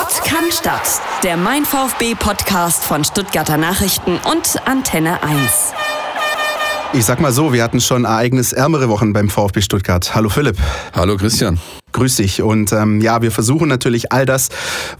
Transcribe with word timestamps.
Sport 0.00 0.24
kann 0.24 0.50
Stadt. 0.50 1.02
Der 1.22 1.36
Mein 1.36 1.66
VfB 1.66 2.14
Podcast 2.14 2.84
von 2.84 3.04
Stuttgarter 3.04 3.58
Nachrichten 3.58 4.18
und 4.30 4.56
Antenne 4.66 5.22
1. 5.22 5.72
Ich 6.94 7.04
sag 7.04 7.20
mal 7.20 7.32
so, 7.32 7.52
wir 7.52 7.62
hatten 7.62 7.82
schon 7.82 8.06
ereignisärmere 8.06 8.88
Wochen 8.88 9.12
beim 9.12 9.28
VfB 9.28 9.60
Stuttgart. 9.60 10.14
Hallo 10.14 10.30
Philipp. 10.30 10.56
Hallo 10.94 11.18
Christian. 11.18 11.60
Grüß 11.92 12.16
dich. 12.16 12.42
Und 12.42 12.72
ähm, 12.72 13.00
ja, 13.00 13.22
wir 13.22 13.30
versuchen 13.30 13.68
natürlich 13.68 14.12
all 14.12 14.26
das, 14.26 14.48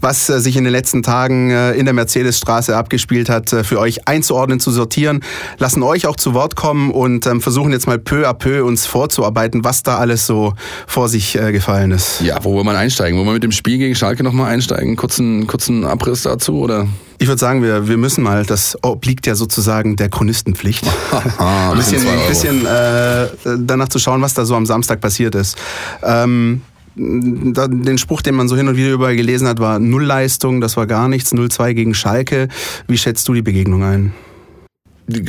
was 0.01 0.29
äh, 0.29 0.39
sich 0.39 0.57
in 0.57 0.63
den 0.63 0.73
letzten 0.73 1.03
Tagen 1.03 1.49
äh, 1.51 1.73
in 1.73 1.85
der 1.85 1.93
Mercedesstraße 1.93 2.75
abgespielt 2.75 3.29
hat, 3.29 3.53
äh, 3.53 3.63
für 3.63 3.79
euch 3.79 4.07
einzuordnen, 4.07 4.59
zu 4.59 4.71
sortieren, 4.71 5.23
lassen 5.57 5.83
euch 5.83 6.07
auch 6.07 6.15
zu 6.15 6.33
Wort 6.33 6.55
kommen 6.55 6.91
und 6.91 7.25
ähm, 7.27 7.41
versuchen 7.41 7.71
jetzt 7.71 7.87
mal 7.87 7.99
peu 7.99 8.27
à 8.27 8.33
peu 8.33 8.63
uns 8.65 8.85
vorzuarbeiten, 8.85 9.63
was 9.63 9.83
da 9.83 9.97
alles 9.97 10.25
so 10.25 10.53
vor 10.87 11.09
sich 11.09 11.37
äh, 11.37 11.51
gefallen 11.51 11.91
ist. 11.91 12.21
Ja, 12.21 12.43
wo 12.43 12.53
wollen 12.53 12.65
wir 12.65 12.77
einsteigen? 12.77 13.17
Wollen 13.17 13.27
wir 13.27 13.33
mit 13.33 13.43
dem 13.43 13.51
Spiel 13.51 13.77
gegen 13.77 13.95
Schalke 13.95 14.23
nochmal 14.23 14.51
einsteigen? 14.51 14.95
Kurzen, 14.95 15.47
kurzen 15.47 15.85
Abriss 15.85 16.23
dazu 16.23 16.59
oder? 16.59 16.87
Ich 17.21 17.27
würde 17.27 17.39
sagen, 17.39 17.61
wir, 17.61 17.87
wir 17.87 17.97
müssen 17.97 18.23
mal, 18.23 18.47
das 18.47 18.75
obliegt 18.81 19.27
ja 19.27 19.35
sozusagen 19.35 19.95
der 19.95 20.09
Chronistenpflicht, 20.09 20.83
ein 21.37 21.73
bisschen, 21.77 22.07
ein 22.07 22.27
bisschen 22.27 22.65
äh, 22.65 23.27
danach 23.59 23.89
zu 23.89 23.99
schauen, 23.99 24.23
was 24.23 24.33
da 24.33 24.43
so 24.43 24.55
am 24.55 24.65
Samstag 24.65 25.01
passiert 25.01 25.35
ist. 25.35 25.55
Ähm, 26.01 26.61
den 26.95 27.97
Spruch, 27.97 28.21
den 28.21 28.35
man 28.35 28.47
so 28.47 28.55
hin 28.55 28.67
und 28.67 28.75
wieder 28.75 28.91
überall 28.91 29.15
gelesen 29.15 29.47
hat, 29.47 29.59
war 29.59 29.79
Nullleistung, 29.79 30.61
das 30.61 30.77
war 30.77 30.87
gar 30.87 31.07
nichts, 31.07 31.33
0-2 31.33 31.73
gegen 31.73 31.93
Schalke. 31.93 32.47
Wie 32.87 32.97
schätzt 32.97 33.27
du 33.27 33.33
die 33.33 33.41
Begegnung 33.41 33.83
ein? 33.83 34.13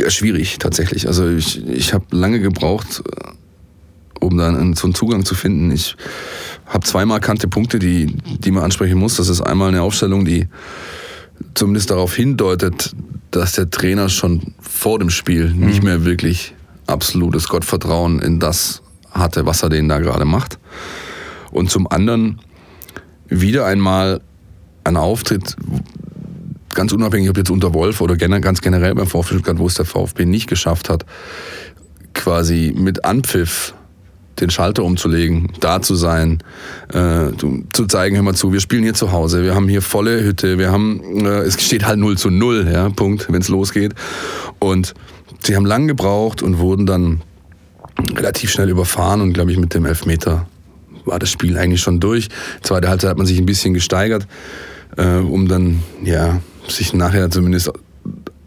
Schwierig 0.08 0.58
tatsächlich. 0.58 1.06
Also 1.06 1.28
ich, 1.28 1.66
ich 1.66 1.92
habe 1.92 2.04
lange 2.10 2.40
gebraucht, 2.40 3.02
äh, 3.06 4.24
um 4.24 4.36
dann 4.38 4.74
so 4.74 4.86
einen 4.86 4.94
Zugang 4.94 5.24
zu 5.24 5.34
finden. 5.34 5.70
Ich 5.70 5.96
habe 6.66 6.86
zwei 6.86 7.04
markante 7.04 7.48
Punkte, 7.48 7.78
die, 7.78 8.16
die 8.38 8.50
man 8.50 8.64
ansprechen 8.64 8.98
muss. 8.98 9.16
Das 9.16 9.28
ist 9.28 9.40
einmal 9.40 9.68
eine 9.68 9.82
Aufstellung, 9.82 10.24
die 10.24 10.46
zumindest 11.54 11.90
darauf 11.90 12.14
hindeutet, 12.14 12.94
dass 13.30 13.52
der 13.52 13.70
Trainer 13.70 14.08
schon 14.08 14.54
vor 14.60 14.98
dem 14.98 15.10
Spiel 15.10 15.48
mhm. 15.48 15.66
nicht 15.66 15.82
mehr 15.82 16.04
wirklich 16.04 16.54
absolutes 16.86 17.48
Gottvertrauen 17.48 18.20
in 18.20 18.38
das 18.38 18.82
hatte, 19.10 19.46
was 19.46 19.62
er 19.62 19.68
denen 19.68 19.88
da 19.88 19.98
gerade 19.98 20.24
macht. 20.24 20.58
Und 21.52 21.70
zum 21.70 21.86
anderen 21.86 22.40
wieder 23.28 23.66
einmal 23.66 24.20
ein 24.84 24.96
Auftritt, 24.96 25.56
ganz 26.74 26.92
unabhängig, 26.92 27.30
ob 27.30 27.36
jetzt 27.36 27.50
unter 27.50 27.74
Wolf 27.74 28.00
oder 28.00 28.16
ganz 28.16 28.60
generell 28.60 28.94
beim 28.94 29.06
VfB 29.06 29.34
Stuttgart, 29.34 29.58
wo 29.58 29.66
es 29.66 29.74
der 29.74 29.84
VfB 29.84 30.24
nicht 30.24 30.48
geschafft 30.48 30.88
hat, 30.88 31.06
quasi 32.14 32.74
mit 32.76 33.04
Anpfiff 33.04 33.74
den 34.40 34.50
Schalter 34.50 34.82
umzulegen, 34.84 35.52
da 35.60 35.82
zu 35.82 35.94
sein, 35.94 36.42
äh, 36.92 37.30
zu 37.72 37.86
zeigen, 37.86 38.16
hör 38.16 38.22
mal 38.22 38.34
zu, 38.34 38.52
wir 38.52 38.60
spielen 38.60 38.82
hier 38.82 38.94
zu 38.94 39.12
Hause, 39.12 39.44
wir 39.44 39.54
haben 39.54 39.68
hier 39.68 39.82
volle 39.82 40.24
Hütte, 40.24 40.58
wir 40.58 40.72
haben, 40.72 41.24
äh, 41.24 41.40
es 41.40 41.62
steht 41.62 41.86
halt 41.86 41.98
0 41.98 42.16
zu 42.16 42.30
0, 42.30 42.68
ja, 42.72 42.88
Punkt, 42.88 43.30
wenn 43.30 43.42
es 43.42 43.48
losgeht. 43.48 43.94
Und 44.58 44.94
sie 45.42 45.54
haben 45.54 45.66
lang 45.66 45.86
gebraucht 45.86 46.42
und 46.42 46.58
wurden 46.58 46.86
dann 46.86 47.20
relativ 48.16 48.50
schnell 48.50 48.70
überfahren 48.70 49.20
und 49.20 49.32
glaube 49.34 49.52
ich 49.52 49.58
mit 49.58 49.74
dem 49.74 49.84
Elfmeter 49.84 50.46
war 51.04 51.18
das 51.18 51.30
Spiel 51.30 51.56
eigentlich 51.58 51.80
schon 51.80 52.00
durch. 52.00 52.28
Zweite 52.62 52.88
Halbzeit 52.88 53.10
hat 53.10 53.18
man 53.18 53.26
sich 53.26 53.38
ein 53.38 53.46
bisschen 53.46 53.74
gesteigert, 53.74 54.26
äh, 54.96 55.16
um 55.16 55.48
dann 55.48 55.82
ja 56.02 56.40
sich 56.68 56.92
nachher 56.92 57.30
zumindest 57.30 57.70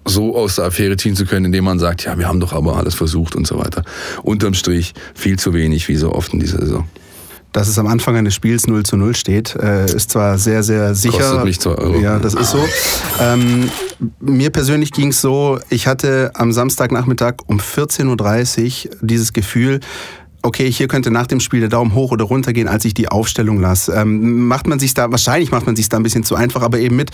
so 0.05 0.35
aus 0.35 0.55
der 0.55 0.65
Affäre 0.65 0.97
ziehen 0.97 1.15
zu 1.15 1.25
können, 1.25 1.45
indem 1.45 1.65
man 1.65 1.79
sagt, 1.79 2.05
ja, 2.05 2.17
wir 2.17 2.27
haben 2.27 2.39
doch 2.39 2.53
aber 2.53 2.77
alles 2.77 2.95
versucht 2.95 3.35
und 3.35 3.47
so 3.47 3.57
weiter. 3.57 3.83
Unterm 4.21 4.53
Strich 4.53 4.93
viel 5.15 5.39
zu 5.39 5.53
wenig, 5.53 5.87
wie 5.87 5.95
so 5.95 6.11
oft 6.13 6.33
in 6.33 6.39
dieser 6.39 6.59
Saison. 6.59 6.87
Dass 7.51 7.69
es 7.69 7.79
am 7.79 7.87
Anfang 7.87 8.17
eines 8.17 8.35
Spiels 8.35 8.67
0 8.67 8.83
zu 8.83 8.97
0 8.97 9.15
steht, 9.15 9.55
äh, 9.55 9.85
ist 9.85 10.11
zwar 10.11 10.37
sehr, 10.37 10.61
sehr 10.61 10.93
sicher. 10.93 11.19
Kostet 11.19 11.43
mich 11.45 11.59
2 11.61 11.69
Euro. 11.75 11.99
Ja, 11.99 12.19
das 12.19 12.33
ist 12.33 12.51
so. 12.51 12.59
Ähm, 13.21 13.69
mir 14.19 14.49
persönlich 14.49 14.91
ging 14.91 15.09
es 15.09 15.21
so, 15.21 15.59
ich 15.69 15.87
hatte 15.87 16.31
am 16.33 16.51
Samstagnachmittag 16.51 17.35
um 17.47 17.59
14.30 17.59 18.89
Uhr 18.89 18.95
dieses 19.01 19.31
Gefühl, 19.31 19.79
okay, 20.45 20.71
hier 20.71 20.87
könnte 20.87 21.11
nach 21.11 21.27
dem 21.27 21.39
Spiel 21.39 21.59
der 21.59 21.69
Daumen 21.69 21.93
hoch 21.93 22.11
oder 22.11 22.25
runter 22.25 22.53
gehen, 22.53 22.67
als 22.67 22.85
ich 22.85 22.93
die 22.93 23.09
Aufstellung 23.09 23.59
las. 23.59 23.89
Ähm, 23.89 24.47
macht 24.47 24.67
man 24.67 24.79
sich 24.79 24.93
da, 24.93 25.11
wahrscheinlich 25.11 25.51
macht 25.51 25.65
man 25.65 25.75
sich 25.75 25.89
da 25.89 25.97
ein 25.97 26.03
bisschen 26.03 26.23
zu 26.23 26.35
einfach, 26.35 26.61
aber 26.61 26.79
eben 26.79 26.95
mit 26.95 27.11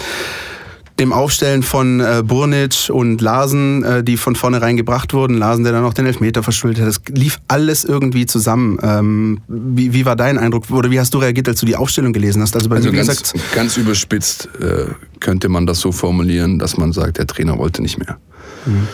dem 0.99 1.13
Aufstellen 1.13 1.63
von 1.63 1.99
äh, 1.99 2.21
Burnic 2.23 2.89
und 2.89 3.21
Larsen, 3.21 3.83
äh, 3.83 4.03
die 4.03 4.17
von 4.17 4.35
vornherein 4.35 4.77
gebracht 4.77 5.13
wurden, 5.13 5.37
Larsen, 5.37 5.63
der 5.63 5.73
dann 5.73 5.81
noch 5.81 5.93
den 5.93 6.05
Elfmeter 6.05 6.43
verschuldet 6.43 6.81
hat, 6.81 6.87
das 6.89 7.01
lief 7.09 7.39
alles 7.47 7.83
irgendwie 7.83 8.25
zusammen. 8.27 8.77
Ähm, 8.83 9.41
wie, 9.47 9.93
wie 9.93 10.05
war 10.05 10.15
dein 10.15 10.37
Eindruck 10.37 10.69
oder 10.69 10.91
wie 10.91 10.99
hast 10.99 11.13
du 11.13 11.17
reagiert, 11.17 11.47
als 11.47 11.59
du 11.59 11.65
die 11.65 11.75
Aufstellung 11.75 12.13
gelesen 12.13 12.41
hast? 12.41 12.55
Also, 12.55 12.69
bei 12.69 12.75
also 12.75 12.91
ganz, 12.91 13.07
gesagt, 13.07 13.33
ganz 13.55 13.77
überspitzt 13.77 14.49
äh, 14.59 14.85
könnte 15.19 15.49
man 15.49 15.65
das 15.65 15.79
so 15.79 15.91
formulieren, 15.91 16.59
dass 16.59 16.77
man 16.77 16.91
sagt, 16.91 17.17
der 17.17 17.25
Trainer 17.25 17.57
wollte 17.57 17.81
nicht 17.81 17.97
mehr. 17.97 18.17
Mhm. 18.65 18.87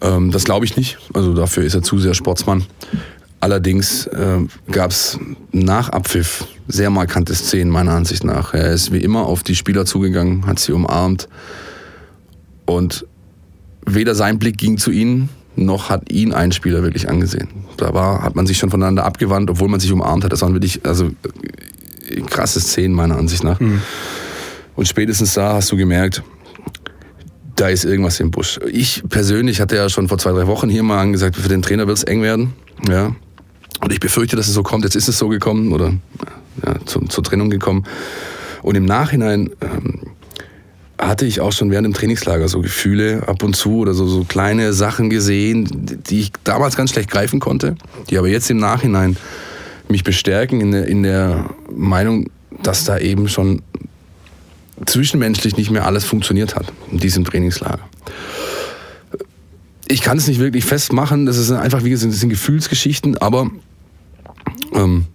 Ähm, 0.00 0.30
das 0.30 0.44
glaube 0.44 0.64
ich 0.64 0.76
nicht. 0.76 0.98
Also 1.12 1.34
dafür 1.34 1.64
ist 1.64 1.74
er 1.74 1.82
zu 1.82 1.98
sehr 1.98 2.14
Sportsmann. 2.14 2.64
Allerdings 3.40 4.06
äh, 4.06 4.38
gab 4.70 4.90
es 4.90 5.18
nach 5.52 5.90
Abpfiff 5.90 6.46
sehr 6.68 6.90
markante 6.90 7.34
Szenen 7.34 7.70
meiner 7.70 7.92
Ansicht 7.92 8.24
nach. 8.24 8.54
Er 8.54 8.72
ist 8.72 8.92
wie 8.92 9.02
immer 9.02 9.26
auf 9.26 9.42
die 9.42 9.54
Spieler 9.54 9.84
zugegangen, 9.84 10.46
hat 10.46 10.58
sie 10.58 10.72
umarmt 10.72 11.28
und 12.64 13.06
weder 13.84 14.14
sein 14.14 14.38
Blick 14.38 14.58
ging 14.58 14.78
zu 14.78 14.90
ihnen, 14.90 15.28
noch 15.54 15.90
hat 15.90 16.10
ihn 16.10 16.32
ein 16.32 16.52
Spieler 16.52 16.82
wirklich 16.82 17.08
angesehen. 17.08 17.48
Da 17.76 17.94
war, 17.94 18.22
hat 18.22 18.36
man 18.36 18.46
sich 18.46 18.58
schon 18.58 18.70
voneinander 18.70 19.04
abgewandt, 19.04 19.50
obwohl 19.50 19.68
man 19.68 19.80
sich 19.80 19.92
umarmt 19.92 20.24
hat. 20.24 20.32
Das 20.32 20.42
waren 20.42 20.54
wirklich 20.54 20.84
also 20.84 21.10
krasse 22.28 22.60
Szenen 22.60 22.94
meiner 22.94 23.16
Ansicht 23.16 23.44
nach. 23.44 23.60
Mhm. 23.60 23.80
Und 24.74 24.88
spätestens 24.88 25.34
da 25.34 25.54
hast 25.54 25.70
du 25.72 25.76
gemerkt, 25.76 26.22
da 27.54 27.68
ist 27.68 27.84
irgendwas 27.84 28.20
im 28.20 28.30
Busch. 28.30 28.60
Ich 28.70 29.02
persönlich 29.08 29.60
hatte 29.60 29.76
ja 29.76 29.88
schon 29.88 30.08
vor 30.08 30.18
zwei, 30.18 30.32
drei 30.32 30.46
Wochen 30.46 30.68
hier 30.68 30.82
mal 30.82 31.00
angesagt, 31.00 31.36
für 31.36 31.48
den 31.48 31.62
Trainer 31.62 31.86
wird 31.86 31.96
es 31.96 32.04
eng 32.04 32.22
werden. 32.22 32.52
Ja, 32.86 33.14
und 33.86 33.92
ich 33.92 34.00
befürchte, 34.00 34.34
dass 34.34 34.48
es 34.48 34.54
so 34.54 34.64
kommt. 34.64 34.82
Jetzt 34.82 34.96
ist 34.96 35.06
es 35.06 35.16
so 35.16 35.28
gekommen 35.28 35.72
oder 35.72 35.94
ja, 36.66 36.74
zur, 36.86 37.08
zur 37.08 37.22
Trennung 37.22 37.50
gekommen. 37.50 37.84
Und 38.62 38.74
im 38.74 38.84
Nachhinein 38.84 39.50
ähm, 39.60 40.00
hatte 40.98 41.24
ich 41.24 41.40
auch 41.40 41.52
schon 41.52 41.70
während 41.70 41.84
dem 41.84 41.94
Trainingslager 41.94 42.48
so 42.48 42.62
Gefühle 42.62 43.22
ab 43.28 43.44
und 43.44 43.54
zu 43.54 43.76
oder 43.76 43.94
so, 43.94 44.08
so 44.08 44.24
kleine 44.24 44.72
Sachen 44.72 45.08
gesehen, 45.08 45.68
die 46.08 46.18
ich 46.18 46.32
damals 46.42 46.76
ganz 46.76 46.90
schlecht 46.90 47.12
greifen 47.12 47.38
konnte, 47.38 47.76
die 48.10 48.18
aber 48.18 48.26
jetzt 48.26 48.50
im 48.50 48.56
Nachhinein 48.56 49.16
mich 49.88 50.02
bestärken 50.02 50.60
in 50.60 50.72
der, 50.72 50.88
in 50.88 51.04
der 51.04 51.50
Meinung, 51.72 52.28
dass 52.64 52.82
da 52.82 52.98
eben 52.98 53.28
schon 53.28 53.62
zwischenmenschlich 54.84 55.56
nicht 55.56 55.70
mehr 55.70 55.86
alles 55.86 56.04
funktioniert 56.04 56.56
hat 56.56 56.72
in 56.90 56.98
diesem 56.98 57.24
Trainingslager 57.24 57.88
ich 59.88 60.00
kann 60.00 60.18
es 60.18 60.26
nicht 60.26 60.40
wirklich 60.40 60.64
festmachen. 60.64 61.26
Das 61.26 61.36
ist 61.36 61.50
einfach, 61.50 61.84
wie 61.84 61.90
gesagt, 61.90 62.12
das 62.12 62.20
sind 62.20 62.30
Gefühlsgeschichten, 62.30 63.18
aber 63.18 63.50
ähm, 64.76 65.06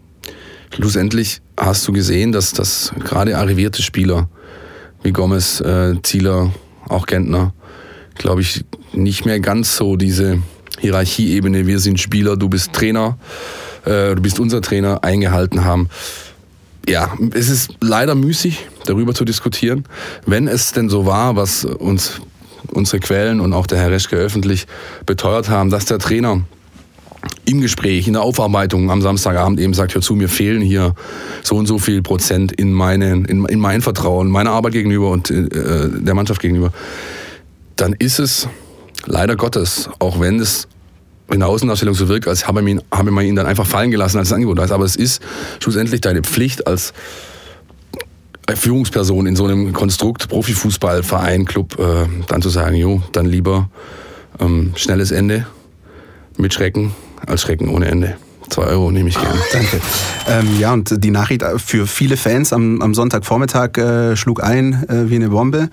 schlussendlich 0.73 1.41
hast 1.57 1.87
du 1.87 1.93
gesehen, 1.93 2.31
dass, 2.31 2.51
dass 2.51 2.91
gerade 2.99 3.37
arrivierte 3.37 3.81
Spieler 3.81 4.29
wie 5.03 5.11
Gomez, 5.11 5.61
äh, 5.61 5.95
Zieler, 6.03 6.51
auch 6.87 7.05
Gentner, 7.05 7.53
glaube 8.15 8.41
ich, 8.41 8.65
nicht 8.93 9.25
mehr 9.25 9.39
ganz 9.39 9.77
so 9.77 9.95
diese 9.95 10.39
Hierarchieebene, 10.79 11.67
wir 11.67 11.79
sind 11.79 11.99
Spieler, 11.99 12.37
du 12.37 12.49
bist 12.49 12.73
Trainer, 12.73 13.17
äh, 13.85 14.15
du 14.15 14.21
bist 14.21 14.39
unser 14.39 14.61
Trainer, 14.61 15.03
eingehalten 15.03 15.63
haben. 15.63 15.89
Ja, 16.87 17.13
es 17.33 17.49
ist 17.49 17.75
leider 17.79 18.15
müßig, 18.15 18.67
darüber 18.85 19.13
zu 19.13 19.23
diskutieren. 19.23 19.85
Wenn 20.25 20.47
es 20.47 20.71
denn 20.71 20.89
so 20.89 21.05
war, 21.05 21.35
was 21.35 21.65
uns 21.65 22.21
unsere 22.71 22.99
Quellen 22.99 23.39
und 23.39 23.53
auch 23.53 23.67
der 23.67 23.79
Herr 23.79 23.91
Reschke 23.91 24.15
öffentlich 24.15 24.65
beteuert 25.05 25.49
haben, 25.49 25.69
dass 25.69 25.85
der 25.85 25.99
Trainer 25.99 26.41
im 27.51 27.61
Gespräch, 27.61 28.07
in 28.07 28.13
der 28.13 28.21
Aufarbeitung 28.21 28.89
am 28.89 29.01
Samstagabend 29.01 29.59
eben 29.59 29.73
sagt, 29.73 29.93
hör 29.93 30.01
zu, 30.01 30.15
mir 30.15 30.29
fehlen 30.29 30.61
hier 30.61 30.95
so 31.43 31.55
und 31.55 31.67
so 31.67 31.77
viel 31.77 32.01
Prozent 32.01 32.51
in, 32.53 32.71
meine, 32.71 33.11
in, 33.11 33.45
in 33.45 33.59
mein 33.59 33.81
Vertrauen, 33.81 34.29
meiner 34.29 34.51
Arbeit 34.51 34.73
gegenüber 34.73 35.09
und 35.09 35.29
äh, 35.29 35.47
der 35.49 36.13
Mannschaft 36.15 36.41
gegenüber, 36.41 36.71
dann 37.75 37.93
ist 37.93 38.19
es 38.19 38.47
leider 39.05 39.35
Gottes, 39.35 39.89
auch 39.99 40.19
wenn 40.19 40.39
es 40.39 40.67
in 41.31 41.39
der 41.39 41.49
Außendarstellung 41.49 41.95
so 41.95 42.07
wirkt, 42.09 42.27
als 42.27 42.47
habe 42.47 42.61
man, 42.61 42.81
habe 42.91 43.23
ihn 43.23 43.35
dann 43.35 43.45
einfach 43.45 43.65
fallen 43.65 43.91
gelassen 43.91 44.17
als 44.17 44.33
Angebot. 44.33 44.59
Aber 44.59 44.85
es 44.85 44.95
ist 44.95 45.21
schlussendlich 45.59 46.01
deine 46.01 46.21
Pflicht 46.21 46.67
als 46.67 46.93
Führungsperson 48.53 49.27
in 49.27 49.35
so 49.35 49.45
einem 49.45 49.71
Konstrukt, 49.71 50.27
Profifußball, 50.27 51.03
Verein, 51.03 51.45
Club, 51.45 51.79
äh, 51.79 52.07
dann 52.27 52.41
zu 52.41 52.49
sagen, 52.49 52.75
jo, 52.75 53.01
dann 53.13 53.25
lieber 53.25 53.69
ähm, 54.39 54.73
schnelles 54.75 55.11
Ende 55.11 55.47
mit 56.37 56.53
Schrecken 56.53 56.93
als 57.27 57.41
Schrecken 57.41 57.69
ohne 57.69 57.85
Ende. 57.87 58.15
Zwei 58.49 58.63
Euro 58.65 58.91
nehme 58.91 59.07
ich 59.07 59.15
gerne. 59.17 59.39
Danke. 59.53 59.79
Ähm, 60.27 60.59
ja, 60.59 60.73
und 60.73 61.01
die 61.01 61.11
Nachricht 61.11 61.41
für 61.55 61.87
viele 61.87 62.17
Fans 62.17 62.51
am, 62.51 62.81
am 62.81 62.93
Sonntagvormittag 62.93 63.77
äh, 63.77 64.17
schlug 64.17 64.43
ein 64.43 64.83
äh, 64.89 65.09
wie 65.09 65.15
eine 65.15 65.29
Bombe. 65.29 65.69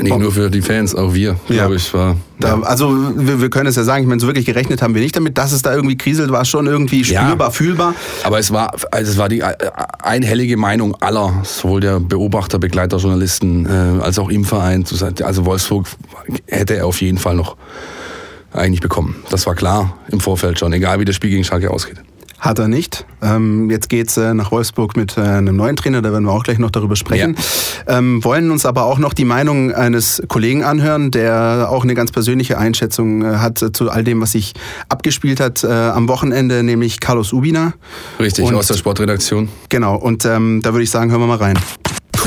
Nicht 0.00 0.18
nur 0.18 0.32
für 0.32 0.50
die 0.50 0.60
Fans, 0.60 0.96
auch 0.96 1.14
wir, 1.14 1.36
Ja. 1.46 1.54
glaube 1.54 1.76
ich, 1.76 1.94
war. 1.94 2.16
Da, 2.40 2.58
also 2.62 2.92
wir, 3.16 3.40
wir 3.40 3.50
können 3.50 3.68
es 3.68 3.76
ja 3.76 3.84
sagen, 3.84 4.02
ich 4.02 4.08
meine, 4.08 4.20
so 4.20 4.26
wirklich 4.26 4.46
gerechnet 4.46 4.82
haben 4.82 4.94
wir 4.96 5.02
nicht 5.02 5.14
damit, 5.14 5.38
dass 5.38 5.52
es 5.52 5.62
da 5.62 5.72
irgendwie 5.72 5.96
kriselt, 5.96 6.32
war 6.32 6.44
schon 6.44 6.66
irgendwie 6.66 7.02
Ja. 7.02 7.22
spürbar, 7.24 7.52
fühlbar. 7.52 7.94
Aber 8.24 8.40
es 8.40 8.52
war, 8.52 8.74
also 8.90 9.12
es 9.12 9.16
war 9.16 9.28
die 9.28 9.40
äh, 9.40 9.54
einhellige 10.02 10.56
Meinung 10.56 10.96
aller, 11.00 11.42
sowohl 11.44 11.80
der 11.80 12.00
Beobachter, 12.00 12.58
Begleiter, 12.58 12.96
Journalisten, 12.96 13.64
äh, 13.66 14.02
als 14.02 14.18
auch 14.18 14.28
im 14.30 14.44
Verein. 14.44 14.84
Also 15.22 15.44
Wolfsburg 15.46 15.86
hätte 16.46 16.74
er 16.78 16.86
auf 16.86 17.00
jeden 17.00 17.18
Fall 17.18 17.36
noch 17.36 17.56
eigentlich 18.52 18.80
bekommen. 18.80 19.16
Das 19.30 19.46
war 19.46 19.54
klar 19.54 19.98
im 20.10 20.20
Vorfeld 20.20 20.58
schon, 20.58 20.72
egal 20.72 21.00
wie 21.00 21.04
das 21.04 21.14
Spiel 21.16 21.30
gegen 21.30 21.44
Schalke 21.44 21.70
ausgeht. 21.70 21.96
Hat 22.40 22.60
er 22.60 22.68
nicht. 22.68 23.04
Ähm, 23.20 23.68
jetzt 23.68 23.88
geht's 23.88 24.16
äh, 24.16 24.32
nach 24.32 24.52
Wolfsburg 24.52 24.96
mit 24.96 25.18
äh, 25.18 25.22
einem 25.22 25.56
neuen 25.56 25.74
Trainer, 25.74 26.02
da 26.02 26.12
werden 26.12 26.22
wir 26.24 26.30
auch 26.30 26.44
gleich 26.44 26.58
noch 26.58 26.70
darüber 26.70 26.94
sprechen. 26.94 27.34
Ähm, 27.88 28.22
wollen 28.22 28.52
uns 28.52 28.64
aber 28.64 28.84
auch 28.84 28.98
noch 28.98 29.12
die 29.12 29.24
Meinung 29.24 29.72
eines 29.74 30.22
Kollegen 30.28 30.62
anhören, 30.62 31.10
der 31.10 31.66
auch 31.68 31.82
eine 31.82 31.94
ganz 31.94 32.12
persönliche 32.12 32.56
Einschätzung 32.56 33.22
äh, 33.24 33.38
hat 33.38 33.58
zu 33.72 33.90
all 33.90 34.04
dem, 34.04 34.20
was 34.20 34.32
sich 34.32 34.52
abgespielt 34.88 35.40
hat 35.40 35.64
am 35.64 36.08
Wochenende, 36.08 36.62
nämlich 36.62 37.00
Carlos 37.00 37.32
Ubina. 37.32 37.72
Richtig, 38.20 38.44
Und- 38.44 38.54
aus 38.54 38.68
der 38.68 38.74
Sportredaktion. 38.74 39.48
Genau, 39.68 39.96
und 39.96 40.24
ähm, 40.24 40.60
da 40.62 40.72
würde 40.72 40.84
ich 40.84 40.90
sagen, 40.90 41.10
hören 41.10 41.20
wir 41.22 41.26
mal 41.26 41.38
rein. 41.38 41.58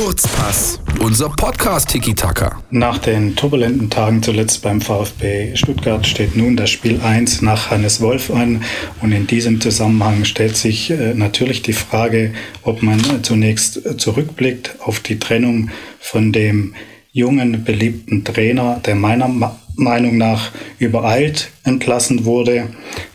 Kurzpass. 0.03 0.79
Unser 0.99 1.29
Podcast 1.29 1.89
Tiki 1.89 2.15
Taka. 2.15 2.63
Nach 2.71 2.97
den 2.97 3.35
turbulenten 3.35 3.91
Tagen 3.91 4.23
zuletzt 4.23 4.63
beim 4.63 4.81
VfB 4.81 5.55
Stuttgart 5.55 6.07
steht 6.07 6.35
nun 6.35 6.57
das 6.57 6.71
Spiel 6.71 6.99
1 7.01 7.43
nach 7.43 7.69
Hannes 7.69 8.01
Wolf 8.01 8.31
an. 8.31 8.63
Und 9.03 9.11
in 9.11 9.27
diesem 9.27 9.61
Zusammenhang 9.61 10.25
stellt 10.25 10.57
sich 10.57 10.89
äh, 10.89 11.13
natürlich 11.13 11.61
die 11.61 11.73
Frage, 11.73 12.33
ob 12.63 12.81
man 12.81 12.99
äh, 12.99 13.21
zunächst 13.21 13.85
äh, 13.85 13.95
zurückblickt 13.95 14.75
auf 14.79 15.01
die 15.01 15.19
Trennung 15.19 15.69
von 15.99 16.31
dem 16.31 16.73
jungen, 17.11 17.63
beliebten 17.63 18.23
Trainer, 18.23 18.81
der 18.83 18.95
meiner 18.95 19.29
Meinung 19.75 20.17
nach 20.17 20.51
übereilt 20.79 21.51
entlassen 21.63 22.25
wurde. 22.25 22.69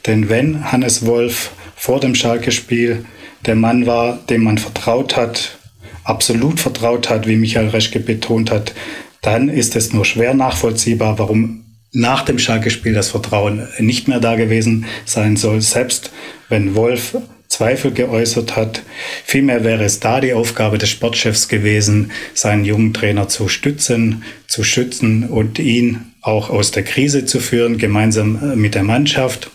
Denn 0.07 0.29
wenn 0.29 0.71
Hannes 0.71 1.05
Wolf 1.05 1.51
vor 1.75 1.99
dem 1.99 2.15
Schalke-Spiel 2.15 3.05
der 3.45 3.57
Mann 3.57 3.87
war, 3.87 4.21
dem 4.29 4.45
man 4.45 4.59
vertraut 4.59 5.17
hat, 5.17 5.59
absolut 6.07 6.61
vertraut 6.61 7.11
hat, 7.11 7.27
wie 7.27 7.37
Michael 7.37 7.69
Reschke 7.69 8.01
betont 8.01 8.51
hat, 8.51 8.75
dann 9.23 9.49
ist 9.49 9.77
es 9.77 9.93
nur 9.93 10.05
schwer 10.05 10.35
nachvollziehbar, 10.35 11.19
warum 11.19 11.65
nach 11.93 12.23
dem 12.23 12.39
Schalke-Spiel 12.39 12.93
das 12.93 13.11
Vertrauen 13.11 13.67
nicht 13.79 14.07
mehr 14.07 14.21
da 14.21 14.37
gewesen 14.37 14.87
sein 15.05 15.37
soll, 15.37 15.61
selbst 15.63 16.13
wenn 16.49 16.75
Wolf 16.75 17.17
Zweifel 17.49 17.93
geäußert 17.93 18.57
hat. 18.57 18.83
Vielmehr 19.25 19.65
wäre 19.65 19.85
es 19.85 20.01
da 20.01 20.21
die 20.21 20.33
Aufgabe 20.33 20.79
des 20.79 20.91
Sportchefs 20.91 21.49
gewesen, 21.49 22.11
seinen 22.35 22.65
jungen 22.65 22.93
Trainer 22.93 23.29
zu 23.29 23.49
stützen, 23.49 24.25
zu 24.49 24.65
schützen 24.65 25.25
und 25.25 25.59
ihn 25.59 26.13
auch 26.23 26.51
aus 26.51 26.73
der 26.73 26.83
Krise 26.83 27.25
zu 27.25 27.39
führen, 27.39 27.79
gemeinsam 27.79 28.53
äh, 28.53 28.57
mit 28.57 28.75
der 28.75 28.83
Mannschaft. 28.83 29.51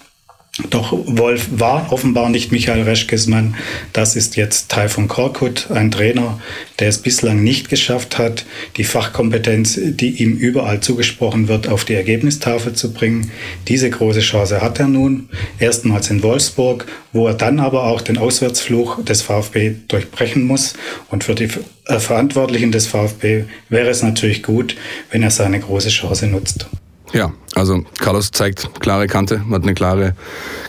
Doch 0.70 0.92
Wolf 0.92 1.48
war 1.52 1.94
offenbar 1.94 2.30
nicht 2.30 2.52
Michael 2.52 2.82
Reschkes 2.82 3.26
Mann. 3.28 3.56
Das 3.94 4.18
ist 4.18 4.36
jetzt 4.36 4.70
Taifun 4.70 5.08
Korkut, 5.08 5.72
ein 5.72 5.92
Trainer, 5.92 6.42
der 6.80 6.90
es 6.90 6.98
bislang 6.98 7.42
nicht 7.42 7.70
geschafft 7.70 8.18
hat, 8.18 8.46
die 8.76 8.84
Fachkompetenz, 8.84 9.80
die 9.82 10.22
ihm 10.22 10.36
überall 10.36 10.82
zugesprochen 10.82 11.48
wird, 11.48 11.70
auf 11.70 11.86
die 11.86 11.94
Ergebnistafel 11.94 12.74
zu 12.74 12.92
bringen. 12.92 13.32
Diese 13.70 13.90
große 13.90 14.20
Chance 14.20 14.62
hat 14.62 14.78
er 14.80 14.90
nun, 14.90 15.30
erstmals 15.58 16.10
in 16.10 16.22
Wolfsburg, 16.22 16.86
wo 17.14 17.28
er 17.28 17.34
dann 17.34 17.62
aber 17.62 17.86
auch 17.86 18.02
den 18.02 18.18
Auswärtsfluch 18.18 19.06
des 19.06 19.22
VfB 19.22 19.76
durchbrechen 19.88 20.46
muss. 20.46 20.74
Und 21.10 21.24
für 21.24 21.36
die 21.36 21.48
äh, 21.86 22.00
Verantwortlichen 22.00 22.74
des 22.74 22.88
VfB 22.88 23.46
wäre 23.70 23.90
es 23.90 24.04
natürlich 24.04 24.44
gut, 24.44 24.76
wenn 25.12 25.24
er 25.24 25.32
seine 25.32 25.62
große 25.62 25.90
Chance 25.90 26.28
nutzt. 26.28 26.68
Ja, 27.14 27.34
also 27.56 27.84
Carlos 28.00 28.32
zeigt 28.32 28.80
klare 28.80 29.08
Kante, 29.08 29.44
hat 29.50 29.64
eine 29.64 29.74
klare, 29.74 30.16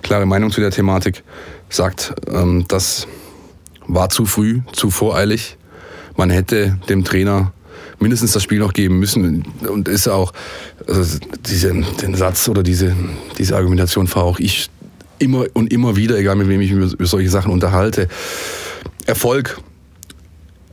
klare 0.02 0.26
Meinung 0.26 0.50
zu 0.50 0.60
der 0.60 0.72
Thematik, 0.72 1.22
sagt, 1.68 2.14
ähm, 2.28 2.64
das 2.68 3.06
war 3.86 4.08
zu 4.08 4.26
früh, 4.26 4.60
zu 4.72 4.90
voreilig. 4.90 5.56
Man 6.16 6.30
hätte 6.30 6.78
dem 6.88 7.04
Trainer 7.04 7.52
mindestens 8.00 8.32
das 8.32 8.42
Spiel 8.42 8.58
noch 8.58 8.72
geben 8.72 8.98
müssen 8.98 9.44
und 9.68 9.88
ist 9.88 10.08
auch 10.08 10.32
also 10.88 11.18
diese, 11.46 11.72
den 11.72 12.14
Satz 12.14 12.48
oder 12.48 12.62
diese, 12.62 12.94
diese 13.38 13.56
Argumentation 13.56 14.08
fahre 14.08 14.26
auch 14.26 14.38
ich 14.40 14.68
immer 15.18 15.46
und 15.52 15.72
immer 15.72 15.94
wieder, 15.94 16.18
egal 16.18 16.34
mit 16.36 16.48
wem 16.48 16.60
ich 16.60 16.72
mich 16.72 16.92
über 16.92 17.06
solche 17.06 17.30
Sachen 17.30 17.52
unterhalte. 17.52 18.08
Erfolg 19.06 19.60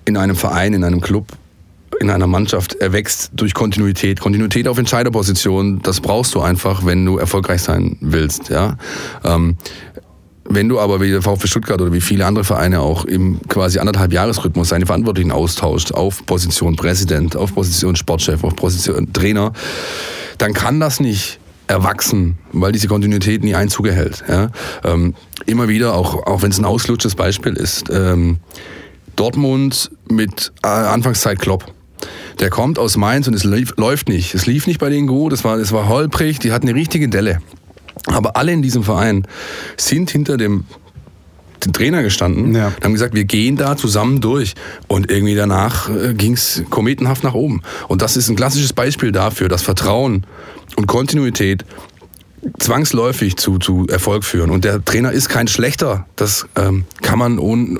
in 0.05 0.17
einem 0.17 0.35
Verein, 0.35 0.73
in 0.73 0.83
einem 0.83 1.01
Club 1.01 1.27
in 1.99 2.09
einer 2.09 2.27
Mannschaft 2.27 2.75
erwächst 2.75 3.31
durch 3.33 3.53
Kontinuität. 3.53 4.19
Kontinuität 4.19 4.67
auf 4.67 4.77
Entscheiderposition, 4.77 5.81
das 5.81 5.99
brauchst 5.99 6.33
du 6.35 6.41
einfach, 6.41 6.85
wenn 6.85 7.05
du 7.05 7.17
erfolgreich 7.17 7.61
sein 7.61 7.97
willst. 7.99 8.49
Ja? 8.49 8.77
Ähm, 9.23 9.57
wenn 10.45 10.67
du 10.67 10.79
aber 10.79 10.99
wie 11.01 11.11
der 11.11 11.21
VfB 11.21 11.47
Stuttgart 11.47 11.79
oder 11.79 11.93
wie 11.93 12.01
viele 12.01 12.25
andere 12.25 12.43
Vereine 12.43 12.79
auch 12.79 13.05
im 13.05 13.39
quasi 13.47 13.77
anderthalb 13.79 14.11
Jahresrhythmus 14.11 14.69
seine 14.69 14.85
Verantwortlichen 14.85 15.31
austauscht 15.31 15.91
auf 15.91 16.25
Position 16.25 16.75
Präsident, 16.75 17.35
auf 17.35 17.53
Position 17.53 17.95
Sportchef, 17.95 18.43
auf 18.43 18.55
Position 18.55 19.13
Trainer, 19.13 19.53
dann 20.39 20.53
kann 20.53 20.79
das 20.79 20.99
nicht 20.99 21.39
erwachsen, 21.67 22.39
weil 22.51 22.71
diese 22.71 22.87
Kontinuität 22.87 23.43
nie 23.43 23.53
Einzug 23.53 23.87
erhält. 23.87 24.23
Ja? 24.27 24.49
Ähm, 24.83 25.13
immer 25.45 25.67
wieder, 25.67 25.93
auch, 25.93 26.25
auch 26.25 26.41
wenn 26.41 26.49
es 26.49 26.57
ein 26.57 26.65
auslutschtes 26.65 27.13
Beispiel 27.13 27.53
ist, 27.53 27.89
ähm, 27.91 28.39
Dortmund 29.15 29.91
mit 30.09 30.51
Anfangszeit 30.61 31.39
Klopp. 31.39 31.65
Der 32.39 32.49
kommt 32.49 32.79
aus 32.79 32.95
Mainz 32.97 33.27
und 33.27 33.33
es 33.33 33.43
lief, 33.43 33.73
läuft 33.77 34.07
nicht. 34.07 34.33
Es 34.33 34.45
lief 34.45 34.65
nicht 34.67 34.79
bei 34.79 34.89
denen 34.89 35.07
gut, 35.07 35.33
es 35.33 35.43
war, 35.43 35.57
es 35.57 35.71
war 35.71 35.87
holprig, 35.89 36.39
die 36.39 36.51
hatten 36.51 36.67
eine 36.69 36.77
richtige 36.77 37.09
Delle. 37.09 37.39
Aber 38.05 38.37
alle 38.37 38.53
in 38.53 38.61
diesem 38.61 38.83
Verein 38.83 39.27
sind 39.75 40.09
hinter 40.09 40.37
dem, 40.37 40.63
dem 41.65 41.73
Trainer 41.73 42.01
gestanden 42.01 42.55
Ja. 42.55 42.67
und 42.67 42.83
haben 42.83 42.93
gesagt, 42.93 43.13
wir 43.13 43.25
gehen 43.25 43.57
da 43.57 43.75
zusammen 43.75 44.21
durch. 44.21 44.55
Und 44.87 45.11
irgendwie 45.11 45.35
danach 45.35 45.89
äh, 45.89 46.13
ging 46.13 46.33
es 46.33 46.63
kometenhaft 46.69 47.23
nach 47.25 47.33
oben. 47.33 47.61
Und 47.89 48.01
das 48.01 48.15
ist 48.15 48.29
ein 48.29 48.37
klassisches 48.37 48.71
Beispiel 48.71 49.11
dafür, 49.11 49.49
dass 49.49 49.61
Vertrauen 49.61 50.25
und 50.77 50.87
Kontinuität 50.87 51.65
zwangsläufig 52.59 53.35
zu, 53.35 53.57
zu 53.57 53.85
Erfolg 53.89 54.23
führen. 54.23 54.49
Und 54.49 54.63
der 54.63 54.83
Trainer 54.83 55.11
ist 55.11 55.27
kein 55.27 55.49
schlechter. 55.49 56.05
Das 56.15 56.47
ähm, 56.55 56.85
kann 57.01 57.19
man 57.19 57.37
ohne, 57.37 57.79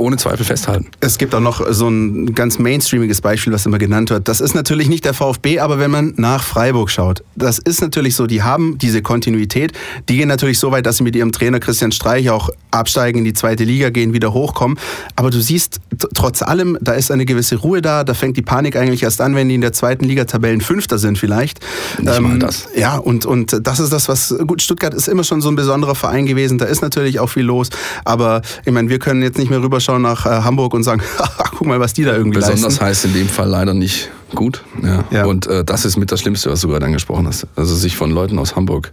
ohne 0.00 0.16
Zweifel 0.16 0.44
festhalten. 0.44 0.86
Es 1.00 1.18
gibt 1.18 1.34
auch 1.34 1.40
noch 1.40 1.64
so 1.70 1.88
ein 1.88 2.34
ganz 2.34 2.58
mainstreamiges 2.58 3.20
Beispiel, 3.20 3.52
was 3.52 3.66
immer 3.66 3.78
genannt 3.78 4.10
wird. 4.10 4.28
Das 4.28 4.40
ist 4.40 4.54
natürlich 4.54 4.88
nicht 4.88 5.04
der 5.04 5.14
VfB, 5.14 5.60
aber 5.60 5.78
wenn 5.78 5.90
man 5.90 6.14
nach 6.16 6.42
Freiburg 6.42 6.90
schaut, 6.90 7.22
das 7.36 7.58
ist 7.58 7.80
natürlich 7.80 8.16
so, 8.16 8.26
die 8.26 8.42
haben 8.42 8.78
diese 8.78 9.02
Kontinuität. 9.02 9.72
Die 10.08 10.16
gehen 10.16 10.28
natürlich 10.28 10.58
so 10.58 10.70
weit, 10.72 10.86
dass 10.86 10.96
sie 10.96 11.04
mit 11.04 11.14
ihrem 11.14 11.32
Trainer 11.32 11.60
Christian 11.60 11.92
Streich 11.92 12.30
auch 12.30 12.50
absteigen, 12.70 13.18
in 13.18 13.24
die 13.24 13.32
zweite 13.34 13.64
Liga 13.64 13.90
gehen, 13.90 14.12
wieder 14.12 14.32
hochkommen. 14.32 14.78
Aber 15.16 15.30
du 15.30 15.40
siehst, 15.40 15.80
trotz 16.14 16.42
allem, 16.42 16.78
da 16.80 16.92
ist 16.92 17.10
eine 17.10 17.26
gewisse 17.26 17.56
Ruhe 17.56 17.82
da. 17.82 18.04
Da 18.04 18.14
fängt 18.14 18.36
die 18.36 18.42
Panik 18.42 18.76
eigentlich 18.76 19.02
erst 19.02 19.20
an, 19.20 19.34
wenn 19.34 19.48
die 19.48 19.54
in 19.54 19.60
der 19.60 19.72
zweiten 19.72 20.04
Liga 20.04 20.24
Tabellenfünfter 20.24 20.98
sind 20.98 21.18
vielleicht. 21.18 21.60
Ähm, 21.98 22.04
Nicht 22.04 22.20
mal 22.20 22.38
das. 22.38 22.68
Ja, 22.76 22.96
und, 22.96 23.26
und 23.26 23.66
das 23.66 23.80
ist 23.80 23.92
das, 23.92 24.08
was, 24.08 24.34
gut, 24.46 24.62
Stuttgart 24.62 24.94
ist 24.94 25.08
immer 25.08 25.24
schon 25.24 25.40
so 25.40 25.48
ein 25.48 25.56
besonderer 25.56 25.94
Verein 25.94 26.26
gewesen. 26.26 26.58
Da 26.58 26.64
ist 26.64 26.80
natürlich 26.80 27.20
auch 27.20 27.28
viel 27.28 27.44
los. 27.44 27.70
Aber 28.04 28.42
ich 28.64 28.72
meine, 28.72 28.88
wir 28.88 28.98
können 28.98 29.22
jetzt 29.22 29.38
nicht 29.38 29.50
mehr 29.50 29.62
rüberschauen 29.62 29.89
nach 29.98 30.26
äh, 30.26 30.28
Hamburg 30.42 30.74
und 30.74 30.82
sagen, 30.82 31.02
guck 31.56 31.66
mal, 31.66 31.80
was 31.80 31.92
die 31.92 32.04
da 32.04 32.12
irgendwie 32.14 32.38
Besonders 32.38 32.62
leisten. 32.62 32.84
heißt 32.84 33.04
in 33.06 33.12
dem 33.14 33.28
Fall 33.28 33.48
leider 33.48 33.74
nicht 33.74 34.10
gut. 34.34 34.62
Ja. 34.82 35.04
Ja. 35.10 35.24
Und 35.24 35.46
äh, 35.46 35.64
das 35.64 35.84
ist 35.84 35.96
mit 35.96 36.12
das 36.12 36.20
Schlimmste, 36.20 36.50
was 36.50 36.60
du 36.60 36.68
gerade 36.68 36.86
angesprochen 36.86 37.26
hast. 37.26 37.46
Also 37.56 37.74
sich 37.74 37.96
von 37.96 38.10
Leuten 38.10 38.38
aus 38.38 38.54
Hamburg 38.56 38.92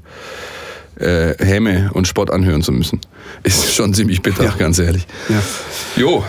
äh, 0.99 1.35
Häme 1.43 1.91
und 1.93 2.07
Spott 2.07 2.31
anhören 2.31 2.61
zu 2.63 2.71
müssen, 2.71 2.99
ist 3.43 3.73
schon 3.73 3.93
ziemlich 3.93 4.21
bitter, 4.21 4.45
Ja. 4.45 4.53
ganz 4.57 4.79
ehrlich. 4.79 5.05
Ja. 5.29 5.41
Jo, 5.95 6.23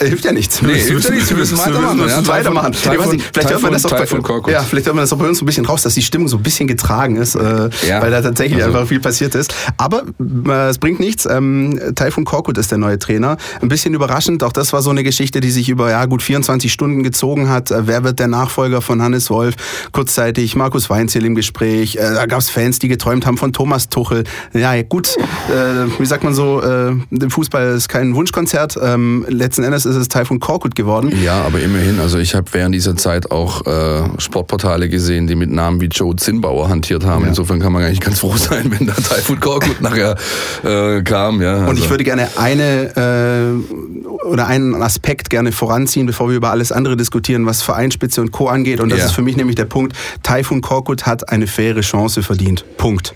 Hilft 0.00 0.24
ja 0.24 0.32
nichts. 0.32 0.62
Nee, 0.62 0.74
hilft 0.74 1.04
ja 1.04 1.10
nichts. 1.10 1.30
Wir 1.30 1.36
müssen 1.36 1.58
weitermachen. 1.58 1.98
Wir 1.98 2.04
müssen 2.04 2.22
Ja, 2.24 2.28
weitermachen. 2.28 2.72
Ich 2.72 2.86
weiß 2.86 3.12
nicht, 3.12 3.24
vielleicht 3.32 3.50
hört 3.50 3.62
man 3.62 3.72
das 3.72 3.84
auch 3.86 3.90
bei, 3.90 4.52
ja, 4.52 4.62
vielleicht 4.62 4.86
hört 4.86 4.94
man 4.96 5.02
das 5.04 5.12
auch 5.12 5.18
bei 5.18 5.28
uns 5.28 5.38
so 5.38 5.44
ein 5.44 5.46
bisschen 5.46 5.64
raus, 5.66 5.82
dass 5.82 5.94
die 5.94 6.02
Stimmung 6.02 6.28
so 6.28 6.36
ein 6.36 6.42
bisschen 6.42 6.66
getragen 6.66 7.16
ist, 7.16 7.34
äh, 7.34 7.70
Ja. 7.88 8.00
weil 8.02 8.10
da 8.10 8.20
tatsächlich 8.22 8.62
Also- 8.62 8.76
einfach 8.76 8.88
viel 8.88 9.00
passiert 9.00 9.34
ist. 9.34 9.54
Aber 9.76 10.02
äh, 10.48 10.68
es 10.68 10.78
bringt 10.78 11.00
nichts. 11.00 11.26
Ähm, 11.26 11.78
Taifun 11.94 12.24
Korkut 12.24 12.58
ist 12.58 12.70
der 12.70 12.78
neue 12.78 12.98
Trainer. 12.98 13.36
Ein 13.60 13.68
bisschen 13.68 13.94
überraschend. 13.94 14.42
Auch 14.42 14.52
das 14.52 14.72
war 14.72 14.82
so 14.82 14.90
eine 14.90 15.02
Geschichte, 15.04 15.40
die 15.40 15.50
sich 15.50 15.68
über 15.68 15.90
ja, 15.90 16.04
gut 16.06 16.22
24 16.22 16.72
Stunden 16.72 17.02
gezogen 17.02 17.48
hat. 17.48 17.70
Äh, 17.70 17.86
wer 17.86 18.04
wird 18.04 18.18
der 18.18 18.28
Nachfolger 18.28 18.80
von 18.82 19.02
Hannes 19.02 19.30
Wolf? 19.30 19.54
Kurzzeitig 19.92 20.56
Markus 20.56 20.90
Weinzel 20.90 21.24
im 21.24 21.34
Gespräch. 21.34 21.96
Äh, 21.96 22.14
da 22.14 22.26
gab 22.26 22.40
es 22.40 22.50
Fans, 22.50 22.78
die 22.78 22.88
geträumt 22.88 23.26
haben 23.26 23.36
von 23.38 23.52
Thomas 23.52 23.88
Tuchel. 23.88 24.24
Ja, 24.52 24.80
gut. 24.82 25.16
Äh, 25.16 25.88
wie 26.00 26.06
sagt 26.06 26.24
man 26.24 26.34
so? 26.34 26.60
Äh, 26.62 26.92
der 27.10 27.30
Fußball 27.30 27.74
ist 27.74 27.88
kein 27.88 28.14
Wunschkonzert. 28.14 28.78
Ähm, 28.82 29.24
letzten 29.28 29.62
Endes 29.62 29.83
ist, 29.84 29.94
ist 29.94 29.96
es 29.96 30.08
Taifun 30.08 30.40
Korkut 30.40 30.74
geworden. 30.74 31.12
Ja, 31.22 31.42
aber 31.42 31.60
immerhin, 31.60 32.00
also 32.00 32.18
ich 32.18 32.34
habe 32.34 32.46
während 32.52 32.74
dieser 32.74 32.96
Zeit 32.96 33.30
auch 33.30 33.66
äh, 33.66 34.02
Sportportale 34.18 34.88
gesehen, 34.88 35.26
die 35.26 35.34
mit 35.34 35.50
Namen 35.50 35.80
wie 35.80 35.86
Joe 35.86 36.16
Zinnbauer 36.16 36.68
hantiert 36.68 37.04
haben. 37.04 37.22
Ja. 37.22 37.28
Insofern 37.28 37.60
kann 37.60 37.72
man 37.72 37.82
eigentlich 37.84 38.00
ganz 38.00 38.20
froh 38.20 38.36
sein, 38.36 38.70
wenn 38.76 38.86
da 38.86 38.94
Taifun 38.94 39.40
Korkut 39.40 39.80
nachher 39.80 40.16
äh, 40.64 41.02
kam. 41.02 41.40
Ja, 41.42 41.54
also. 41.54 41.70
Und 41.70 41.78
ich 41.78 41.90
würde 41.90 42.04
gerne 42.04 42.28
eine 42.36 43.62
äh, 43.64 44.24
oder 44.26 44.46
einen 44.46 44.80
Aspekt 44.82 45.30
gerne 45.30 45.52
voranziehen, 45.52 46.06
bevor 46.06 46.28
wir 46.28 46.36
über 46.36 46.50
alles 46.50 46.72
andere 46.72 46.96
diskutieren, 46.96 47.46
was 47.46 47.62
Vereinsspitze 47.62 48.20
und 48.20 48.32
Co. 48.32 48.48
angeht. 48.48 48.80
Und 48.80 48.90
das 48.90 48.98
Ja. 49.00 49.04
ist 49.06 49.12
für 49.12 49.22
mich 49.22 49.36
nämlich 49.36 49.56
der 49.56 49.66
Punkt, 49.66 49.94
Taifun 50.22 50.60
Korkut 50.60 51.06
hat 51.06 51.28
eine 51.30 51.46
faire 51.46 51.80
Chance 51.80 52.22
verdient. 52.22 52.64
Punkt. 52.76 53.14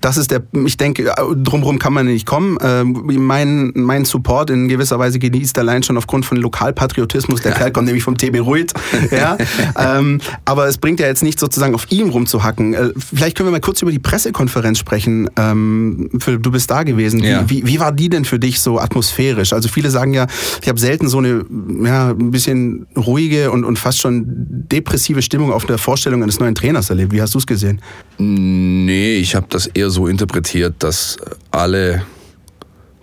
Das 0.00 0.16
ist 0.16 0.30
der, 0.30 0.42
ich 0.64 0.76
denke, 0.76 1.12
drumherum 1.36 1.78
kann 1.78 1.92
man 1.92 2.06
nicht 2.06 2.26
kommen. 2.26 2.58
Ähm, 2.62 3.02
mein, 3.04 3.72
mein 3.74 4.04
Support 4.04 4.50
in 4.50 4.68
gewisser 4.68 4.98
Weise 4.98 5.18
genießt 5.18 5.58
allein 5.58 5.82
schon 5.82 5.96
aufgrund 5.96 6.26
von 6.26 6.36
Lokalpatriotismus. 6.36 7.42
Der 7.42 7.52
Kerl 7.52 7.72
kommt 7.72 7.86
nämlich 7.86 8.04
vom 8.04 8.16
TB 8.16 8.40
Ruid. 8.40 8.72
Ja? 9.10 9.36
ähm, 9.98 10.20
aber 10.44 10.66
es 10.66 10.78
bringt 10.78 11.00
ja 11.00 11.06
jetzt 11.06 11.22
nicht 11.22 11.40
sozusagen 11.40 11.74
auf 11.74 11.90
ihm 11.90 12.10
rumzuhacken. 12.10 12.74
Äh, 12.74 12.90
vielleicht 12.96 13.36
können 13.36 13.48
wir 13.48 13.52
mal 13.52 13.60
kurz 13.60 13.82
über 13.82 13.90
die 13.90 13.98
Pressekonferenz 13.98 14.78
sprechen. 14.78 15.30
Ähm, 15.36 16.10
Philipp, 16.18 16.42
du 16.42 16.50
bist 16.50 16.70
da 16.70 16.82
gewesen. 16.82 17.22
Ja. 17.22 17.48
Wie, 17.48 17.62
wie, 17.62 17.66
wie 17.66 17.80
war 17.80 17.92
die 17.92 18.08
denn 18.08 18.24
für 18.24 18.38
dich 18.38 18.60
so 18.60 18.78
atmosphärisch? 18.78 19.52
Also 19.52 19.68
viele 19.68 19.90
sagen 19.90 20.14
ja, 20.14 20.26
ich 20.62 20.68
habe 20.68 20.78
selten 20.78 21.08
so 21.08 21.18
eine 21.18 21.44
ja, 21.84 22.10
ein 22.10 22.30
bisschen 22.30 22.86
ruhige 22.96 23.50
und, 23.50 23.64
und 23.64 23.78
fast 23.78 24.00
schon 24.00 24.24
depressive 24.26 25.22
Stimmung 25.22 25.52
auf 25.52 25.64
der 25.66 25.78
Vorstellung 25.78 26.22
eines 26.22 26.40
neuen 26.40 26.54
Trainers 26.54 26.90
erlebt. 26.90 27.12
Wie 27.12 27.22
hast 27.22 27.34
du 27.34 27.38
es 27.38 27.46
gesehen? 27.46 27.80
Nee, 28.18 29.16
ich 29.16 29.34
habe 29.34 29.46
das 29.48 29.66
eher 29.66 29.87
so 29.90 30.06
interpretiert, 30.06 30.76
dass 30.80 31.16
alle, 31.50 32.02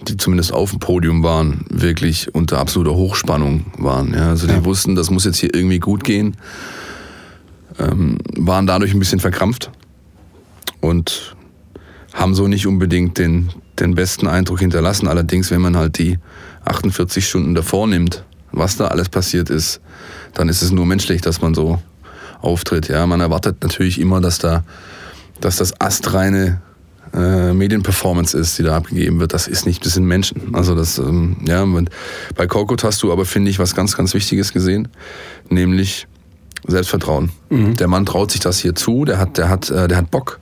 die 0.07 0.17
zumindest 0.17 0.53
auf 0.53 0.71
dem 0.71 0.79
Podium 0.79 1.23
waren, 1.23 1.65
wirklich 1.69 2.33
unter 2.33 2.59
absoluter 2.59 2.95
Hochspannung 2.95 3.65
waren. 3.77 4.13
Ja, 4.13 4.29
also 4.29 4.47
die 4.47 4.53
Ja. 4.53 4.65
wussten, 4.65 4.95
das 4.95 5.09
muss 5.09 5.25
jetzt 5.25 5.37
hier 5.37 5.53
irgendwie 5.53 5.79
gut 5.79 6.03
gehen, 6.03 6.37
ähm, 7.79 8.17
waren 8.37 8.67
dadurch 8.67 8.93
ein 8.93 8.99
bisschen 8.99 9.19
verkrampft 9.19 9.71
und 10.81 11.35
haben 12.13 12.33
so 12.35 12.47
nicht 12.47 12.65
unbedingt 12.67 13.17
den, 13.17 13.49
den 13.79 13.95
besten 13.95 14.27
Eindruck 14.27 14.59
hinterlassen. 14.59 15.07
Allerdings, 15.07 15.51
wenn 15.51 15.61
man 15.61 15.75
halt 15.75 15.97
die 15.97 16.17
48 16.63 17.27
Stunden 17.27 17.55
davor 17.55 17.87
nimmt, 17.87 18.23
was 18.51 18.77
da 18.77 18.87
alles 18.87 19.09
passiert 19.09 19.49
ist, 19.49 19.81
dann 20.33 20.47
ist 20.47 20.61
es 20.61 20.71
nur 20.71 20.85
menschlich, 20.85 21.21
dass 21.21 21.41
man 21.41 21.53
so 21.53 21.81
auftritt. 22.41 22.87
Ja, 22.87 23.05
man 23.05 23.19
erwartet 23.19 23.57
natürlich 23.63 23.99
immer, 23.99 24.21
dass 24.21 24.37
da, 24.37 24.63
dass 25.41 25.57
das 25.57 25.79
astreine 25.81 26.61
äh, 27.15 27.53
Medienperformance 27.53 28.37
ist, 28.37 28.59
die 28.59 28.63
da 28.63 28.75
abgegeben 28.75 29.19
wird. 29.19 29.33
Das 29.33 29.47
ist 29.47 29.65
nicht, 29.65 29.85
das 29.85 29.93
sind 29.93 30.05
Menschen. 30.05 30.53
Also 30.53 30.75
das, 30.75 30.97
ähm, 30.97 31.37
ja, 31.47 31.65
bei 32.35 32.47
Korkut 32.47 32.83
hast 32.83 33.01
du 33.03 33.11
aber, 33.11 33.25
finde 33.25 33.49
ich, 33.49 33.59
was 33.59 33.75
ganz, 33.75 33.95
ganz 33.95 34.13
Wichtiges 34.13 34.53
gesehen, 34.53 34.89
nämlich 35.49 36.07
Selbstvertrauen. 36.67 37.31
Der 37.75 37.87
Mann 37.87 38.05
traut 38.05 38.31
sich 38.31 38.41
das 38.41 38.59
hier 38.59 38.75
zu, 38.75 39.05
der 39.05 39.17
hat, 39.17 39.37
der 39.37 39.49
hat, 39.49 39.69
äh, 39.69 39.87
der 39.87 39.97
hat 39.97 40.11
Bock, 40.11 40.39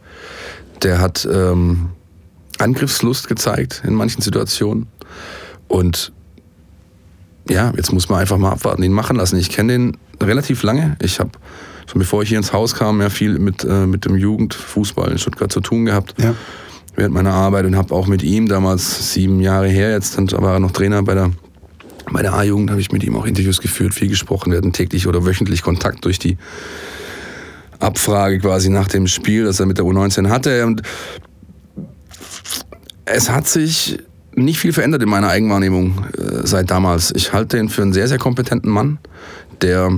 der 0.82 1.00
hat 1.00 1.28
ähm, 1.32 1.90
Angriffslust 2.58 3.28
gezeigt 3.28 3.84
in 3.86 3.94
manchen 3.94 4.22
Situationen 4.22 4.88
und 5.68 6.12
ja, 7.50 7.74
jetzt 7.76 7.92
muss 7.92 8.10
man 8.10 8.20
einfach 8.20 8.38
mal 8.38 8.52
abwarten, 8.52 8.84
ihn 8.84 8.94
machen 8.94 9.18
lassen. 9.18 9.38
Ich 9.38 9.50
kenne 9.50 9.74
den 9.74 9.98
relativ 10.22 10.64
lange. 10.64 10.96
Ich 11.02 11.20
habe 11.20 11.32
schon 11.88 12.00
bevor 12.00 12.24
ich 12.24 12.30
hier 12.30 12.38
ins 12.38 12.54
Haus 12.54 12.76
kam, 12.76 13.02
ja 13.02 13.10
viel 13.10 13.40
mit, 13.40 13.64
äh, 13.64 13.86
mit 13.86 14.06
dem 14.06 14.16
Jugendfußball 14.16 15.12
in 15.12 15.18
Stuttgart 15.18 15.52
zu 15.52 15.62
tun 15.62 15.86
gehabt. 15.86 16.16
Ja. 16.22 16.36
Während 16.96 17.14
meiner 17.14 17.34
Arbeit 17.34 17.66
und 17.66 17.76
habe 17.76 17.94
auch 17.94 18.08
mit 18.08 18.22
ihm 18.22 18.48
damals 18.48 19.14
sieben 19.14 19.40
Jahre 19.40 19.68
her, 19.68 19.92
jetzt 19.92 20.18
dann 20.18 20.32
war 20.32 20.54
er 20.54 20.60
noch 20.60 20.72
Trainer 20.72 21.02
bei 21.02 21.16
der, 21.16 21.32
bei 22.12 22.22
der 22.22 22.34
A-Jugend, 22.34 22.70
habe 22.70 22.82
ich 22.82 22.92
mit 22.92 23.04
ihm 23.04 23.16
auch 23.16 23.26
Interviews 23.26 23.62
geführt, 23.62 23.94
viel 23.94 24.10
gesprochen. 24.10 24.52
Wir 24.52 24.58
hatten 24.58 24.74
täglich 24.74 25.08
oder 25.08 25.26
wöchentlich 25.26 25.64
Kontakt 25.64 26.06
durch 26.06 26.20
die 26.20 26.38
Abfrage 27.80 28.40
quasi 28.40 28.70
nach 28.70 28.88
dem 28.88 29.08
Spiel, 29.08 29.46
das 29.46 29.60
er 29.60 29.66
mit 29.66 29.80
der 29.80 29.86
U19 29.86 30.30
hatte. 30.30 30.66
Und 30.66 30.84
es 33.06 33.30
hat 33.30 33.48
sich 33.48 33.98
nicht 34.36 34.60
viel 34.60 34.74
verändert 34.74 35.02
in 35.04 35.10
meiner 35.10 35.30
Eigenwahrnehmung 35.30 36.06
äh, 36.18 36.46
seit 36.46 36.72
damals. 36.72 37.12
Ich 37.16 37.34
halte 37.34 37.58
ihn 37.58 37.70
für 37.70 37.82
einen 37.82 37.94
sehr, 37.94 38.08
sehr 38.08 38.18
kompetenten 38.18 38.72
Mann, 38.72 39.00
der 39.62 39.92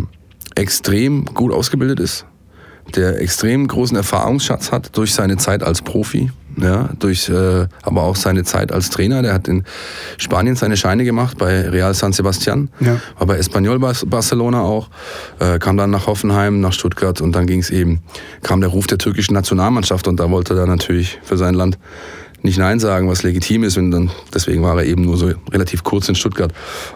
extrem 0.56 1.26
gut 1.26 1.54
ausgebildet 1.54 2.00
ist, 2.00 2.26
der 2.96 3.22
extrem 3.22 3.68
großen 3.68 3.98
Erfahrungsschatz 3.98 4.72
hat 4.72 4.96
durch 4.98 5.14
seine 5.14 5.38
Zeit 5.38 5.64
als 5.64 5.82
Profi, 5.82 6.32
ja, 6.58 6.90
durch 7.00 7.28
äh, 7.30 7.68
aber 7.84 8.04
auch 8.04 8.16
seine 8.16 8.44
Zeit 8.44 8.72
als 8.72 8.90
Trainer. 8.90 9.22
Der 9.22 9.34
hat 9.34 9.48
in 9.48 9.66
Spanien 10.18 10.56
seine 10.56 10.78
Scheine 10.78 11.04
gemacht 11.04 11.38
bei 11.38 11.68
Real 11.68 11.94
San 11.94 12.14
Sebastian, 12.14 12.70
Ja. 12.80 13.02
war 13.18 13.28
bei 13.28 13.38
Espanyol 13.38 13.80
Barcelona 13.80 14.62
auch, 14.62 14.90
äh, 15.40 15.60
kam 15.60 15.76
dann 15.78 15.90
nach 15.90 16.08
Hoffenheim, 16.08 16.62
nach 16.62 16.74
Stuttgart 16.74 17.20
und 17.22 17.34
dann 17.36 17.48
ging 17.48 17.60
es 17.60 17.70
eben, 17.72 18.00
kam 18.42 18.62
der 18.62 18.70
Ruf 18.70 18.88
der 18.88 18.98
türkischen 18.98 19.34
Nationalmannschaft 19.34 20.08
und 20.08 20.20
da 20.20 20.30
wollte 20.30 20.58
er 20.58 20.68
natürlich 20.68 21.20
für 21.24 21.38
sein 21.38 21.56
Land 21.56 21.78
nicht 22.44 22.60
Nein 22.60 22.80
sagen, 22.80 23.10
was 23.10 23.24
legitim 23.24 23.64
ist 23.64 23.76
und 23.78 23.90
dann, 23.92 24.12
deswegen 24.34 24.62
war 24.62 24.78
er 24.78 24.86
eben 24.86 25.02
nur 25.02 25.18
so 25.18 25.32
relativ 25.52 25.84
kurz 25.84 26.08
in 26.08 26.16
Stuttgart. 26.16 26.54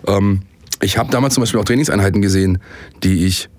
Ähm, 0.08 0.44
ich 0.82 0.98
habe 0.98 1.12
damals 1.12 1.34
zum 1.34 1.42
Beispiel 1.42 1.60
auch 1.60 1.66
Trainingseinheiten 1.66 2.22
gesehen, 2.22 2.60
die 3.04 3.26
ich 3.26 3.50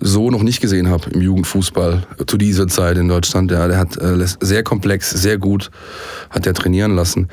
so 0.00 0.30
noch 0.30 0.42
nicht 0.42 0.60
gesehen 0.60 0.88
habe 0.88 1.10
im 1.10 1.20
Jugendfußball 1.20 2.06
zu 2.26 2.36
dieser 2.36 2.68
Zeit 2.68 2.96
in 2.98 3.08
Deutschland. 3.08 3.50
Ja, 3.50 3.66
der 3.66 3.78
hat 3.78 3.96
äh, 3.96 4.24
sehr 4.40 4.62
komplex, 4.62 5.10
sehr 5.10 5.38
gut 5.38 5.70
hat 6.30 6.46
er 6.46 6.54
trainieren 6.54 6.94
lassen. 6.94 7.28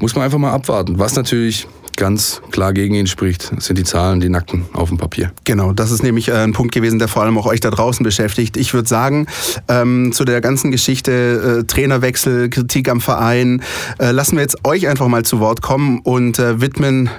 Muss 0.00 0.14
man 0.14 0.24
einfach 0.24 0.38
mal 0.38 0.52
abwarten. 0.52 0.98
Was 0.98 1.14
natürlich 1.14 1.68
ganz 1.96 2.40
klar 2.52 2.72
gegen 2.72 2.94
ihn 2.94 3.08
spricht, 3.08 3.52
sind 3.58 3.76
die 3.76 3.84
Zahlen, 3.84 4.20
die 4.20 4.28
nackten 4.28 4.66
auf 4.72 4.88
dem 4.88 4.98
Papier. 4.98 5.32
Genau, 5.44 5.72
das 5.72 5.90
ist 5.90 6.02
nämlich 6.02 6.28
äh, 6.28 6.34
ein 6.34 6.52
Punkt 6.52 6.72
gewesen, 6.72 6.98
der 6.98 7.08
vor 7.08 7.22
allem 7.22 7.36
auch 7.36 7.46
euch 7.46 7.60
da 7.60 7.70
draußen 7.70 8.04
beschäftigt. 8.04 8.56
Ich 8.56 8.72
würde 8.72 8.88
sagen, 8.88 9.26
ähm, 9.68 10.12
zu 10.12 10.24
der 10.24 10.40
ganzen 10.40 10.70
Geschichte 10.70 11.60
äh, 11.60 11.64
Trainerwechsel, 11.64 12.50
Kritik 12.50 12.88
am 12.88 13.00
Verein, 13.00 13.62
äh, 13.98 14.12
lassen 14.12 14.36
wir 14.36 14.42
jetzt 14.42 14.64
euch 14.64 14.86
einfach 14.88 15.08
mal 15.08 15.24
zu 15.24 15.40
Wort 15.40 15.60
kommen 15.60 16.00
und 16.00 16.38
äh, 16.38 16.60
widmen 16.60 17.10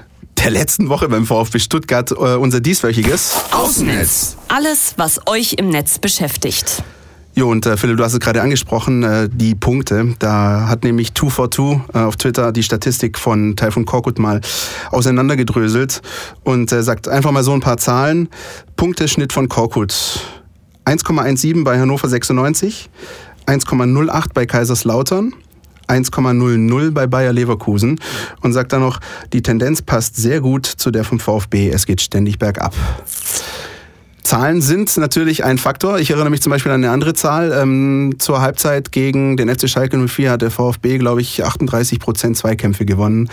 der 0.44 0.52
letzten 0.52 0.90
Woche 0.90 1.10
beim 1.10 1.26
VfB 1.26 1.60
Stuttgart 1.60 2.12
äh, 2.12 2.16
unser 2.16 2.62
dieswöchiges. 2.62 3.32
Außennetz. 3.52 4.38
Alles, 4.48 4.94
was 4.98 5.28
euch 5.28 5.54
im 5.54 5.70
Netz 5.70 6.00
beschäftigt. 6.00 6.84
Jo, 7.36 7.50
und 7.50 7.66
äh, 7.66 7.78
Philipp, 7.78 7.98
du 7.98 8.04
hast 8.04 8.14
es 8.14 8.20
gerade 8.20 8.42
angesprochen, 8.42 9.04
äh, 9.04 9.30
die 9.32 9.56
Punkte. 9.56 10.16
Da 10.20 10.68
hat 10.68 10.84
nämlich 10.84 11.14
242 11.14 11.94
äh, 11.94 12.00
auf 12.00 12.16
Twitter 12.16 12.52
die 12.52 12.64
Statistik 12.64 13.18
von 13.18 13.56
Taifun 13.56 13.86
Korkut 13.86 14.18
mal 14.18 14.42
auseinandergedröselt 14.92 16.02
und 16.44 16.72
äh, 16.72 16.84
sagt 16.84 17.08
einfach 17.08 17.32
mal 17.32 17.44
so 17.44 17.54
ein 17.54 17.60
paar 17.60 17.78
Zahlen. 17.78 18.30
Punkteschnitt 18.76 19.34
von 19.34 19.50
Korkut. 19.50 20.22
1,17 20.86 21.64
bei 21.64 21.80
Hannover 21.80 22.08
96, 22.10 22.90
1,08 23.46 24.34
bei 24.34 24.46
Kaiserslautern, 24.46 25.34
1,00 25.90 26.92
bei 26.92 27.08
Bayer 27.08 27.34
Leverkusen 27.34 28.00
und 28.42 28.54
sagt 28.54 28.74
dann 28.74 28.82
noch, 28.82 29.00
die 29.34 29.42
Tendenz 29.42 29.82
passt 29.82 30.16
sehr 30.16 30.42
gut 30.42 30.66
zu 30.66 30.92
der 30.92 31.04
vom 31.04 31.20
VfB, 31.20 31.70
es 31.70 31.86
geht 31.86 32.02
ständig 32.02 32.40
bergab. 32.40 32.74
Zahlen 34.30 34.62
sind 34.62 34.96
natürlich 34.98 35.44
ein 35.44 35.58
Faktor. 35.58 35.98
Ich 35.98 36.12
erinnere 36.12 36.30
mich 36.30 36.44
zum 36.44 36.52
Beispiel 36.52 36.72
an 36.72 36.84
eine 36.84 36.94
andere 36.94 37.16
Zahl. 37.16 37.52
Ähm, 37.52 38.18
zur 38.20 38.42
Halbzeit 38.42 38.92
gegen 38.92 39.38
den 39.38 39.50
FC 39.50 39.68
Schalke 39.68 39.98
04 39.98 40.30
hat 40.30 40.44
der 40.44 40.52
VfB, 40.52 41.00
glaube 41.00 41.22
ich, 41.22 41.44
38 41.44 42.00
Prozent 42.00 42.38
Zweikämpfe 42.38 42.86
gewonnen. 42.86 43.28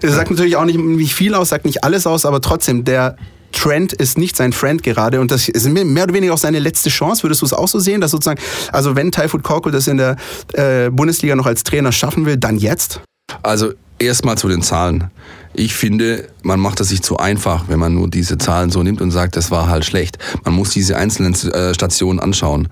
Das 0.00 0.14
sagt 0.14 0.30
natürlich 0.30 0.56
auch 0.56 0.64
nicht 0.64 0.78
nicht 0.78 1.14
viel 1.14 1.34
aus, 1.34 1.50
sagt 1.50 1.66
nicht 1.66 1.84
alles 1.84 2.06
aus, 2.06 2.24
aber 2.24 2.40
trotzdem, 2.40 2.84
der 2.84 3.16
Trend 3.52 3.92
ist 3.92 4.18
nicht 4.18 4.36
sein 4.36 4.52
Friend 4.52 4.82
gerade 4.82 5.20
und 5.20 5.30
das 5.30 5.48
ist 5.48 5.68
mehr 5.68 6.04
oder 6.04 6.14
weniger 6.14 6.34
auch 6.34 6.38
seine 6.38 6.58
letzte 6.58 6.90
Chance. 6.90 7.22
Würdest 7.22 7.42
du 7.42 7.46
es 7.46 7.52
auch 7.52 7.68
so 7.68 7.78
sehen, 7.78 8.00
dass 8.00 8.10
sozusagen, 8.10 8.40
also 8.72 8.96
wenn 8.96 9.10
Taifut 9.12 9.42
Korkut 9.42 9.74
das 9.74 9.86
in 9.86 9.96
der 9.96 10.16
äh, 10.52 10.90
Bundesliga 10.90 11.36
noch 11.36 11.46
als 11.46 11.64
Trainer 11.64 11.92
schaffen 11.92 12.26
will, 12.26 12.36
dann 12.36 12.56
jetzt? 12.56 13.00
Also 13.42 13.72
erstmal 13.98 14.36
zu 14.38 14.48
den 14.48 14.62
Zahlen. 14.62 15.10
Ich 15.52 15.74
finde, 15.74 16.28
man 16.42 16.60
macht 16.60 16.80
es 16.80 16.88
sich 16.88 17.02
zu 17.02 17.16
einfach, 17.18 17.64
wenn 17.68 17.78
man 17.78 17.94
nur 17.94 18.08
diese 18.08 18.38
Zahlen 18.38 18.70
so 18.70 18.82
nimmt 18.82 19.00
und 19.00 19.10
sagt, 19.10 19.36
das 19.36 19.50
war 19.50 19.68
halt 19.68 19.84
schlecht. 19.84 20.18
Man 20.44 20.54
muss 20.54 20.70
diese 20.70 20.96
einzelnen 20.96 21.34
äh, 21.34 21.74
Stationen 21.74 22.20
anschauen. 22.20 22.68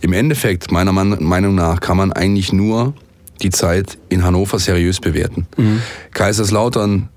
Im 0.00 0.12
Endeffekt, 0.12 0.70
meiner 0.70 0.92
Meinung 0.92 1.54
nach, 1.54 1.80
kann 1.80 1.96
man 1.96 2.12
eigentlich 2.12 2.52
nur 2.52 2.94
die 3.42 3.50
Zeit 3.50 3.98
in 4.08 4.24
Hannover 4.24 4.58
seriös 4.58 5.00
bewerten. 5.00 5.46
Kaiserslautern, 6.12 7.10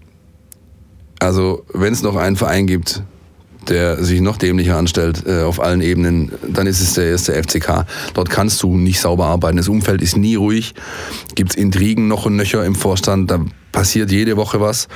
also 1.20 1.66
wenn 1.74 1.94
es 1.94 2.02
noch 2.02 2.16
einen 2.16 2.36
Verein 2.36 2.68
gibt, 2.68 3.04
der 3.68 4.04
sich 4.04 4.22
noch 4.22 4.38
dämlicher 4.38 4.78
anstellt 4.78 5.24
äh, 5.28 5.44
auf 5.44 5.60
allen 5.60 5.82
Ebenen, 5.82 6.32
dann 6.48 6.66
ist 6.66 6.82
es 6.82 6.94
der 6.94 7.06
erste 7.06 7.34
FCK. 7.34 7.86
Dort 8.14 8.30
kannst 8.30 8.64
du 8.64 8.76
nicht 8.76 9.00
sauber 9.00 9.26
arbeiten. 9.26 9.58
Das 9.58 9.68
Umfeld 9.68 10.02
ist 10.02 10.18
nie 10.18 10.36
ruhig. 10.36 10.74
Gibt 11.36 11.52
es 11.52 11.56
Intrigen 11.56 12.08
noch 12.08 12.26
und 12.26 12.36
nöcher 12.36 12.66
im 12.66 12.76
Vorstand. 12.76 13.30
Da 13.30 13.42
passiert 13.72 14.12
jede 14.12 14.38
Woche 14.38 14.60
was. 14.60 14.88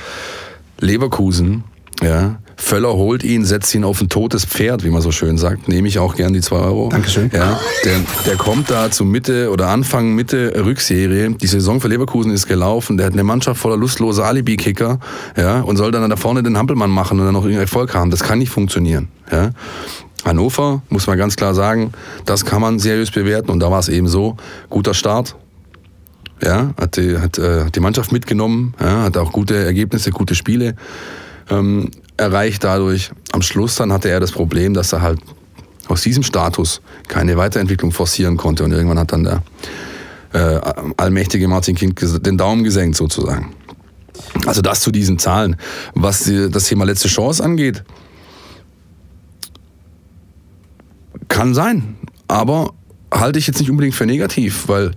Leverkusen, 0.80 1.62
ja, 2.02 2.40
Völler 2.64 2.94
holt 2.94 3.22
ihn, 3.22 3.44
setzt 3.44 3.74
ihn 3.74 3.84
auf 3.84 4.00
ein 4.00 4.08
totes 4.08 4.46
Pferd, 4.46 4.84
wie 4.84 4.90
man 4.90 5.02
so 5.02 5.12
schön 5.12 5.36
sagt. 5.36 5.68
Nehme 5.68 5.86
ich 5.86 5.98
auch 5.98 6.16
gern 6.16 6.32
die 6.32 6.40
zwei 6.40 6.60
Euro. 6.60 6.88
Dankeschön. 6.88 7.30
Ja, 7.32 7.60
der, 7.84 8.00
der 8.24 8.36
kommt 8.36 8.70
da 8.70 8.90
zu 8.90 9.04
Mitte 9.04 9.50
oder 9.50 9.68
Anfang, 9.68 10.14
Mitte 10.14 10.64
Rückserie. 10.64 11.30
Die 11.32 11.46
Saison 11.46 11.82
für 11.82 11.88
Leverkusen 11.88 12.32
ist 12.32 12.46
gelaufen. 12.46 12.96
Der 12.96 13.04
hat 13.04 13.12
eine 13.12 13.22
Mannschaft 13.22 13.60
voller 13.60 13.76
lustlose 13.76 14.24
Alibi-Kicker 14.24 14.98
ja, 15.36 15.60
und 15.60 15.76
soll 15.76 15.92
dann 15.92 16.08
da 16.08 16.16
vorne 16.16 16.42
den 16.42 16.56
Hampelmann 16.56 16.90
machen 16.90 17.20
und 17.20 17.26
dann 17.26 17.34
noch 17.34 17.42
irgendeinen 17.42 17.66
Erfolg 17.66 17.94
haben. 17.94 18.10
Das 18.10 18.22
kann 18.22 18.38
nicht 18.38 18.50
funktionieren. 18.50 19.08
Ja. 19.30 19.50
Hannover, 20.24 20.80
muss 20.88 21.06
man 21.06 21.18
ganz 21.18 21.36
klar 21.36 21.54
sagen, 21.54 21.92
das 22.24 22.46
kann 22.46 22.62
man 22.62 22.78
seriös 22.78 23.10
bewerten 23.10 23.50
und 23.50 23.60
da 23.60 23.70
war 23.70 23.80
es 23.80 23.90
eben 23.90 24.08
so, 24.08 24.38
guter 24.70 24.94
Start, 24.94 25.36
ja, 26.42 26.72
hat 26.80 26.96
die, 26.96 27.18
hat, 27.18 27.36
äh, 27.36 27.70
die 27.70 27.80
Mannschaft 27.80 28.10
mitgenommen, 28.10 28.72
ja, 28.80 29.02
hat 29.02 29.18
auch 29.18 29.32
gute 29.32 29.54
Ergebnisse, 29.54 30.12
gute 30.12 30.34
Spiele 30.34 30.76
ähm, 31.50 31.90
erreicht 32.16 32.64
dadurch. 32.64 33.10
Am 33.32 33.42
Schluss 33.42 33.76
dann 33.76 33.92
hatte 33.92 34.08
er 34.08 34.20
das 34.20 34.32
Problem, 34.32 34.74
dass 34.74 34.92
er 34.92 35.02
halt 35.02 35.20
aus 35.88 36.02
diesem 36.02 36.22
Status 36.22 36.80
keine 37.08 37.36
Weiterentwicklung 37.36 37.92
forcieren 37.92 38.36
konnte 38.36 38.64
und 38.64 38.72
irgendwann 38.72 38.98
hat 38.98 39.12
dann 39.12 39.24
der 39.24 39.42
äh, 40.32 40.60
allmächtige 40.96 41.46
Martin 41.48 41.74
Kind 41.74 42.00
den 42.26 42.38
Daumen 42.38 42.64
gesenkt 42.64 42.96
sozusagen. 42.96 43.54
Also 44.46 44.62
das 44.62 44.80
zu 44.80 44.90
diesen 44.90 45.18
Zahlen. 45.18 45.56
Was 45.94 46.30
das 46.50 46.64
Thema 46.64 46.84
letzte 46.84 47.08
Chance 47.08 47.42
angeht, 47.42 47.84
kann 51.28 51.54
sein, 51.54 51.96
aber 52.28 52.74
halte 53.12 53.38
ich 53.38 53.46
jetzt 53.46 53.58
nicht 53.58 53.70
unbedingt 53.70 53.94
für 53.94 54.06
negativ, 54.06 54.68
weil 54.68 54.92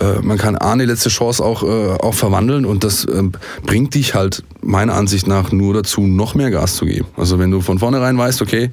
äh, 0.00 0.20
man 0.22 0.38
kann 0.38 0.56
A, 0.56 0.72
eine 0.72 0.84
letzte 0.84 1.08
Chance 1.08 1.44
auch, 1.44 1.62
äh, 1.62 1.66
auch 1.66 2.14
verwandeln 2.14 2.64
und 2.64 2.84
das 2.84 3.04
äh, 3.04 3.22
bringt 3.64 3.94
dich 3.94 4.14
halt 4.14 4.42
meiner 4.60 4.94
Ansicht 4.94 5.26
nach 5.26 5.52
nur 5.52 5.74
dazu, 5.74 6.02
noch 6.02 6.34
mehr 6.34 6.50
Gas 6.50 6.76
zu 6.76 6.86
geben. 6.86 7.06
Also 7.16 7.38
wenn 7.38 7.50
du 7.50 7.60
von 7.60 7.78
vornherein 7.78 8.16
weißt, 8.18 8.42
okay, 8.42 8.70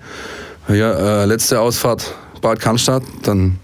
ja, 0.68 1.24
äh, 1.24 1.25
letzte 1.25 1.60
Ausfahrt 1.60 2.16
Bad 2.42 2.60
Cannstatt, 2.60 3.04
dann 3.24 3.60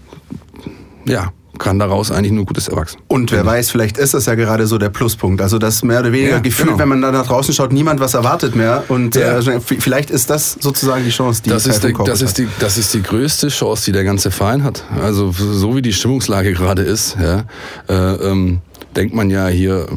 ja, 1.06 1.32
kann 1.68 1.78
daraus 1.78 2.10
eigentlich 2.10 2.32
nur 2.32 2.46
Gutes 2.46 2.66
erwachsen. 2.68 2.96
Und 3.08 3.30
wer 3.30 3.44
weiß, 3.44 3.68
vielleicht 3.68 3.98
ist 3.98 4.14
das 4.14 4.24
ja 4.24 4.34
gerade 4.36 4.66
so 4.66 4.78
der 4.78 4.88
Pluspunkt. 4.88 5.42
Also 5.42 5.58
das 5.58 5.82
mehr 5.82 6.00
oder 6.00 6.12
weniger 6.12 6.36
Ja, 6.36 6.38
Gefühl, 6.38 6.64
genau. 6.64 6.78
wenn 6.78 6.88
man 6.88 7.02
da 7.02 7.12
nach 7.12 7.26
draußen 7.26 7.52
schaut, 7.52 7.74
niemand 7.74 8.00
was 8.00 8.14
erwartet 8.14 8.56
mehr. 8.56 8.84
Und 8.88 9.16
Ja. 9.16 9.38
äh, 9.38 9.60
vielleicht 9.60 10.08
ist 10.10 10.30
das 10.30 10.56
sozusagen 10.58 11.04
die 11.04 11.10
Chance, 11.10 11.42
die 11.44 11.50
Das 11.50 11.66
ist, 11.66 11.84
die, 11.84 11.92
das, 12.06 12.22
ist 12.22 12.38
die, 12.38 12.48
das 12.58 12.78
ist 12.78 12.94
die 12.94 13.02
größte 13.02 13.48
Chance, 13.48 13.84
die 13.84 13.92
der 13.92 14.04
ganze 14.04 14.30
Verein 14.30 14.64
hat. 14.64 14.82
Also 15.02 15.30
so 15.32 15.76
wie 15.76 15.82
die 15.82 15.92
Stimmungslage 15.92 16.54
gerade 16.54 16.80
ist, 16.80 17.18
ja, 17.20 17.44
äh, 17.90 18.14
ähm, 18.30 18.62
denkt 18.96 19.14
man 19.14 19.28
ja 19.28 19.48
hier 19.48 19.88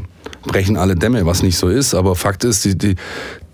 brechen 0.44 0.75
alle 0.75 0.96
Dämme, 0.96 1.25
was 1.25 1.42
nicht 1.42 1.58
so 1.58 1.70
ist. 1.70 1.94
Aber 1.94 2.18
Fakt 2.18 2.44
ist, 2.44 2.66
die, 2.66 2.78
die, 2.78 2.96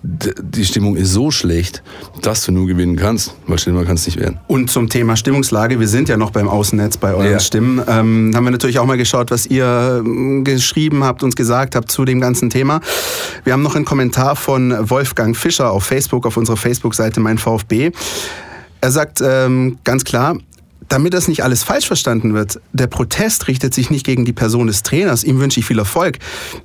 die 0.04 0.66
Stimmung 0.66 0.96
ist 0.96 1.12
so 1.12 1.32
schlecht, 1.32 1.82
dass 2.22 2.46
du 2.46 2.52
nur 2.52 2.68
gewinnen 2.68 2.96
kannst, 2.96 3.34
weil 3.48 3.58
schlimmer 3.58 3.84
kann 3.84 3.96
es 3.96 4.06
nicht 4.06 4.20
werden. 4.20 4.40
Und 4.48 4.70
zum 4.70 4.90
Thema 4.90 5.16
Stimmungslage, 5.16 5.80
wir 5.80 5.88
sind 5.88 6.08
ja 6.08 6.18
noch 6.18 6.32
beim 6.32 6.48
Außennetz 6.48 6.98
bei 6.98 7.14
euren 7.14 7.32
Ja. 7.32 7.40
Stimmen, 7.40 7.80
ähm, 7.88 8.32
haben 8.36 8.44
wir 8.44 8.52
natürlich 8.52 8.80
auch 8.80 8.86
mal 8.86 8.98
geschaut, 8.98 9.32
was 9.32 9.48
ihr 9.48 10.02
ähm, 10.06 10.44
geschrieben 10.44 11.04
habt, 11.04 11.24
uns 11.24 11.36
gesagt 11.36 11.76
habt 11.76 11.92
zu 11.92 12.06
dem 12.06 12.22
ganzen 12.22 12.50
Thema. 12.50 12.80
Wir 13.44 13.54
haben 13.54 13.64
noch 13.64 13.76
einen 13.76 13.86
Kommentar 13.86 14.36
von 14.36 14.90
Wolfgang 14.90 15.36
Fischer 15.36 15.72
auf 15.72 15.84
Facebook, 15.84 16.26
auf 16.26 16.38
unserer 16.38 16.58
Facebook-Seite 16.58 17.20
Mein 17.20 17.38
VfB. 17.38 17.92
Er 18.80 18.92
sagt 18.92 19.22
ähm, 19.26 19.80
ganz 19.84 20.04
klar, 20.04 20.38
damit 20.90 21.14
das 21.14 21.28
nicht 21.28 21.44
alles 21.44 21.64
falsch 21.64 21.88
verstanden 21.88 22.34
wird, 22.34 22.60
der 22.74 22.88
Protest 22.88 23.48
richtet 23.48 23.74
sich 23.74 23.90
nicht 23.90 24.06
gegen 24.06 24.26
die 24.26 24.34
Person 24.34 24.68
des 24.68 24.84
Trainers, 24.84 25.24
ihm 25.24 25.40
wünsche 25.40 25.60
ich 25.60 25.66
viel 25.66 25.80
Erfolg, 25.80 26.18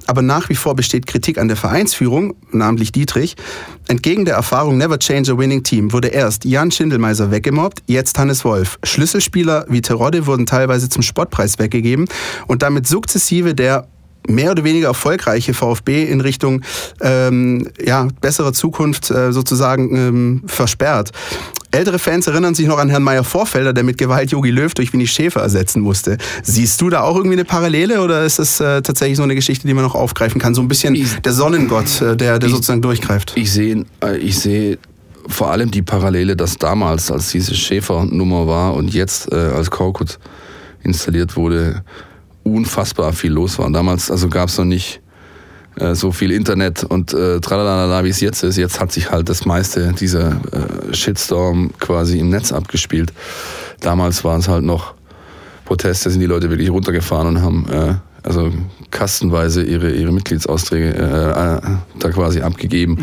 aber 0.07 0.23
nach 0.23 0.49
wie 0.49 0.55
vor 0.55 0.77
besteht 0.77 1.07
Kritik 1.07 1.39
an 1.39 1.49
der 1.49 1.57
Vereinsführung, 1.57 2.35
namentlich 2.51 2.93
Dietrich. 2.93 3.37
Entgegen 3.89 4.25
der 4.25 4.35
Erfahrung 4.35 4.79
Never 4.79 4.99
Change 4.99 5.33
a 5.33 5.39
Winning 5.39 5.63
Team 5.63 5.93
wurde 5.93 6.09
erst 6.09 6.45
Jan 6.45 6.71
Schindelmeiser 6.71 7.31
weggemobbt, 7.31 7.83
jetzt 7.87 8.19
Hannes 8.19 8.45
Wolf. 8.45 8.79
Schlüsselspieler 8.85 9.67
wie 9.69 9.83
Terodde 9.83 10.27
wurden 10.27 10.47
teilweise 10.47 10.89
zum 10.89 11.03
Spottpreis 11.03 11.59
weggegeben 11.59 12.07
und 12.47 12.63
damit 12.63 12.87
sukzessive 12.87 13.55
der 13.55 13.89
mehr 14.29 14.53
oder 14.53 14.65
weniger 14.65 14.89
erfolgreiche 14.89 15.55
VfB 15.55 16.05
in 16.05 16.21
Richtung 16.21 16.63
ähm, 17.01 17.69
ja, 17.85 18.09
bessere 18.21 18.53
Zukunft 18.53 19.11
äh, 19.11 19.33
sozusagen 19.33 19.97
ähm, 19.97 20.43
versperrt. 20.47 21.11
Ältere 21.73 21.99
Fans 21.99 22.27
erinnern 22.27 22.55
sich 22.55 22.67
noch 22.67 22.79
an 22.79 22.91
Herrn 22.91 23.03
Meyer 23.03 23.25
Vorfelder, 23.25 23.73
der 23.73 23.83
mit 23.83 23.97
Gewalt 23.97 24.31
Jogi 24.31 24.51
Löw 24.51 24.73
durch 24.75 24.93
Winnie 24.93 25.07
Schäfer 25.07 25.41
ersetzen 25.41 25.81
musste. 25.81 26.19
Siehst 26.43 26.79
du 26.83 26.91
da 26.91 27.01
auch 27.03 27.17
irgendwie 27.17 27.35
eine 27.37 27.47
Parallele 27.47 28.03
oder 28.03 28.25
ist 28.25 28.39
das 28.39 28.61
äh, 28.61 28.83
tatsächlich 28.83 29.17
so 29.17 29.23
eine 29.23 29.35
Geschichte, 29.35 29.67
die 29.67 29.73
man 29.73 29.83
noch 29.83 29.95
aufgreifen 29.95 30.39
kann? 30.41 30.55
So 30.55 30.61
ein 30.61 30.69
bisschen 30.69 30.95
Ich- 30.95 31.17
der 31.21 31.33
Sonnengott, 31.33 32.01
äh, 32.03 32.15
der, 32.15 32.39
der 32.39 32.49
Ich- 32.51 32.55
sozusagen 32.55 32.83
durchgreift. 32.83 33.33
Ich 33.37 33.51
sehe 33.51 33.87
äh, 34.05 34.19
ich 34.19 34.39
sehe 34.39 34.79
vor 35.29 35.51
allem 35.51 35.71
die 35.71 35.83
Parallele, 35.83 36.37
dass 36.37 36.59
damals, 36.59 37.11
als 37.11 37.31
diese 37.31 37.55
Schäfer-Nummer 37.55 38.47
war 38.47 38.75
und 38.75 38.93
jetzt, 38.93 39.33
äh, 39.33 39.37
als 39.37 39.71
Korkut 39.71 40.19
installiert 40.83 41.37
wurde, 41.37 41.83
unfassbar 42.43 43.13
viel 43.15 43.33
los 43.33 43.59
war. 43.59 43.71
Damals 43.71 44.11
also 44.11 44.29
gab 44.29 44.49
es 44.51 44.59
noch 44.59 44.65
nicht 44.65 45.01
äh, 45.77 45.95
so 45.95 46.13
viel 46.13 46.33
Internet 46.33 46.85
und 46.85 47.13
äh, 47.13 47.41
tralalala, 47.41 48.05
wie 48.05 48.11
es 48.11 48.21
jetzt 48.21 48.43
ist. 48.43 48.57
Jetzt 48.57 48.81
hat 48.81 48.93
sich 48.93 49.11
halt 49.11 49.29
das 49.29 49.47
meiste 49.47 49.93
dieser 49.93 50.41
äh, 50.53 50.95
Shitstorm 50.95 51.71
quasi 51.79 52.19
im 52.19 52.31
Netz 52.31 52.53
abgespielt. 52.53 53.13
Damals 53.81 54.25
waren 54.25 54.41
es 54.41 54.49
halt 54.49 54.65
noch 54.65 54.95
Proteste, 55.65 56.11
sind 56.11 56.21
die 56.21 56.27
Leute 56.27 56.51
wirklich 56.51 56.71
runtergefahren 56.71 57.29
und 57.29 57.43
haben 57.43 57.67
äh, 57.71 57.95
also 58.23 58.53
kastenweise 58.91 59.63
ihre, 59.63 59.91
ihre 59.93 60.13
Mitgliedsaufträge 60.13 60.95
äh, 60.95 61.57
äh, 61.57 61.61
da 61.99 62.11
quasi 62.11 62.41
abgegeben. 62.41 62.99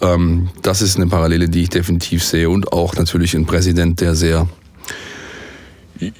Ähm, 0.00 0.48
das 0.62 0.82
ist 0.82 0.96
eine 0.96 1.06
Parallele, 1.06 1.48
die 1.48 1.62
ich 1.62 1.68
definitiv 1.68 2.24
sehe 2.24 2.50
und 2.50 2.72
auch 2.72 2.96
natürlich 2.96 3.34
ein 3.34 3.46
Präsident, 3.46 4.00
der 4.00 4.14
sehr 4.14 4.48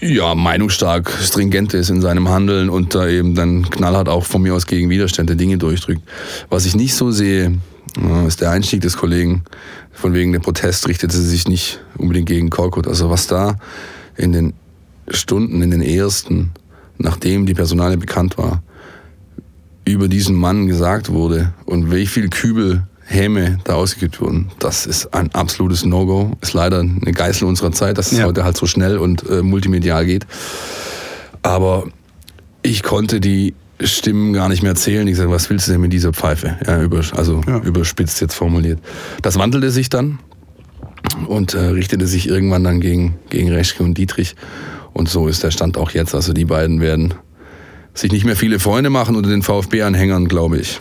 ja, 0.00 0.34
meinungsstark, 0.34 1.10
stringent 1.22 1.74
ist 1.74 1.90
in 1.90 2.00
seinem 2.00 2.28
Handeln 2.28 2.70
und 2.70 2.94
da 2.94 3.08
eben 3.08 3.34
dann 3.34 3.68
knallhart 3.68 4.08
auch 4.08 4.24
von 4.24 4.42
mir 4.42 4.54
aus 4.54 4.66
gegen 4.66 4.90
Widerstände 4.90 5.36
Dinge 5.36 5.58
durchdrückt. 5.58 6.02
Was 6.48 6.66
ich 6.66 6.76
nicht 6.76 6.94
so 6.94 7.10
sehe, 7.10 7.58
äh, 7.96 8.26
ist 8.26 8.40
der 8.40 8.50
Einstieg 8.50 8.80
des 8.80 8.96
Kollegen. 8.96 9.44
Von 9.92 10.14
wegen 10.14 10.32
der 10.32 10.40
Protest 10.40 10.88
richtete 10.88 11.16
sich 11.16 11.48
nicht 11.48 11.80
unbedingt 11.96 12.28
gegen 12.28 12.50
Korkut. 12.50 12.86
Also 12.86 13.10
was 13.10 13.26
da 13.26 13.58
in 14.16 14.32
den 14.32 14.52
Stunden, 15.08 15.62
in 15.62 15.70
den 15.70 15.82
ersten, 15.82 16.52
nachdem 16.98 17.46
die 17.46 17.54
Personalie 17.54 17.96
bekannt 17.96 18.38
war, 18.38 18.62
über 19.84 20.08
diesen 20.08 20.34
Mann 20.36 20.66
gesagt 20.66 21.10
wurde 21.10 21.54
und 21.64 21.92
wie 21.92 22.06
viel 22.06 22.28
Kübel 22.28 22.86
Häme 23.08 23.58
da 23.64 23.74
ausgeübt 23.74 24.20
wurden, 24.20 24.50
das 24.58 24.84
ist 24.84 25.14
ein 25.14 25.32
absolutes 25.34 25.84
No-Go. 25.84 26.32
Ist 26.40 26.54
leider 26.54 26.80
eine 26.80 27.12
Geißel 27.12 27.46
unserer 27.46 27.70
Zeit, 27.72 27.98
dass 27.98 28.10
es 28.12 28.18
Ja. 28.18 28.24
heute 28.26 28.44
halt 28.44 28.56
so 28.56 28.66
schnell 28.66 28.98
und 28.98 29.28
äh, 29.30 29.42
multimedial 29.42 30.04
geht. 30.06 30.26
Aber 31.42 31.84
ich 32.62 32.82
konnte 32.82 33.20
die 33.20 33.54
Stimmen 33.80 34.32
gar 34.32 34.48
nicht 34.48 34.62
mehr 34.62 34.74
zählen. 34.74 35.06
Ich 35.06 35.16
sagte, 35.16 35.30
was 35.30 35.48
willst 35.50 35.68
du 35.68 35.72
denn 35.72 35.80
mit 35.80 35.92
dieser 35.92 36.12
Pfeife? 36.12 36.56
Ja, 36.66 36.82
über, 36.82 37.02
also 37.14 37.42
Ja. 37.46 37.58
überspitzt 37.58 38.20
jetzt 38.20 38.34
formuliert. 38.34 38.80
Das 39.22 39.38
wandelte 39.38 39.70
sich 39.70 39.88
dann 39.88 40.18
und 41.28 41.54
äh, 41.54 41.58
richtete 41.60 42.06
sich 42.06 42.28
irgendwann 42.28 42.64
dann 42.64 42.80
gegen, 42.80 43.16
gegen 43.30 43.52
Reschke 43.52 43.84
und 43.84 43.96
Dietrich. 43.98 44.34
Und 44.94 45.08
so 45.08 45.28
ist 45.28 45.42
der 45.44 45.50
Stand 45.52 45.76
auch 45.76 45.90
jetzt. 45.90 46.14
Also 46.14 46.32
die 46.32 46.46
beiden 46.46 46.80
werden 46.80 47.14
sich 47.98 48.12
nicht 48.12 48.24
mehr 48.24 48.36
viele 48.36 48.60
Freunde 48.60 48.90
machen 48.90 49.16
unter 49.16 49.30
den 49.30 49.42
VfB-Anhängern, 49.42 50.28
glaube 50.28 50.58
ich. 50.58 50.80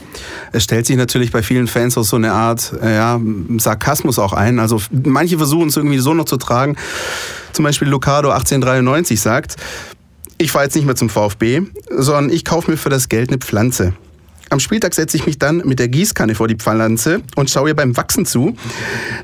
Es 0.52 0.64
stellt 0.64 0.86
sich 0.86 0.98
natürlich 0.98 1.32
bei 1.32 1.42
vielen 1.42 1.68
Fans 1.68 1.98
auch 1.98 2.04
so 2.04 2.18
eine 2.18 2.34
Art 2.34 2.74
äh, 2.82 2.96
ja, 2.96 3.20
Sarkasmus 3.58 4.20
auch 4.20 4.34
ein. 4.34 4.60
Also 4.60 4.82
manche 4.92 5.38
versuchen 5.38 5.70
es 5.70 5.78
irgendwie 5.78 6.00
so 6.00 6.14
noch 6.14 6.26
zu 6.26 6.38
tragen. 6.38 6.76
Zum 7.54 7.64
Beispiel 7.64 7.88
Lucado 7.88 8.30
1893 8.30 9.20
sagt, 9.20 9.56
ich 10.38 10.52
fahre 10.52 10.66
jetzt 10.66 10.76
nicht 10.76 10.86
mehr 10.86 10.96
zum 10.96 11.10
VfB, 11.10 11.62
sondern 11.90 12.30
ich 12.30 12.44
kaufe 12.44 12.70
mir 12.70 12.78
für 12.78 12.90
das 12.90 13.08
Geld 13.08 13.30
eine 13.30 13.38
Pflanze. 13.38 13.94
Am 14.50 14.60
Spieltag 14.60 14.94
setze 14.94 15.18
ich 15.18 15.26
mich 15.26 15.40
dann 15.40 15.58
mit 15.66 15.80
der 15.80 15.88
Gießkanne 15.88 16.36
vor 16.36 16.48
die 16.48 16.56
Pflanze 16.56 17.22
und 17.36 17.50
schaue 17.50 17.70
ihr 17.70 17.76
beim 17.76 17.98
Wachsen 17.98 18.26
zu. 18.26 18.56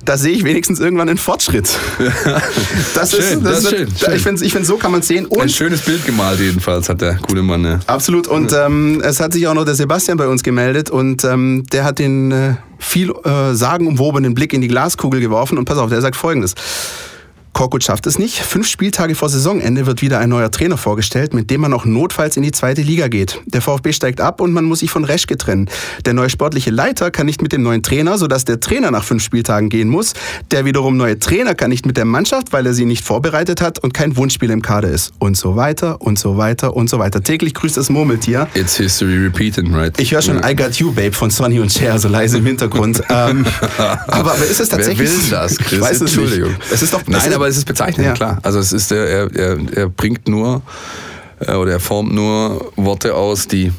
Da 0.03 0.17
sehe 0.17 0.33
ich 0.33 0.43
wenigstens 0.43 0.79
irgendwann 0.79 1.09
einen 1.09 1.17
Fortschritt. 1.17 1.69
Das 2.93 3.11
Schön, 3.11 3.43
das 3.43 3.63
ist 3.63 3.69
schön, 3.69 3.87
schön. 3.95 4.15
Ich 4.15 4.21
finde, 4.21 4.45
ich 4.45 4.53
find, 4.53 4.65
so 4.65 4.77
kann 4.77 4.91
man 4.91 5.01
sehen. 5.01 5.25
Ein 5.31 5.41
Und 5.41 5.51
schönes 5.51 5.81
Bild 5.81 6.05
gemalt 6.05 6.39
jedenfalls 6.39 6.89
hat 6.89 7.01
der 7.01 7.15
gute 7.15 7.41
Mann. 7.41 7.63
Ja. 7.63 7.79
Absolut. 7.87 8.27
Und 8.27 8.53
ähm, 8.53 9.01
es 9.03 9.19
hat 9.19 9.33
sich 9.33 9.47
auch 9.47 9.53
noch 9.53 9.65
der 9.65 9.75
Sebastian 9.75 10.17
bei 10.17 10.27
uns 10.27 10.43
gemeldet 10.43 10.89
und 10.89 11.23
ähm, 11.23 11.63
der 11.71 11.83
hat 11.83 11.99
den 11.99 12.31
äh, 12.31 12.55
viel 12.79 13.11
äh, 13.23 13.53
sagenumwobenen 13.53 14.33
Blick 14.33 14.53
in 14.53 14.61
die 14.61 14.67
Glaskugel 14.67 15.21
geworfen 15.21 15.57
und 15.57 15.65
pass 15.65 15.77
auf, 15.77 15.89
der 15.89 16.01
sagt 16.01 16.15
folgendes. 16.15 16.55
Korkut 17.53 17.83
schafft 17.83 18.07
es 18.07 18.17
nicht. 18.17 18.39
Fünf 18.39 18.67
Spieltage 18.67 19.13
vor 19.13 19.29
Saisonende 19.29 19.85
wird 19.85 20.01
wieder 20.01 20.19
ein 20.19 20.29
neuer 20.29 20.51
Trainer 20.51 20.77
vorgestellt, 20.77 21.33
mit 21.33 21.49
dem 21.49 21.61
man 21.61 21.73
auch 21.73 21.85
notfalls 21.85 22.37
in 22.37 22.43
die 22.43 22.51
zweite 22.51 22.81
Liga 22.81 23.07
geht. 23.07 23.41
Der 23.45 23.61
VfB 23.61 23.91
steigt 23.91 24.21
ab 24.21 24.39
und 24.39 24.53
man 24.53 24.65
muss 24.65 24.79
sich 24.79 24.89
von 24.89 25.03
Reschke 25.03 25.37
trennen. 25.37 25.69
Der 26.05 26.13
neue 26.13 26.29
sportliche 26.29 26.71
Leiter 26.71 27.11
kann 27.11 27.25
nicht 27.25 27.41
mit 27.41 27.51
dem 27.51 27.61
neuen 27.61 27.83
Trainer, 27.83 28.17
sodass 28.17 28.45
der 28.45 28.59
Trainer 28.59 28.89
nach 28.91 29.03
fünf 29.03 29.23
Spieltagen 29.23 29.69
gehen 29.69 29.89
muss. 29.89 30.13
Der 30.51 30.65
wiederum 30.65 30.95
neue 30.95 31.19
Trainer 31.19 31.53
kann 31.53 31.69
nicht 31.69 31.85
mit 31.85 31.97
der 31.97 32.05
Mannschaft, 32.05 32.53
weil 32.53 32.65
er 32.65 32.73
sie 32.73 32.85
nicht 32.85 33.03
vorbereitet 33.03 33.61
hat 33.61 33.79
und 33.79 33.93
kein 33.93 34.15
Wunschspiel 34.15 34.49
im 34.49 34.61
Kader 34.61 34.89
ist. 34.89 35.11
Und 35.19 35.35
so 35.35 35.55
weiter 35.55 36.01
und 36.01 36.17
so 36.17 36.37
weiter 36.37 36.75
und 36.75 36.89
so 36.89 36.99
weiter. 36.99 37.21
Täglich 37.21 37.53
grüßt 37.53 37.75
das 37.75 37.89
Murmeltier. 37.89 38.47
It's 38.53 38.77
history 38.77 39.17
repeating, 39.17 39.73
right? 39.75 39.99
Ich 39.99 40.13
höre 40.13 40.21
schon 40.21 40.37
I 40.37 40.55
Got 40.55 40.75
You, 40.75 40.91
Babe 40.93 41.11
von 41.11 41.29
Sonny 41.29 41.59
und 41.59 41.71
Cher, 41.71 41.99
so 41.99 42.07
leise 42.07 42.37
im 42.37 42.45
Hintergrund. 42.45 43.03
ähm, 43.09 43.45
aber, 43.77 44.31
aber 44.31 44.45
ist 44.49 44.59
es 44.59 44.69
tatsächlich... 44.69 45.09
Wer 45.09 45.21
will 45.21 45.29
das, 45.29 45.57
Chris? 45.57 45.71
Ich 45.73 45.81
weiß 45.81 45.95
es 45.97 46.01
Entschuldigung. 46.01 46.51
Nicht. 46.51 46.71
Es 46.71 46.81
ist 46.81 46.93
doch, 46.93 47.01
Nein, 47.07 47.40
aber 47.41 47.49
es 47.49 47.57
ist 47.57 47.65
bezeichnend, 47.65 48.05
Ja. 48.07 48.13
klar. 48.13 48.39
Also 48.43 48.59
es 48.59 48.71
ist, 48.71 48.91
er, 48.91 49.33
er, 49.35 49.57
er 49.75 49.89
bringt 49.89 50.27
nur 50.27 50.61
äh, 51.39 51.53
oder 51.53 51.71
er 51.73 51.79
formt 51.79 52.13
nur 52.13 52.71
Worte 52.75 53.15
aus, 53.15 53.47
die 53.47 53.71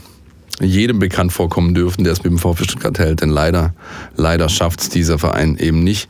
jedem 0.61 0.99
bekannt 0.99 1.33
vorkommen 1.33 1.75
dürfen, 1.75 2.05
der 2.05 2.13
es 2.13 2.23
mit 2.23 2.31
dem 2.33 2.39
VfB 2.39 2.65
Stuttgart 2.65 2.99
hält. 2.99 3.21
Denn 3.23 3.31
leider, 3.31 3.73
leider 4.17 4.49
schafft 4.49 4.81
es 4.81 4.89
dieser 4.91 5.19
Verein 5.19 5.57
eben 5.59 5.83
nicht, 5.83 6.09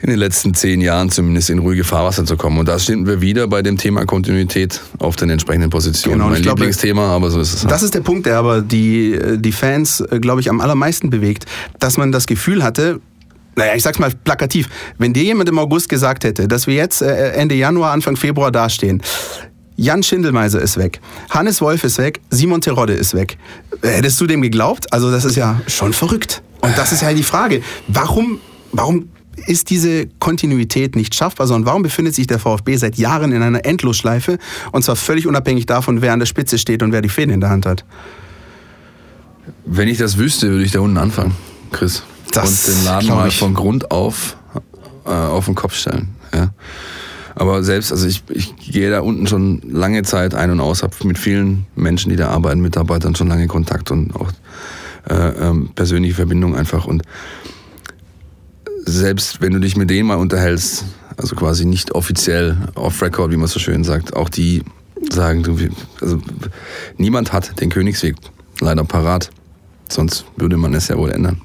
in 0.00 0.10
den 0.10 0.18
letzten 0.18 0.52
zehn 0.54 0.80
Jahren 0.82 1.10
zumindest 1.10 1.48
in 1.48 1.58
ruhige 1.60 1.82
Fahrwasser 1.84 2.24
zu 2.26 2.36
kommen. 2.36 2.58
Und 2.58 2.68
da 2.68 2.78
sind 2.78 3.06
wir 3.06 3.22
wieder 3.22 3.48
bei 3.48 3.62
dem 3.62 3.78
Thema 3.78 4.04
Kontinuität 4.04 4.80
auf 4.98 5.16
den 5.16 5.30
entsprechenden 5.30 5.70
Positionen. 5.70 6.18
Genau, 6.18 6.28
mein 6.28 6.36
ich 6.36 6.42
glaube, 6.42 6.60
Lieblingsthema, 6.60 7.06
aber 7.08 7.30
so 7.30 7.40
ist 7.40 7.54
es. 7.54 7.62
halt. 7.62 7.70
Das 7.72 7.82
ist 7.82 7.94
der 7.94 8.00
Punkt, 8.00 8.26
der 8.26 8.36
aber 8.38 8.60
die, 8.60 9.18
die 9.36 9.52
Fans, 9.52 10.00
äh, 10.00 10.20
glaube 10.20 10.40
ich, 10.42 10.50
am 10.50 10.60
allermeisten 10.60 11.08
bewegt, 11.10 11.46
dass 11.78 11.96
man 11.96 12.12
das 12.12 12.26
Gefühl 12.26 12.62
hatte, 12.62 13.00
naja, 13.56 13.74
ich 13.74 13.82
sag's 13.82 13.98
mal 13.98 14.10
plakativ, 14.10 14.68
wenn 14.98 15.12
dir 15.12 15.22
jemand 15.22 15.48
im 15.48 15.58
August 15.58 15.88
gesagt 15.88 16.24
hätte, 16.24 16.48
dass 16.48 16.66
wir 16.66 16.74
jetzt 16.74 17.02
äh, 17.02 17.32
Ende 17.32 17.54
Januar, 17.54 17.92
Anfang 17.92 18.16
Februar 18.16 18.50
dastehen, 18.50 19.02
Jan 19.76 20.02
Schindelmeiser 20.02 20.60
ist 20.60 20.76
weg, 20.76 21.00
Hannes 21.30 21.60
Wolf 21.60 21.82
ist 21.84 21.98
weg, 21.98 22.20
Simon 22.30 22.60
Terodde 22.60 22.92
ist 22.92 23.14
weg. 23.14 23.38
Hättest 23.82 24.20
du 24.20 24.26
dem 24.26 24.40
geglaubt? 24.40 24.92
Also 24.92 25.10
das 25.10 25.24
ist 25.24 25.36
ja 25.36 25.60
schon 25.66 25.92
verrückt. 25.92 26.42
Und 26.60 26.78
das 26.78 26.92
ist 26.92 27.02
ja 27.02 27.12
die 27.12 27.24
Frage, 27.24 27.60
warum, 27.88 28.38
warum 28.72 29.08
ist 29.46 29.70
diese 29.70 30.06
Kontinuität 30.20 30.94
nicht 30.94 31.14
schaffbar, 31.14 31.46
sondern 31.46 31.66
warum 31.66 31.82
befindet 31.82 32.14
sich 32.14 32.26
der 32.26 32.38
VfB 32.38 32.76
seit 32.76 32.96
Jahren 32.96 33.32
in 33.32 33.42
einer 33.42 33.64
Endlosschleife 33.64 34.38
und 34.72 34.84
zwar 34.84 34.96
völlig 34.96 35.26
unabhängig 35.26 35.66
davon, 35.66 36.02
wer 36.02 36.12
an 36.12 36.20
der 36.20 36.26
Spitze 36.26 36.56
steht 36.56 36.82
und 36.82 36.92
wer 36.92 37.02
die 37.02 37.08
Fäden 37.08 37.34
in 37.34 37.40
der 37.40 37.50
Hand 37.50 37.66
hat? 37.66 37.84
Wenn 39.66 39.88
ich 39.88 39.98
das 39.98 40.16
wüsste, 40.18 40.50
würde 40.50 40.64
ich 40.64 40.72
da 40.72 40.80
unten 40.80 40.98
anfangen, 40.98 41.34
Chris. 41.72 42.04
Das 42.36 42.68
und 42.68 42.76
den 42.76 42.84
Laden 42.84 43.08
mal 43.08 43.28
ich. 43.28 43.38
von 43.38 43.54
Grund 43.54 43.90
auf 43.90 44.36
äh, 45.04 45.10
auf 45.10 45.46
den 45.46 45.54
Kopf 45.54 45.74
stellen. 45.74 46.08
Ja. 46.32 46.52
Aber 47.34 47.64
selbst, 47.64 47.90
also 47.90 48.06
ich, 48.06 48.22
ich 48.28 48.56
gehe 48.56 48.90
da 48.90 49.00
unten 49.00 49.26
schon 49.26 49.60
lange 49.68 50.02
Zeit 50.02 50.34
ein 50.34 50.50
und 50.50 50.60
aus, 50.60 50.82
habe 50.82 50.94
mit 51.04 51.18
vielen 51.18 51.66
Menschen, 51.74 52.10
die 52.10 52.16
da 52.16 52.28
arbeiten, 52.28 52.60
Mitarbeitern 52.60 53.14
schon 53.16 53.28
lange 53.28 53.48
Kontakt 53.48 53.90
und 53.90 54.14
auch 54.14 54.30
äh, 55.08 55.14
ähm, 55.14 55.70
persönliche 55.74 56.14
Verbindung 56.14 56.54
einfach. 56.54 56.86
Und 56.86 57.02
selbst 58.86 59.40
wenn 59.40 59.52
du 59.52 59.58
dich 59.58 59.76
mit 59.76 59.90
denen 59.90 60.08
mal 60.08 60.16
unterhältst, 60.16 60.84
also 61.16 61.34
quasi 61.34 61.64
nicht 61.64 61.94
offiziell 61.94 62.56
off 62.74 63.02
record, 63.02 63.32
wie 63.32 63.36
man 63.36 63.48
so 63.48 63.58
schön 63.58 63.84
sagt, 63.84 64.14
auch 64.14 64.28
die 64.28 64.62
sagen, 65.10 65.42
du, 65.42 65.58
also 66.00 66.20
niemand 66.98 67.32
hat 67.32 67.60
den 67.60 67.70
Königsweg 67.70 68.16
leider 68.60 68.84
parat. 68.84 69.30
Sonst 69.88 70.24
würde 70.36 70.56
man 70.56 70.72
es 70.74 70.88
ja 70.88 70.96
wohl 70.96 71.10
ändern. 71.10 71.40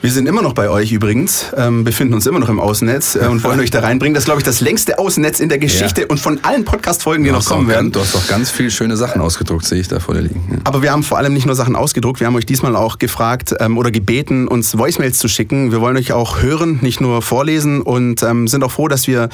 Wir 0.00 0.12
sind 0.12 0.28
immer 0.28 0.42
noch 0.42 0.52
bei 0.52 0.70
euch 0.70 0.92
übrigens, 0.92 1.46
ähm, 1.56 1.82
befinden 1.82 2.14
uns 2.14 2.24
immer 2.24 2.38
noch 2.38 2.48
im 2.48 2.60
Außennetz 2.60 3.16
äh, 3.16 3.26
und 3.26 3.42
wollen 3.42 3.58
euch 3.58 3.72
da 3.72 3.80
reinbringen. 3.80 4.14
Das 4.14 4.22
ist, 4.22 4.24
glaube 4.26 4.38
ich, 4.40 4.44
das 4.44 4.60
längste 4.60 4.96
Außennetz 4.96 5.40
in 5.40 5.48
der 5.48 5.58
Geschichte 5.58 6.02
Ja. 6.02 6.06
und 6.06 6.20
von 6.20 6.38
allen 6.44 6.64
Podcast-Folgen, 6.64 7.24
die 7.24 7.32
noch 7.32 7.44
kommen 7.44 7.64
auch 7.66 7.68
werden. 7.68 7.90
ganz- 7.90 7.94
Du 7.94 8.00
hast 8.00 8.14
doch 8.14 8.28
ganz 8.28 8.48
viele 8.52 8.70
schöne 8.70 8.96
Sachen 8.96 9.20
ausgedruckt, 9.20 9.64
sehe 9.64 9.80
ich 9.80 9.88
da 9.88 9.98
vor 9.98 10.14
dir 10.14 10.20
liegen. 10.20 10.40
Ja. 10.52 10.58
Aber 10.62 10.82
wir 10.82 10.92
haben 10.92 11.02
vor 11.02 11.18
allem 11.18 11.34
nicht 11.34 11.46
nur 11.46 11.56
Sachen 11.56 11.74
ausgedruckt, 11.74 12.20
wir 12.20 12.28
haben 12.28 12.36
euch 12.36 12.46
diesmal 12.46 12.76
auch 12.76 12.98
gefragt 12.98 13.56
ähm, 13.58 13.76
oder 13.76 13.90
gebeten, 13.90 14.46
uns 14.46 14.78
Voicemails 14.78 15.18
zu 15.18 15.26
schicken. 15.26 15.72
Wir 15.72 15.80
wollen 15.80 15.96
euch 15.96 16.12
auch 16.12 16.42
hören, 16.42 16.78
nicht 16.80 17.00
nur 17.00 17.20
vorlesen 17.20 17.82
und 17.82 18.22
ähm, 18.22 18.46
sind 18.46 18.62
auch 18.62 18.70
froh, 18.70 18.86
dass 18.86 19.08
wir 19.08 19.28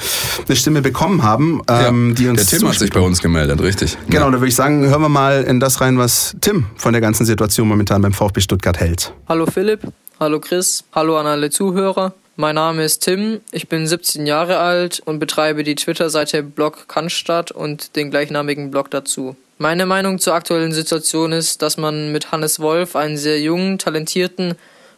eine 0.47 0.55
Stimme 0.55 0.81
bekommen 0.81 1.21
haben, 1.21 1.61
ähm, 1.69 2.15
die 2.17 2.27
uns 2.27 2.43
der 2.47 2.57
Tim 2.59 2.67
hat 2.67 2.79
sich 2.79 2.89
bei 2.89 3.01
uns 3.01 3.21
gemeldet, 3.21 3.61
richtig. 3.61 3.97
Genau, 4.09 4.25
da 4.31 4.39
würde 4.39 4.47
ich 4.47 4.55
sagen, 4.55 4.83
hören 4.87 5.01
wir 5.01 5.09
mal 5.09 5.43
in 5.43 5.59
das 5.59 5.79
rein, 5.79 5.99
was 5.99 6.35
Tim 6.41 6.65
von 6.75 6.91
der 6.91 7.01
ganzen 7.01 7.23
Situation 7.27 7.67
momentan 7.67 8.01
beim 8.01 8.13
VfB 8.13 8.41
Stuttgart 8.41 8.79
hält. 8.79 9.13
Hallo 9.29 9.45
Philipp, 9.45 9.81
hallo 10.19 10.39
Chris, 10.39 10.83
hallo 10.93 11.17
an 11.17 11.27
alle 11.27 11.49
Zuhörer. 11.49 12.13
Mein 12.35 12.55
Name 12.55 12.83
ist 12.83 12.99
Tim, 12.99 13.41
ich 13.51 13.69
bin 13.69 13.87
17 13.87 14.25
Jahre 14.25 14.57
alt 14.59 15.01
und 15.05 15.19
betreibe 15.19 15.63
die 15.63 15.75
Twitter-Seite 15.75 16.43
Blog 16.43 16.87
Cannstatt 16.87 17.51
und 17.51 17.95
den 17.95 18.11
gleichnamigen 18.11 18.71
Blog 18.71 18.91
dazu. 18.91 19.35
Meine 19.57 19.85
Meinung 19.85 20.19
zur 20.19 20.33
aktuellen 20.33 20.73
Situation 20.73 21.31
ist, 21.31 21.61
dass 21.61 21.77
man 21.77 22.11
mit 22.11 22.31
Hannes 22.31 22.59
Wolf 22.59 22.95
einen 22.95 23.17
sehr 23.17 23.39
jungen, 23.39 23.77
talentierten 23.77 24.55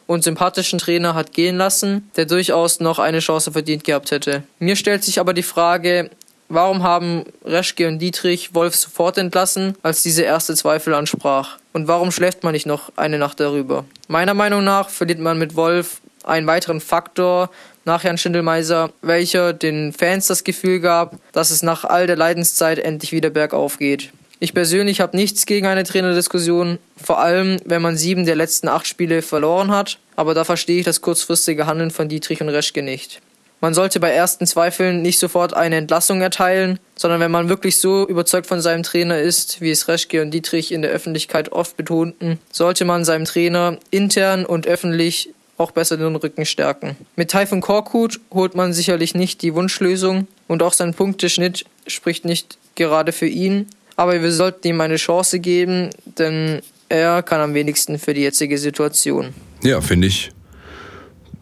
und 0.08 0.24
sympathischen 0.24 0.80
Trainer 0.80 1.14
hat 1.14 1.34
gehen 1.34 1.58
lassen, 1.58 2.10
der 2.16 2.26
durchaus 2.26 2.80
noch 2.80 2.98
eine 2.98 3.20
Chance 3.20 3.52
verdient 3.52 3.84
gehabt 3.84 4.10
hätte. 4.12 4.44
Mir 4.58 4.76
stellt 4.76 5.04
sich 5.04 5.20
aber 5.20 5.34
die 5.34 5.44
Frage, 5.44 6.10
Warum 6.50 6.84
haben 6.84 7.26
Reschke 7.44 7.88
und 7.88 8.00
Dietrich 8.00 8.56
Wolf 8.56 8.76
sofort 8.76 9.18
entlassen, 9.18 9.76
als 9.84 10.02
diese 10.02 10.24
erste 10.24 10.56
Zweifel 10.56 10.94
ansprach? 10.94 11.58
Und 11.74 11.90
warum 11.90 12.12
schläft 12.12 12.44
man 12.44 12.54
nicht 12.54 12.66
noch 12.66 12.92
eine 12.96 13.18
Nacht 13.18 13.42
darüber? 13.42 13.84
Meiner 14.08 14.34
Meinung 14.34 14.64
nach 14.64 14.90
verliert 14.90 15.20
man 15.20 15.38
mit 15.38 15.56
Wolf 15.56 16.00
einen 16.24 16.48
weiteren 16.48 16.80
Faktor 16.80 17.50
nach 17.84 18.04
Herrn 18.04 18.18
Schindelmeiser, 18.18 18.92
welcher 19.02 19.54
den 19.54 19.92
Fans 19.92 20.28
das 20.28 20.44
Gefühl 20.44 20.80
gab, 20.80 21.18
dass 21.34 21.52
es 21.52 21.64
nach 21.64 21.84
all 21.84 22.08
der 22.08 22.16
Leidenszeit 22.16 22.80
endlich 22.80 23.12
wieder 23.12 23.30
bergauf 23.30 23.78
geht. 23.78 24.12
Ich 24.40 24.54
persönlich 24.54 25.02
habe 25.02 25.18
nichts 25.18 25.46
gegen 25.48 25.66
eine 25.66 25.84
Trainerdiskussion, 25.84 26.78
vor 27.04 27.20
allem 27.20 27.58
wenn 27.66 27.82
man 27.82 27.98
sieben 27.98 28.26
der 28.26 28.36
letzten 28.36 28.68
acht 28.68 28.88
Spiele 28.88 29.22
verloren 29.22 29.72
hat, 29.72 29.98
aber 30.16 30.34
da 30.34 30.44
verstehe 30.44 30.80
ich 30.80 30.86
das 30.86 31.02
kurzfristige 31.02 31.66
Handeln 31.66 31.92
von 31.92 32.08
Dietrich 32.08 32.40
und 32.42 32.50
Reschke 32.50 32.84
nicht. 32.84 33.20
Man 33.60 33.74
sollte 33.74 34.00
bei 34.00 34.12
ersten 34.12 34.46
Zweifeln 34.46 35.02
nicht 35.02 35.18
sofort 35.18 35.56
eine 35.56 35.78
Entlassung 35.78 36.22
erteilen, 36.22 36.80
sondern 36.96 37.20
wenn 37.20 37.32
man 37.32 37.50
wirklich 37.50 37.80
so 37.80 38.08
überzeugt 38.08 38.46
von 38.46 38.62
seinem 38.62 38.84
Trainer 38.84 39.20
ist, 39.20 39.62
wie 39.62 39.72
es 39.72 39.88
Reschke 39.88 40.22
und 40.22 40.32
Dietrich 40.32 40.72
in 40.72 40.84
der 40.84 40.92
Öffentlichkeit 40.92 41.52
oft 41.52 41.76
betonten, 41.76 42.38
sollte 42.52 42.86
man 42.86 43.04
seinem 43.04 43.26
Trainer 43.26 43.78
intern 43.90 44.46
und 44.46 44.68
öffentlich 44.68 45.34
auch 45.58 45.72
besser 45.72 45.98
den 45.98 46.16
Rücken 46.16 46.46
stärken. 46.46 46.96
Mit 47.16 47.32
Taifun 47.32 47.62
Korkut 47.62 48.20
holt 48.32 48.54
man 48.54 48.74
sicherlich 48.74 49.16
nicht 49.16 49.42
die 49.42 49.56
Wunschlösung 49.56 50.28
und 50.48 50.62
auch 50.62 50.74
sein 50.74 50.94
Punkteschnitt 50.94 51.66
spricht 51.88 52.26
nicht 52.26 52.60
gerade 52.76 53.12
für 53.12 53.26
ihn, 53.26 53.66
aber 53.96 54.22
wir 54.22 54.32
sollten 54.32 54.68
ihm 54.68 54.82
eine 54.82 54.98
Chance 54.98 55.40
geben, 55.40 55.90
denn 56.06 56.62
er 56.90 57.24
kann 57.24 57.42
am 57.42 57.56
wenigsten 57.56 57.98
für 57.98 58.14
die 58.14 58.22
jetzige 58.22 58.60
Situation. 58.60 59.34
Ja, 59.64 59.82
finde 59.82 60.08
ich 60.08 60.30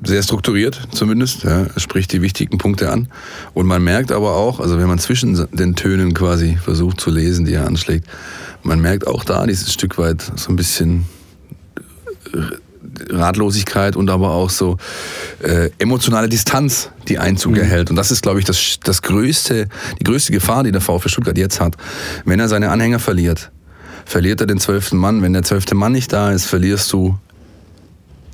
sehr 0.05 0.23
strukturiert 0.23 0.79
zumindest. 0.91 1.43
Ja, 1.43 1.63
er 1.63 1.79
spricht 1.79 2.13
die 2.13 2.21
wichtigen 2.21 2.57
Punkte 2.57 2.91
an. 2.91 3.09
Und 3.53 3.65
man 3.65 3.83
merkt 3.83 4.11
aber 4.11 4.35
auch, 4.35 4.59
also 4.59 4.79
wenn 4.79 4.87
man 4.87 4.99
zwischen 4.99 5.47
den 5.51 5.75
Tönen 5.75 6.13
quasi 6.13 6.57
versucht 6.63 7.01
zu 7.01 7.09
lesen, 7.09 7.45
die 7.45 7.53
er 7.53 7.65
anschlägt, 7.65 8.07
man 8.63 8.79
merkt 8.79 9.07
auch 9.07 9.23
da 9.23 9.45
dieses 9.45 9.71
Stück 9.73 9.97
weit 9.97 10.31
so 10.35 10.51
ein 10.51 10.55
bisschen 10.55 11.05
Ratlosigkeit 13.09 13.95
und 13.95 14.09
aber 14.09 14.31
auch 14.31 14.49
so 14.49 14.77
äh, 15.41 15.69
emotionale 15.77 16.29
Distanz, 16.29 16.89
die 17.07 17.19
Einzug 17.19 17.57
erhält. 17.57 17.89
Und 17.89 17.95
das 17.95 18.11
ist, 18.11 18.21
glaube 18.21 18.39
ich, 18.39 18.45
das, 18.45 18.79
das 18.83 19.01
größte, 19.01 19.67
die 19.99 20.03
größte 20.03 20.31
Gefahr, 20.31 20.63
die 20.63 20.71
der 20.71 20.81
VfB 20.81 21.09
Stuttgart 21.09 21.37
jetzt 21.37 21.59
hat. 21.59 21.75
Wenn 22.23 22.39
er 22.39 22.47
seine 22.47 22.69
Anhänger 22.69 22.99
verliert, 22.99 23.51
verliert 24.05 24.41
er 24.41 24.47
den 24.47 24.59
zwölften 24.59 24.97
Mann. 24.97 25.21
Wenn 25.21 25.33
der 25.33 25.43
zwölfte 25.43 25.75
Mann 25.75 25.91
nicht 25.91 26.13
da 26.13 26.31
ist, 26.31 26.45
verlierst 26.45 26.91
du 26.93 27.17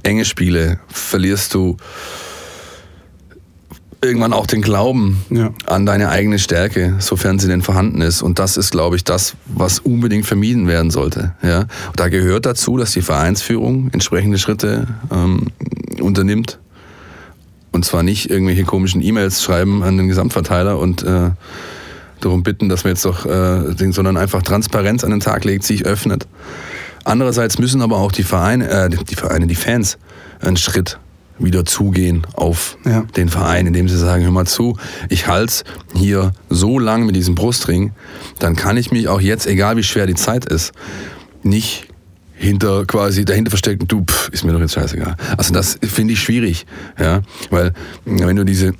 enge 0.03 0.25
Spiele, 0.25 0.79
verlierst 0.87 1.53
du 1.53 1.77
irgendwann 4.03 4.33
auch 4.33 4.47
den 4.47 4.61
Glauben 4.61 5.23
Ja. 5.29 5.51
an 5.67 5.85
deine 5.85 6.09
eigene 6.09 6.39
Stärke, 6.39 6.95
sofern 6.99 7.37
sie 7.37 7.47
denn 7.47 7.61
vorhanden 7.61 8.01
ist. 8.01 8.23
Und 8.23 8.39
das 8.39 8.57
ist, 8.57 8.71
glaube 8.71 8.95
ich, 8.95 9.03
das, 9.03 9.35
was 9.45 9.77
unbedingt 9.79 10.25
vermieden 10.25 10.67
werden 10.67 10.89
sollte. 10.89 11.35
Ja? 11.43 11.59
Und 11.59 11.99
da 11.99 12.09
gehört 12.09 12.47
dazu, 12.47 12.77
dass 12.77 12.91
die 12.91 13.03
Vereinsführung 13.03 13.89
entsprechende 13.93 14.39
Schritte 14.39 14.87
ähm, 15.11 15.47
unternimmt. 15.99 16.57
Und 17.71 17.85
zwar 17.85 18.01
nicht 18.01 18.29
irgendwelche 18.29 18.63
komischen 18.63 19.03
E-Mails 19.03 19.43
schreiben 19.43 19.83
an 19.83 19.97
den 19.97 20.07
Gesamtverteiler 20.07 20.79
und 20.79 21.03
äh, 21.03 21.29
darum 22.19 22.43
bitten, 22.43 22.69
dass 22.69 22.83
man 22.83 22.93
jetzt 22.93 23.05
doch, 23.05 23.25
äh, 23.25 23.91
sondern 23.91 24.17
einfach 24.17 24.41
Transparenz 24.41 25.03
an 25.03 25.11
den 25.11 25.19
Tag 25.19 25.45
legt, 25.45 25.63
sich 25.63 25.85
öffnet. 25.85 26.27
Andererseits 27.03 27.57
müssen 27.59 27.81
aber 27.81 27.97
auch 27.97 28.11
die 28.11 28.23
Vereine, 28.23 28.69
äh, 28.69 28.89
die 28.89 29.15
Vereine, 29.15 29.47
die 29.47 29.55
Fans 29.55 29.97
einen 30.39 30.57
Schritt 30.57 30.99
wieder 31.39 31.65
zugehen 31.65 32.27
auf 32.33 32.77
Ja. 32.85 33.01
den 33.15 33.27
Verein, 33.29 33.65
indem 33.65 33.89
sie 33.89 33.97
sagen, 33.97 34.23
hör 34.23 34.31
mal 34.31 34.45
zu, 34.45 34.77
ich 35.09 35.27
halte 35.27 35.63
hier 35.95 36.33
so 36.49 36.77
lang 36.77 37.05
mit 37.05 37.15
diesem 37.15 37.33
Brustring, 37.33 37.93
dann 38.39 38.55
kann 38.55 38.77
ich 38.77 38.91
mich 38.91 39.07
auch 39.07 39.19
jetzt, 39.21 39.47
egal 39.47 39.75
wie 39.77 39.83
schwer 39.83 40.05
die 40.05 40.13
Zeit 40.15 40.45
ist, 40.45 40.71
nicht 41.41 41.87
hinter 42.35 42.85
quasi 42.85 43.25
dahinter 43.25 43.49
verstecken, 43.51 43.87
du, 43.87 44.03
pff, 44.03 44.29
ist 44.29 44.43
mir 44.43 44.51
doch 44.53 44.59
jetzt 44.59 44.73
scheißegal. 44.73 45.15
Also 45.37 45.53
das 45.53 45.77
finde 45.81 46.13
ich 46.13 46.21
schwierig, 46.21 46.65
ja, 46.99 47.21
weil 47.49 47.73
wenn 48.05 48.35
du 48.35 48.43
diese 48.43 48.73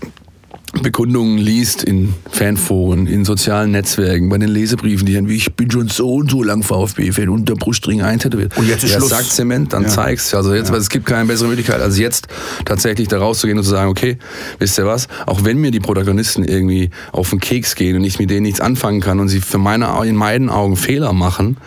Bekundungen 0.81 1.37
liest 1.37 1.83
in 1.83 2.13
Fanforen, 2.29 3.05
in 3.05 3.25
sozialen 3.25 3.71
Netzwerken, 3.71 4.29
bei 4.29 4.37
den 4.37 4.47
Lesebriefen, 4.49 5.05
die 5.05 5.13
dann 5.13 5.27
wie 5.27 5.35
ich 5.35 5.53
bin 5.53 5.69
schon 5.69 5.89
so 5.89 6.13
und 6.15 6.31
so 6.31 6.43
lang 6.43 6.63
VfB-Fan 6.63 7.27
und 7.27 7.49
der 7.49 7.55
Brustring 7.55 8.01
eintätowiert. 8.01 8.57
Und 8.57 8.67
jetzt 8.69 8.85
ist 8.85 8.91
ja, 8.93 8.97
Schluss. 8.99 9.09
sagt 9.09 9.31
Zement, 9.31 9.73
dann 9.73 9.83
Ja. 9.83 9.89
zeig's. 9.89 10.33
Also 10.33 10.53
jetzt, 10.53 10.71
weil 10.71 10.79
es 10.79 10.89
gibt 10.89 11.05
keine 11.05 11.25
bessere 11.27 11.49
Möglichkeit, 11.49 11.81
als 11.81 11.97
jetzt 11.97 12.27
tatsächlich 12.63 13.09
da 13.09 13.19
rauszugehen 13.19 13.57
und 13.57 13.65
zu 13.65 13.69
sagen, 13.69 13.89
okay, 13.89 14.17
wisst 14.59 14.77
ihr 14.79 14.85
was, 14.85 15.09
auch 15.25 15.43
wenn 15.43 15.57
mir 15.57 15.71
die 15.71 15.81
Protagonisten 15.81 16.45
irgendwie 16.45 16.89
auf 17.11 17.31
den 17.31 17.41
Keks 17.41 17.75
gehen 17.75 17.97
und 17.97 18.05
ich 18.05 18.17
mit 18.17 18.29
denen 18.29 18.43
nichts 18.43 18.61
anfangen 18.61 19.01
kann 19.01 19.19
und 19.19 19.27
sie 19.27 19.41
für 19.41 19.57
meine, 19.57 19.89
in 20.05 20.15
meinen 20.15 20.49
Augen 20.49 20.77
Fehler 20.77 21.11
machen, 21.11 21.57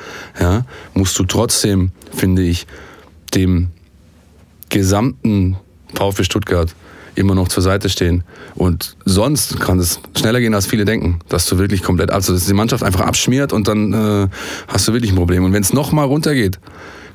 ja, 0.40 0.64
musst 0.94 1.18
du 1.18 1.24
trotzdem, 1.24 1.90
finde 2.10 2.42
ich, 2.42 2.66
dem 3.34 3.68
gesamten 4.70 5.56
VfB 5.94 6.24
Stuttgart 6.24 6.74
immer 7.14 7.34
noch 7.34 7.48
zur 7.48 7.62
Seite 7.62 7.88
stehen. 7.88 8.24
Und 8.54 8.96
sonst 9.04 9.60
kann 9.60 9.78
es 9.78 10.00
schneller 10.16 10.40
gehen, 10.40 10.54
als 10.54 10.66
viele 10.66 10.84
denken, 10.84 11.20
dass 11.28 11.46
du 11.46 11.58
wirklich 11.58 11.82
komplett, 11.82 12.10
also 12.10 12.32
dass 12.32 12.46
die 12.46 12.54
Mannschaft 12.54 12.82
einfach 12.82 13.00
abschmiert 13.00 13.52
und 13.52 13.68
dann 13.68 13.92
äh, 13.92 14.28
hast 14.68 14.88
du 14.88 14.92
wirklich 14.92 15.12
ein 15.12 15.16
Problem. 15.16 15.44
Und 15.44 15.52
wenn 15.52 15.62
es 15.62 15.72
nochmal 15.72 16.06
runtergeht, 16.06 16.58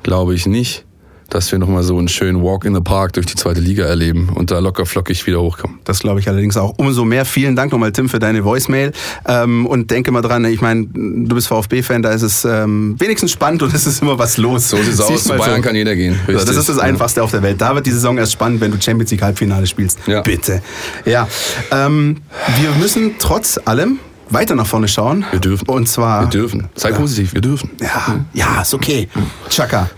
glaube 0.02 0.34
ich 0.34 0.46
nicht, 0.46 0.84
dass 1.30 1.50
wir 1.52 1.58
nochmal 1.58 1.82
so 1.82 1.98
einen 1.98 2.08
schönen 2.08 2.42
Walk 2.42 2.64
in 2.64 2.74
the 2.74 2.80
Park 2.80 3.14
durch 3.14 3.26
die 3.26 3.34
zweite 3.34 3.60
Liga 3.60 3.84
erleben 3.84 4.30
und 4.34 4.50
da 4.50 4.58
locker 4.58 4.86
flockig 4.86 5.26
wieder 5.26 5.40
hochkommen. 5.40 5.78
Das 5.84 6.00
glaube 6.00 6.20
ich 6.20 6.28
allerdings 6.28 6.56
auch. 6.56 6.74
Umso 6.76 7.04
mehr 7.04 7.24
vielen 7.24 7.56
Dank 7.56 7.72
nochmal, 7.72 7.92
Tim, 7.92 8.08
für 8.08 8.18
deine 8.18 8.44
Voicemail. 8.44 8.92
Ähm, 9.26 9.66
und 9.66 9.90
denke 9.90 10.10
mal 10.12 10.22
dran, 10.22 10.44
ich 10.44 10.60
meine, 10.60 10.86
du 10.86 11.34
bist 11.34 11.48
VfB-Fan, 11.48 12.02
da 12.02 12.10
ist 12.10 12.22
es 12.22 12.44
ähm, 12.44 12.96
wenigstens 12.98 13.32
spannend 13.32 13.62
und 13.62 13.74
es 13.74 13.86
ist 13.86 14.02
immer 14.02 14.18
was 14.18 14.36
los. 14.36 14.68
So 14.68 14.76
sieht's 14.76 14.98
Siehst 14.98 15.10
aus. 15.10 15.22
Zu 15.24 15.36
Bayern 15.36 15.62
kann 15.62 15.74
jeder 15.74 15.96
gehen. 15.96 16.18
Ja, 16.26 16.34
das 16.34 16.56
ist 16.56 16.68
das 16.68 16.78
Einfachste 16.78 17.22
auf 17.22 17.30
der 17.30 17.42
Welt. 17.42 17.60
Da 17.60 17.74
wird 17.74 17.86
die 17.86 17.92
Saison 17.92 18.18
erst 18.18 18.32
spannend, 18.32 18.60
wenn 18.60 18.70
du 18.70 18.80
Champions 18.80 19.10
League 19.10 19.22
Halbfinale 19.22 19.66
spielst. 19.66 19.98
Ja. 20.06 20.22
Bitte. 20.22 20.62
Ja. 21.04 21.28
Ähm, 21.70 22.16
wir 22.60 22.70
müssen 22.80 23.14
trotz 23.18 23.58
allem 23.64 23.98
weiter 24.32 24.54
nach 24.54 24.66
vorne 24.66 24.88
schauen. 24.88 25.24
Wir 25.30 25.40
dürfen. 25.40 25.68
Und 25.68 25.88
zwar. 25.88 26.22
Wir 26.22 26.28
dürfen. 26.28 26.68
Sei 26.74 26.90
Ja. 26.90 26.96
positiv, 26.96 27.34
wir 27.34 27.40
dürfen. 27.40 27.70
Ja, 27.80 28.24
ja, 28.32 28.62
ist 28.62 28.74
okay. 28.74 29.08
Chaka. 29.48 29.90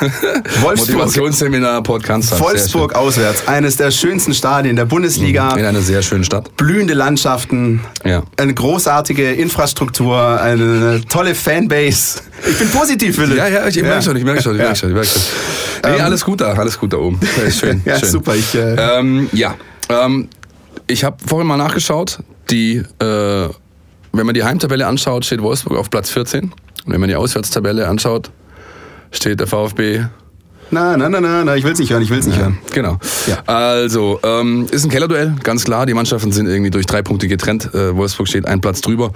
Motivationsseminar 0.62 1.82
Podcast. 1.82 2.38
Wolfsburg 2.40 2.94
auswärts. 2.94 3.46
Eines 3.48 3.76
der 3.76 3.90
schönsten 3.90 4.34
Stadien 4.34 4.76
der 4.76 4.84
Bundesliga. 4.84 5.54
In 5.56 5.64
einer 5.64 5.80
sehr 5.80 6.02
schönen 6.02 6.24
Stadt. 6.24 6.56
blühende 6.56 6.94
Landschaften, 6.94 7.80
Ja. 8.04 8.22
eine 8.36 8.54
großartige 8.54 9.32
Infrastruktur, 9.32 10.40
eine 10.40 11.00
tolle 11.08 11.34
Fanbase. 11.34 12.20
Ich 12.48 12.58
bin 12.58 12.70
positiv, 12.70 13.16
Philipp. 13.16 13.36
Ja, 13.38 13.48
ja, 13.48 13.66
ich 13.66 13.80
merke 13.82 14.02
schon, 14.02 14.16
ich 14.16 14.24
merke 14.24 14.42
schon, 14.42 14.54
ich 14.56 14.60
merke 14.62 14.76
schon, 14.76 14.88
ich 14.90 14.94
merke 14.94 15.08
schon. 15.08 15.22
Nee, 15.84 15.96
Ähm, 15.98 16.04
alles 16.04 16.24
gut 16.24 16.40
da, 16.40 16.52
alles 16.52 16.78
gut 16.78 16.92
da 16.92 16.96
oben. 16.98 17.18
Ja, 17.44 17.50
schön, 17.50 17.82
Ja, 17.84 17.98
schön. 17.98 18.08
super, 18.10 18.34
ich, 18.34 18.54
äh, 18.54 18.98
ähm, 18.98 19.28
ja, 19.32 19.54
ähm, 19.88 20.28
ich 20.86 21.04
habe 21.04 21.16
vorhin 21.26 21.46
mal 21.46 21.56
nachgeschaut. 21.56 22.18
Die, 22.50 22.82
äh, 23.00 23.48
wenn 24.12 24.26
man 24.26 24.34
die 24.34 24.44
Heimtabelle 24.44 24.86
anschaut, 24.86 25.24
steht 25.24 25.42
Wolfsburg 25.42 25.78
auf 25.78 25.90
Platz 25.90 26.10
14. 26.10 26.44
Und 26.44 26.52
wenn 26.86 27.00
man 27.00 27.08
die 27.08 27.16
Auswärtstabelle 27.16 27.88
anschaut, 27.88 28.30
steht 29.10 29.40
der 29.40 29.46
VfB 29.46 30.04
Na, 30.70 30.96
na, 30.96 31.08
na, 31.08 31.20
na, 31.20 31.44
na, 31.44 31.56
ich 31.56 31.64
will's 31.64 31.78
nicht 31.78 31.90
hören, 31.90 32.02
ich 32.02 32.10
will's 32.10 32.26
nicht 32.26 32.38
hören. 32.38 32.58
Genau. 32.72 32.98
Ja. 33.26 33.42
Also, 33.46 34.20
ähm, 34.22 34.66
ist 34.70 34.84
ein 34.84 34.90
Kellerduell, 34.90 35.34
ganz 35.42 35.64
klar. 35.64 35.86
Die 35.86 35.94
Mannschaften 35.94 36.32
sind 36.32 36.46
irgendwie 36.46 36.70
durch 36.70 36.86
drei 36.86 37.02
Punkte 37.02 37.28
getrennt. 37.28 37.74
Äh, 37.74 37.96
Wolfsburg 37.96 38.28
steht 38.28 38.46
einen 38.46 38.60
Platz 38.60 38.80
drüber. 38.80 39.12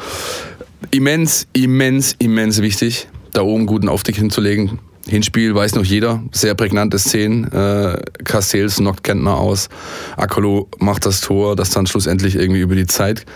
Immens, 0.91 1.47
immens, 1.53 2.17
immens 2.19 2.61
wichtig, 2.63 3.09
da 3.33 3.43
oben 3.43 3.67
guten 3.67 3.89
Aufstieg 3.89 4.17
hinzulegen. 4.17 4.79
Hinspiel 5.09 5.55
weiß 5.55 5.75
noch 5.75 5.85
jeder, 5.85 6.23
sehr 6.33 6.55
prägnante 6.55 6.99
Szenen. 6.99 7.51
Äh, 7.53 8.01
Castells 8.25 8.77
knockt 8.77 9.03
Kentner 9.03 9.37
aus. 9.37 9.69
Akolo 10.17 10.69
macht 10.79 11.07
das 11.07 11.21
Tor, 11.21 11.57
das 11.57 11.71
dann 11.71 11.87
schlussendlich 11.87 12.37
irgendwie 12.37 12.61
über 12.61 12.77
die 12.77 12.87
Zeit 12.87 13.27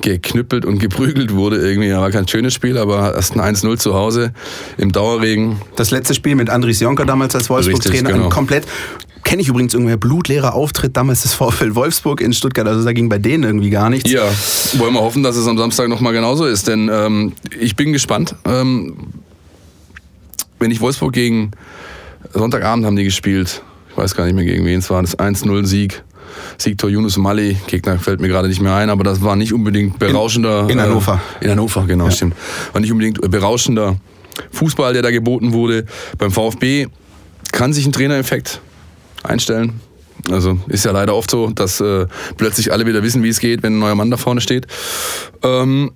geknüppelt 0.00 0.64
und 0.64 0.78
geprügelt 0.78 1.34
wurde. 1.34 1.56
Irgendwie 1.56 1.92
war 1.92 2.10
kein 2.10 2.26
schönes 2.26 2.54
Spiel, 2.54 2.78
aber 2.78 3.14
erst 3.14 3.36
ein 3.36 3.54
1-0 3.54 3.76
zu 3.78 3.94
Hause 3.94 4.32
im 4.78 4.92
Dauerregen. 4.92 5.60
Das 5.76 5.90
letzte 5.90 6.14
Spiel 6.14 6.36
mit 6.36 6.48
Andries 6.48 6.80
Jonker 6.80 7.04
damals 7.04 7.34
als 7.34 7.50
Wolfsburg-Trainer, 7.50 8.12
genau. 8.12 8.28
komplett, 8.30 8.64
kenne 9.22 9.42
ich 9.42 9.48
übrigens 9.48 9.74
irgendwer, 9.74 9.98
blutleerer 9.98 10.54
Auftritt 10.54 10.96
damals 10.96 11.22
des 11.22 11.34
VfL 11.34 11.74
Wolfsburg 11.74 12.22
in 12.22 12.32
Stuttgart, 12.32 12.66
also 12.66 12.82
da 12.82 12.92
ging 12.92 13.10
bei 13.10 13.18
denen 13.18 13.44
irgendwie 13.44 13.70
gar 13.70 13.90
nichts. 13.90 14.10
Ja, 14.10 14.22
wollen 14.78 14.94
wir 14.94 15.02
hoffen, 15.02 15.22
dass 15.22 15.36
es 15.36 15.46
am 15.46 15.58
Samstag 15.58 15.88
nochmal 15.88 16.14
genauso 16.14 16.46
ist, 16.46 16.66
denn 16.66 16.90
ähm, 16.90 17.32
ich 17.60 17.76
bin 17.76 17.92
gespannt. 17.92 18.34
Ähm, 18.46 18.96
wenn 20.60 20.70
ich 20.70 20.80
Wolfsburg 20.80 21.12
gegen 21.12 21.50
Sonntagabend 22.32 22.86
haben 22.86 22.96
die 22.96 23.04
gespielt, 23.04 23.62
ich 23.90 23.96
weiß 23.96 24.14
gar 24.14 24.24
nicht 24.24 24.34
mehr 24.34 24.44
gegen 24.44 24.64
wen 24.64 24.78
es 24.78 24.90
war, 24.90 25.02
das 25.02 25.18
1-0-Sieg. 25.18 26.04
Siegtor 26.58 26.88
Yunus 26.88 27.16
Mali, 27.16 27.56
Gegner 27.66 27.98
fällt 27.98 28.20
mir 28.20 28.28
gerade 28.28 28.46
nicht 28.46 28.60
mehr 28.60 28.74
ein, 28.76 28.88
aber 28.88 29.02
das 29.02 29.20
war 29.20 29.34
nicht 29.34 29.52
unbedingt 29.52 29.98
berauschender. 29.98 30.68
in 30.70 30.80
Hannover. 30.80 31.20
Äh, 31.40 31.44
in 31.44 31.50
Hannover, 31.50 31.84
genau, 31.86 32.08
stimmt. 32.10 32.36
War 32.72 32.80
nicht 32.80 32.92
unbedingt 32.92 33.20
berauschender 33.28 33.96
Fußball, 34.52 34.92
der 34.92 35.02
da 35.02 35.10
geboten 35.10 35.52
wurde. 35.52 35.86
Beim 36.18 36.30
VfB 36.30 36.86
kann 37.50 37.72
sich 37.72 37.84
ein 37.84 37.92
Trainereffekt 37.92 38.60
einstellen. 39.24 39.80
Also 40.30 40.58
ist 40.68 40.84
ja 40.84 40.92
leider 40.92 41.16
oft 41.16 41.30
so, 41.30 41.50
dass 41.50 41.80
äh, 41.80 42.06
plötzlich 42.36 42.72
alle 42.72 42.86
wieder 42.86 43.02
wissen, 43.02 43.22
wie 43.22 43.28
es 43.28 43.40
geht, 43.40 43.62
wenn 43.62 43.76
ein 43.76 43.78
neuer 43.78 43.94
Mann 43.94 44.10
da 44.10 44.16
vorne 44.16 44.40
steht. 44.40 44.66
Ähm, 45.42 45.90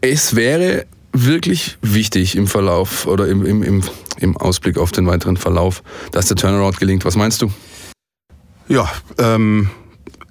es 0.00 0.36
wäre 0.36 0.86
wirklich 1.24 1.78
wichtig 1.82 2.36
im 2.36 2.46
Verlauf 2.46 3.06
oder 3.06 3.28
im, 3.28 3.44
im, 3.44 3.62
im, 3.62 3.82
im 4.18 4.36
Ausblick 4.36 4.78
auf 4.78 4.92
den 4.92 5.06
weiteren 5.06 5.36
Verlauf, 5.36 5.82
dass 6.12 6.26
der 6.26 6.36
Turnaround 6.36 6.78
gelingt. 6.78 7.04
Was 7.04 7.16
meinst 7.16 7.42
du? 7.42 7.50
Ja, 8.68 8.90
ähm, 9.18 9.70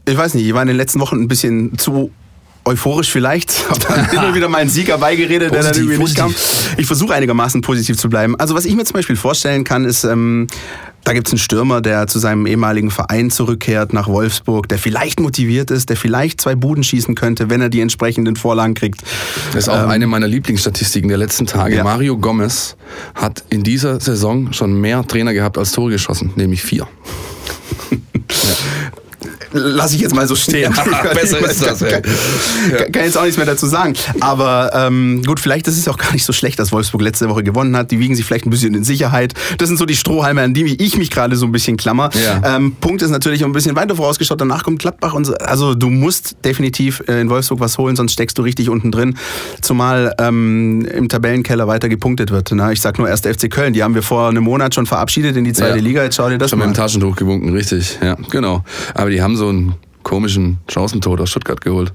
ich 0.08 0.18
weiß 0.18 0.36
nicht, 0.36 0.46
ich 0.46 0.54
war 0.54 0.62
in 0.62 0.68
den 0.68 0.78
letzten 0.78 1.00
Wochen 1.00 1.22
ein 1.22 1.28
bisschen 1.28 1.78
zu 1.78 2.12
euphorisch 2.68 3.12
vielleicht. 3.12 3.52
Hab 3.70 3.80
dann 3.88 4.10
immer 4.12 4.36
wieder 4.36 4.50
mal 4.50 4.60
einen 4.60 4.70
Sieger 4.70 4.98
beigeredet, 4.98 5.54
der 5.54 5.64
dann 5.64 5.74
irgendwie 5.74 5.98
nicht 5.98 6.16
kam. 6.16 6.34
Ich 6.78 6.86
versuche 6.86 7.14
einigermaßen 7.14 7.62
positiv 7.62 7.98
zu 7.98 8.10
bleiben. 8.10 8.36
Also 8.40 8.56
was 8.56 8.66
ich 8.66 8.76
mir 8.76 8.84
zum 8.84 8.94
Beispiel 8.94 9.16
vorstellen 9.16 9.64
kann, 9.64 9.86
ist, 9.86 10.04
ähm, 10.04 10.48
da 11.04 11.14
gibt 11.14 11.28
es 11.28 11.34
einen 11.34 11.40
Stürmer, 11.40 11.82
der 11.82 12.08
zu 12.08 12.20
seinem 12.20 12.46
ehemaligen 12.46 12.92
Verein 12.92 13.32
zurückkehrt 13.32 13.94
nach 13.94 14.10
Wolfsburg, 14.10 14.68
der 14.68 14.78
vielleicht 14.78 15.22
motiviert 15.22 15.72
ist, 15.72 15.90
der 15.90 15.96
vielleicht 15.96 16.42
zwei 16.42 16.56
Buden 16.56 16.84
schießen 16.84 17.16
könnte, 17.16 17.50
wenn 17.50 17.62
er 17.62 17.70
die 17.70 17.80
entsprechenden 17.80 18.36
Vorlagen 18.36 18.74
kriegt. 18.74 19.02
Das 19.54 19.64
ist 19.64 19.70
auch 19.70 19.88
eine 19.88 20.06
meiner 20.06 20.28
Lieblingsstatistiken 20.28 21.08
der 21.08 21.18
letzten 21.18 21.46
Tage. 21.46 21.72
Ähm, 21.72 21.78
Ja. 21.78 21.84
Mario 21.86 22.18
Gomez 22.18 22.76
hat 23.16 23.44
in 23.50 23.64
dieser 23.64 24.02
Saison 24.02 24.52
schon 24.52 24.82
mehr 24.82 25.08
Trainer 25.08 25.34
gehabt 25.34 25.58
als 25.58 25.72
Tore 25.72 25.92
geschossen, 25.92 26.34
nämlich 26.36 26.62
vier. 26.62 26.88
Lass 29.52 29.94
ich 29.94 30.02
jetzt 30.02 30.16
mal 30.16 30.28
so 30.28 30.36
stehen. 30.36 30.74
Ja, 30.88 31.14
besser 31.14 31.40
ist 31.40 31.66
das, 31.66 31.82
ey. 31.82 32.02
Kann, 32.02 32.92
kann 32.92 33.04
jetzt 33.04 33.18
auch 33.18 33.24
nichts 33.24 33.38
mehr 33.38 33.46
dazu 33.46 33.66
sagen. 33.68 33.94
Aber 34.20 34.72
ähm, 34.74 35.22
gut, 35.26 35.40
vielleicht 35.40 35.68
ist 35.68 35.78
es 35.78 35.88
auch 35.88 35.98
gar 35.98 36.12
nicht 36.14 36.24
so 36.26 36.34
schlecht, 36.34 36.60
dass 36.60 36.72
Wolfsburg 36.72 37.02
letzte 37.02 37.30
Woche 37.30 37.44
gewonnen 37.44 37.76
hat. 37.76 37.92
Die 37.92 38.00
wiegen 38.00 38.16
sich 38.16 38.26
vielleicht 38.26 38.46
ein 38.46 38.50
bisschen 38.50 38.74
in 38.74 38.84
Sicherheit. 38.84 39.34
Das 39.58 39.68
sind 39.68 39.78
so 39.78 39.86
die 39.86 39.96
Strohhalme, 39.96 40.42
an 40.42 40.54
die 40.54 40.76
ich 40.82 40.98
mich 40.98 41.10
gerade 41.12 41.36
so 41.36 41.46
ein 41.46 41.52
bisschen 41.52 41.78
klammer. 41.78 42.10
Ja. 42.14 42.56
Ähm, 42.56 42.76
Punkt 42.80 43.02
ist 43.02 43.10
natürlich 43.12 43.44
ein 43.44 43.52
bisschen 43.52 43.76
weiter 43.76 43.96
vorausgeschaut. 43.96 44.40
Danach 44.42 44.64
kommt 44.64 44.80
Gladbach 44.80 45.14
und 45.14 45.26
so. 45.26 45.34
Also 45.36 45.76
du 45.76 45.90
musst 45.90 46.38
definitiv 46.44 47.04
äh, 47.08 47.22
in 47.22 47.30
Wolfsburg 47.30 47.60
was 47.60 47.78
holen, 47.78 47.96
sonst 47.96 48.14
steckst 48.14 48.38
du 48.38 48.42
richtig 48.42 48.70
unten 48.70 48.92
drin. 48.92 49.18
Zumal 49.62 50.14
ähm, 50.20 50.86
im 50.86 51.10
Tabellenkeller 51.10 51.68
weiter 51.68 51.90
gepunktet 51.90 52.32
wird. 52.32 52.50
Na, 52.54 52.72
ich 52.72 52.82
sag 52.82 52.98
nur 52.98 53.08
erst 53.10 53.28
FC 53.28 53.50
Köln. 53.50 53.74
Die 53.74 53.84
haben 53.84 53.96
wir 53.96 54.04
vor 54.04 54.30
einem 54.30 54.44
Monat 54.44 54.74
schon 54.76 54.86
verabschiedet 54.86 55.36
in 55.38 55.44
die 55.44 55.54
zweite 55.54 55.78
Ja. 55.78 55.84
Liga. 55.84 56.04
Jetzt 56.04 56.16
schau 56.16 56.30
dir 56.30 56.38
das 56.38 56.50
Schon 56.50 56.60
mit 56.60 56.68
mal 56.68 56.74
dem 56.74 56.78
Taschentuch 56.78 57.16
gewunken, 57.16 57.50
richtig. 57.54 57.98
Ja, 58.02 58.16
genau. 58.30 58.64
Aber 58.94 59.10
die 59.10 59.22
haben 59.22 59.27
so 59.36 59.50
einen 59.50 59.76
komischen 60.04 60.60
Chancentod 60.70 61.20
aus 61.20 61.30
Stuttgart 61.30 61.60
geholt. 61.60 61.92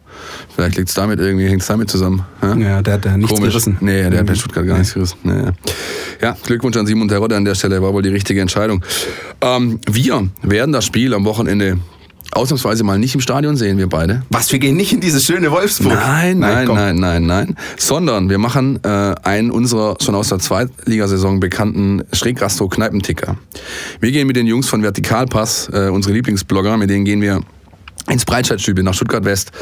Vielleicht 0.54 0.76
liegt 0.76 0.90
es 0.90 0.94
damit 0.94 1.18
irgendwie, 1.18 1.46
hängt 1.46 1.62
es 1.62 1.68
damit 1.68 1.88
zusammen. 1.88 2.26
Ja? 2.42 2.54
Ja, 2.56 2.82
der 2.82 2.94
hat 2.94 3.06
da 3.06 3.16
nichts 3.16 3.32
Komisch. 3.32 3.48
gerissen. 3.48 3.78
Nee, 3.80 4.10
der 4.10 4.20
hat 4.20 4.26
bei 4.26 4.34
Stuttgart 4.34 4.66
gar 4.66 4.76
nichts 4.76 4.92
gerissen. 4.92 5.16
Nee. 5.22 5.50
Ja, 6.20 6.36
Glückwunsch 6.44 6.76
an 6.76 6.86
Simon 6.86 7.08
Terodde 7.08 7.36
an 7.36 7.46
der 7.46 7.54
Stelle, 7.54 7.80
war 7.80 7.94
wohl 7.94 8.02
die 8.02 8.10
richtige 8.10 8.42
Entscheidung. 8.42 8.84
Ähm, 9.40 9.80
wir 9.90 10.28
werden 10.42 10.72
das 10.72 10.84
Spiel 10.84 11.14
am 11.14 11.24
Wochenende 11.24 11.78
ausnahmsweise 12.32 12.84
mal 12.84 12.98
nicht 12.98 13.14
im 13.14 13.20
Stadion 13.20 13.56
sehen, 13.56 13.78
wir 13.78 13.88
beide. 13.88 14.22
Was, 14.30 14.52
wir 14.52 14.58
gehen 14.58 14.76
nicht 14.76 14.92
in 14.92 15.00
dieses 15.00 15.24
schöne 15.24 15.50
Wolfsburg? 15.50 15.94
Nein, 15.94 16.38
nein, 16.38 16.66
nein, 16.68 16.96
nein, 16.96 17.26
nein. 17.26 17.56
Sondern 17.76 18.30
wir 18.30 18.38
machen 18.38 18.78
äh, 18.84 19.14
einen 19.22 19.50
unserer 19.50 19.96
schon 20.00 20.14
aus 20.14 20.28
der 20.28 20.38
Zweitligasaison 20.38 21.40
bekannten 21.40 22.02
Schrägrastro-Kneipenticker. 22.12 23.36
Wir 24.00 24.12
gehen 24.12 24.26
mit 24.26 24.36
den 24.36 24.46
Jungs 24.46 24.68
von 24.68 24.82
Vertikalpass, 24.82 25.70
äh, 25.72 25.88
unsere 25.88 26.14
Lieblingsblogger, 26.14 26.76
mit 26.76 26.90
denen 26.90 27.04
gehen 27.04 27.20
wir 27.20 27.40
ins 28.08 28.24
Breitscheidstübel 28.24 28.82
nach 28.82 28.94
Stuttgart 28.94 29.24
West, 29.24 29.52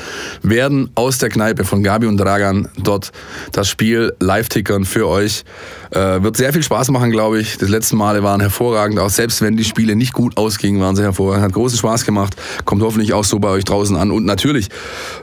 werden 0.42 0.90
aus 0.94 1.18
der 1.18 1.28
Kneipe 1.28 1.64
von 1.64 1.82
Gabi 1.82 2.06
und 2.06 2.16
Dragan 2.16 2.68
dort 2.78 3.12
das 3.52 3.68
Spiel 3.68 4.14
live 4.20 4.48
tickern 4.48 4.84
für 4.84 5.06
euch. 5.06 5.44
Äh, 5.90 6.22
wird 6.22 6.36
sehr 6.36 6.52
viel 6.52 6.62
Spaß 6.62 6.90
machen, 6.90 7.10
glaube 7.10 7.40
ich. 7.40 7.58
Das 7.58 7.68
letzten 7.68 7.96
Male 7.96 8.22
waren 8.22 8.40
hervorragend, 8.40 8.98
auch 8.98 9.10
selbst 9.10 9.42
wenn 9.42 9.56
die 9.56 9.64
Spiele 9.64 9.96
nicht 9.96 10.12
gut 10.12 10.36
ausgingen, 10.36 10.80
waren 10.80 10.96
sie 10.96 11.02
hervorragend. 11.02 11.44
Hat 11.44 11.52
großen 11.52 11.78
Spaß 11.78 12.04
gemacht. 12.04 12.34
Kommt 12.64 12.82
hoffentlich 12.82 13.12
auch 13.12 13.24
so 13.24 13.38
bei 13.38 13.48
euch 13.48 13.64
draußen 13.64 13.96
an. 13.96 14.10
Und 14.10 14.24
natürlich 14.24 14.68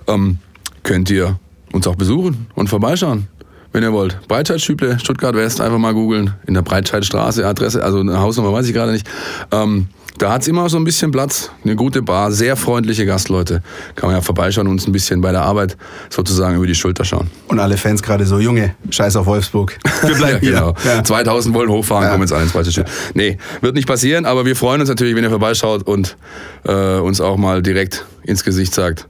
ähm, 0.08 0.40
könnt 0.84 1.10
ihr 1.10 1.40
uns 1.72 1.88
auch 1.88 1.96
besuchen 1.96 2.48
und 2.56 2.70
vorbeischauen. 2.70 3.28
Wenn 3.74 3.84
ihr 3.84 3.92
wollt. 3.92 4.28
Breitscheidstüble, 4.28 4.98
Stuttgart 5.00 5.36
West, 5.36 5.60
einfach 5.60 5.78
mal 5.78 5.94
googeln. 5.94 6.34
In 6.48 6.54
der 6.54 6.62
Breitscheidstraße, 6.62 7.46
Adresse, 7.46 7.84
also 7.84 8.00
eine 8.00 8.20
Hausnummer 8.20 8.54
weiß 8.54 8.66
ich 8.68 8.74
gerade 8.74 8.94
nicht. 8.94 9.08
Ähm, 9.52 9.88
Da 10.18 10.32
hat's 10.32 10.48
immer 10.48 10.68
so 10.68 10.78
ein 10.78 10.84
bisschen 10.84 11.12
Platz, 11.12 11.52
eine 11.64 11.76
gute 11.76 12.02
Bar, 12.02 12.32
sehr 12.32 12.56
freundliche 12.56 13.06
Gastleute. 13.06 13.62
Kann 13.96 14.08
man 14.10 14.16
ja 14.18 14.22
vorbeischauen 14.22 14.66
und 14.68 14.74
uns 14.74 14.88
ein 14.88 14.92
bisschen 14.92 15.22
bei 15.22 15.32
der 15.32 15.44
Arbeit 15.44 15.78
sozusagen 16.10 16.56
über 16.56 16.66
die 16.66 16.74
Schulter 16.74 17.06
schauen. 17.06 17.30
Und 17.50 17.60
alle 17.60 17.78
Fans 17.78 18.02
gerade 18.02 18.26
so, 18.26 18.40
Junge, 18.40 18.74
scheiß 18.90 19.16
auf 19.16 19.28
Wolfsburg. 19.28 19.78
Wir 20.02 20.16
bleiben 20.16 20.40
hier. 20.42 20.54
genau. 20.54 20.74
Ja. 20.84 21.04
2000 21.04 21.54
wollen 21.54 21.70
hochfahren, 21.70 22.06
Ja. 22.06 22.10
kommen 22.12 22.24
jetzt 22.24 22.34
alle 22.34 22.44
ins 22.44 22.52
zweite 22.52 22.72
Spiel. 22.72 22.86
Nee, 23.14 23.38
wird 23.62 23.76
nicht 23.76 23.88
passieren, 23.88 24.26
aber 24.26 24.46
wir 24.46 24.56
freuen 24.56 24.82
uns 24.82 24.90
natürlich, 24.90 25.16
wenn 25.16 25.24
ihr 25.24 25.30
vorbeischaut 25.30 25.84
und 25.84 26.18
äh, 26.66 26.98
uns 26.98 27.22
auch 27.22 27.38
mal 27.38 27.62
direkt 27.62 28.06
ins 28.24 28.44
Gesicht 28.44 28.74
sagt, 28.74 29.08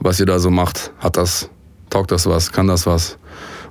was 0.00 0.18
ihr 0.18 0.26
da 0.26 0.40
so 0.40 0.50
macht. 0.50 0.90
Hat 0.98 1.16
das, 1.16 1.48
taugt 1.90 2.10
das 2.10 2.26
was, 2.26 2.50
kann 2.50 2.66
das 2.66 2.86
was 2.86 3.18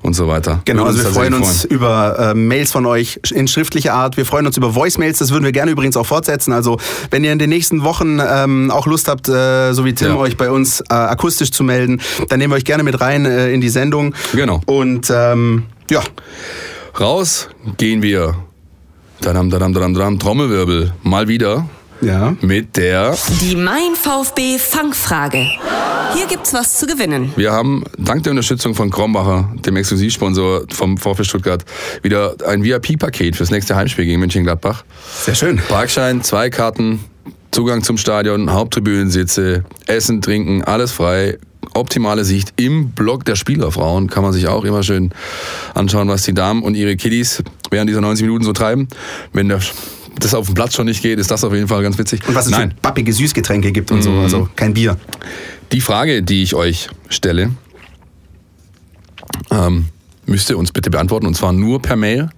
und 0.02 0.14
so 0.14 0.28
weiter. 0.28 0.62
Genau, 0.66 0.86
also 0.86 1.04
wir 1.04 1.10
freuen 1.10 1.34
uns 1.34 1.66
über 1.66 2.32
äh, 2.32 2.34
Mails 2.34 2.72
von 2.72 2.86
euch 2.86 3.20
in 3.32 3.48
schriftlicher 3.48 3.94
Art. 3.94 4.18
Wir 4.18 4.26
freuen 4.26 4.46
uns 4.46 4.58
über 4.58 4.74
Voicemails, 4.76 5.20
das 5.20 5.32
würden 5.32 5.44
wir 5.46 5.52
gerne 5.52 5.72
übrigens 5.72 5.98
auch 5.98 6.06
fortsetzen. 6.06 6.54
Also 6.54 6.78
wenn 7.12 7.24
ihr 7.24 7.32
in 7.34 7.40
den 7.40 7.50
nächsten 7.50 7.84
Wochen 7.84 8.20
ähm, 8.26 8.72
auch 8.72 8.88
Lust 8.88 9.08
habt, 9.08 9.28
äh, 9.28 9.74
so 9.74 9.86
wie 9.86 9.94
Tim, 9.94 10.10
Ja. 10.10 10.16
euch 10.18 10.38
bei 10.38 10.50
uns 10.50 10.82
äh, 10.82 10.94
akustisch 10.94 11.52
zu 11.52 11.64
melden, 11.64 12.02
dann 12.30 12.40
nehmen 12.40 12.52
wir 12.54 12.58
euch 12.58 12.66
gerne 12.66 12.84
mit 12.84 13.00
rein 13.02 13.26
äh, 13.26 13.52
in 13.52 13.62
die 13.62 13.70
Sendung. 13.70 14.14
Genau. 14.34 14.62
Und 14.66 15.12
ähm, 15.14 15.64
ja, 15.90 16.02
Raus 17.00 17.50
gehen 17.78 18.02
wir. 18.02 18.36
Dadam, 19.22 19.50
dadam, 19.50 19.74
dadam, 19.74 19.94
dadam, 19.94 20.20
Trommelwirbel. 20.20 20.94
Mal 21.04 21.28
wieder 21.28 21.68
ja. 22.02 22.36
mit 22.42 22.78
der. 22.78 23.18
Die 23.42 23.56
Mein 23.56 23.96
VfB 23.96 24.58
Fangfrage. 24.60 25.46
Hier 26.16 26.26
gibt's 26.28 26.54
was 26.54 26.78
zu 26.78 26.88
gewinnen. 26.88 27.34
Wir 27.36 27.52
haben 27.52 27.84
dank 27.98 28.24
der 28.24 28.32
Unterstützung 28.32 28.74
von 28.74 28.90
Krombacher, 28.90 29.54
dem 29.66 29.76
Exklusivsponsor 29.76 30.64
vom 30.72 30.98
VfB 30.98 31.24
Stuttgart, 31.24 31.64
wieder 32.02 32.36
ein 32.48 32.64
VIP-Paket 32.64 33.36
fürs 33.36 33.52
nächste 33.52 33.76
Heimspiel 33.76 34.06
gegen 34.06 34.20
Mönchengladbach. 34.20 34.84
Sehr 35.24 35.36
schön. 35.36 35.58
Parkschein, 35.58 36.24
zwei 36.24 36.50
Karten, 36.50 37.00
Zugang 37.52 37.84
zum 37.84 37.98
Stadion, 37.98 38.52
Haupttribünensitze, 38.52 39.64
Essen, 39.88 40.22
Trinken, 40.22 40.64
alles 40.64 40.92
frei. 40.92 41.38
Optimale 41.74 42.24
Sicht 42.26 42.54
im 42.56 42.92
Block 42.92 43.26
der 43.26 43.36
Spielerfrauen 43.36 44.10
kann 44.10 44.24
man 44.24 44.34
sich 44.34 44.48
auch 44.48 44.64
immer 44.64 44.82
schön 44.82 45.12
anschauen, 45.76 46.08
was 46.08 46.24
die 46.24 46.34
Damen 46.34 46.64
und 46.64 46.76
ihre 46.76 46.96
Kiddies 46.96 47.44
während 47.70 47.90
dieser 47.90 48.02
90 48.02 48.26
Minuten 48.26 48.44
so 48.44 48.54
treiben. 48.54 48.88
Wenn 49.34 49.50
der, 49.50 49.60
das 50.24 50.34
auf 50.34 50.46
dem 50.46 50.56
Platz 50.56 50.76
schon 50.76 50.86
nicht 50.86 51.02
geht, 51.02 51.20
ist 51.20 51.32
das 51.32 51.44
auf 51.44 51.54
jeden 51.54 51.68
Fall 51.68 51.84
ganz 51.84 51.98
witzig. 51.98 52.28
Und 52.28 52.36
was 52.36 52.46
es 52.46 52.52
Nein, 52.52 52.72
für 52.72 52.78
pappige 52.82 53.14
Süßgetränke 53.14 53.72
gibt 53.72 53.92
und 53.92 54.02
so, 54.02 54.12
also 54.12 54.50
kein 54.56 54.74
Bier. 54.74 54.98
die 55.72 55.82
Frage, 55.82 56.24
die 56.24 56.44
ich 56.44 56.56
euch 56.56 56.90
stelle, 57.10 57.52
ähm, 59.52 59.86
müsst 60.26 60.50
ihr 60.50 60.58
uns 60.58 60.72
bitte 60.72 60.90
beantworten 60.90 61.26
und 61.26 61.36
zwar 61.36 61.54
nur 61.54 61.82
per 61.82 61.96
Mail 61.96 62.30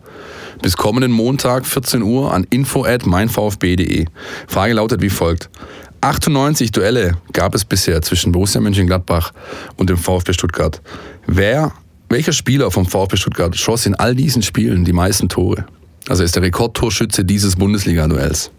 bis 0.61 0.77
kommenden 0.77 1.11
Montag 1.11 1.65
14 1.65 2.01
Uhr 2.03 2.33
an 2.33 2.45
info 2.49 2.85
at 2.85 3.05
meinvfb.de. 3.05 4.05
Frage 4.47 4.73
lautet 4.73 5.01
wie 5.01 5.09
folgt. 5.09 5.49
98 6.01 6.71
Duelle 6.71 7.17
gab 7.33 7.53
es 7.55 7.65
bisher 7.65 8.01
zwischen 8.01 8.31
Borussia 8.31 8.61
Mönchengladbach 8.61 9.33
und 9.77 9.89
dem 9.89 9.97
VfB 9.97 10.33
Stuttgart. 10.33 10.81
Wer, 11.27 11.73
welcher 12.09 12.33
Spieler 12.33 12.71
vom 12.71 12.85
VfB 12.85 13.17
Stuttgart 13.17 13.55
schoss 13.55 13.85
in 13.85 13.95
all 13.95 14.15
diesen 14.15 14.41
Spielen 14.41 14.83
die 14.83 14.93
meisten 14.93 15.29
Tore? 15.29 15.65
Also 16.07 16.23
ist 16.23 16.35
der 16.35 16.43
Rekordtorschütze 16.43 17.23
dieses 17.23 17.55
Bundesliga-Duells. 17.55 18.51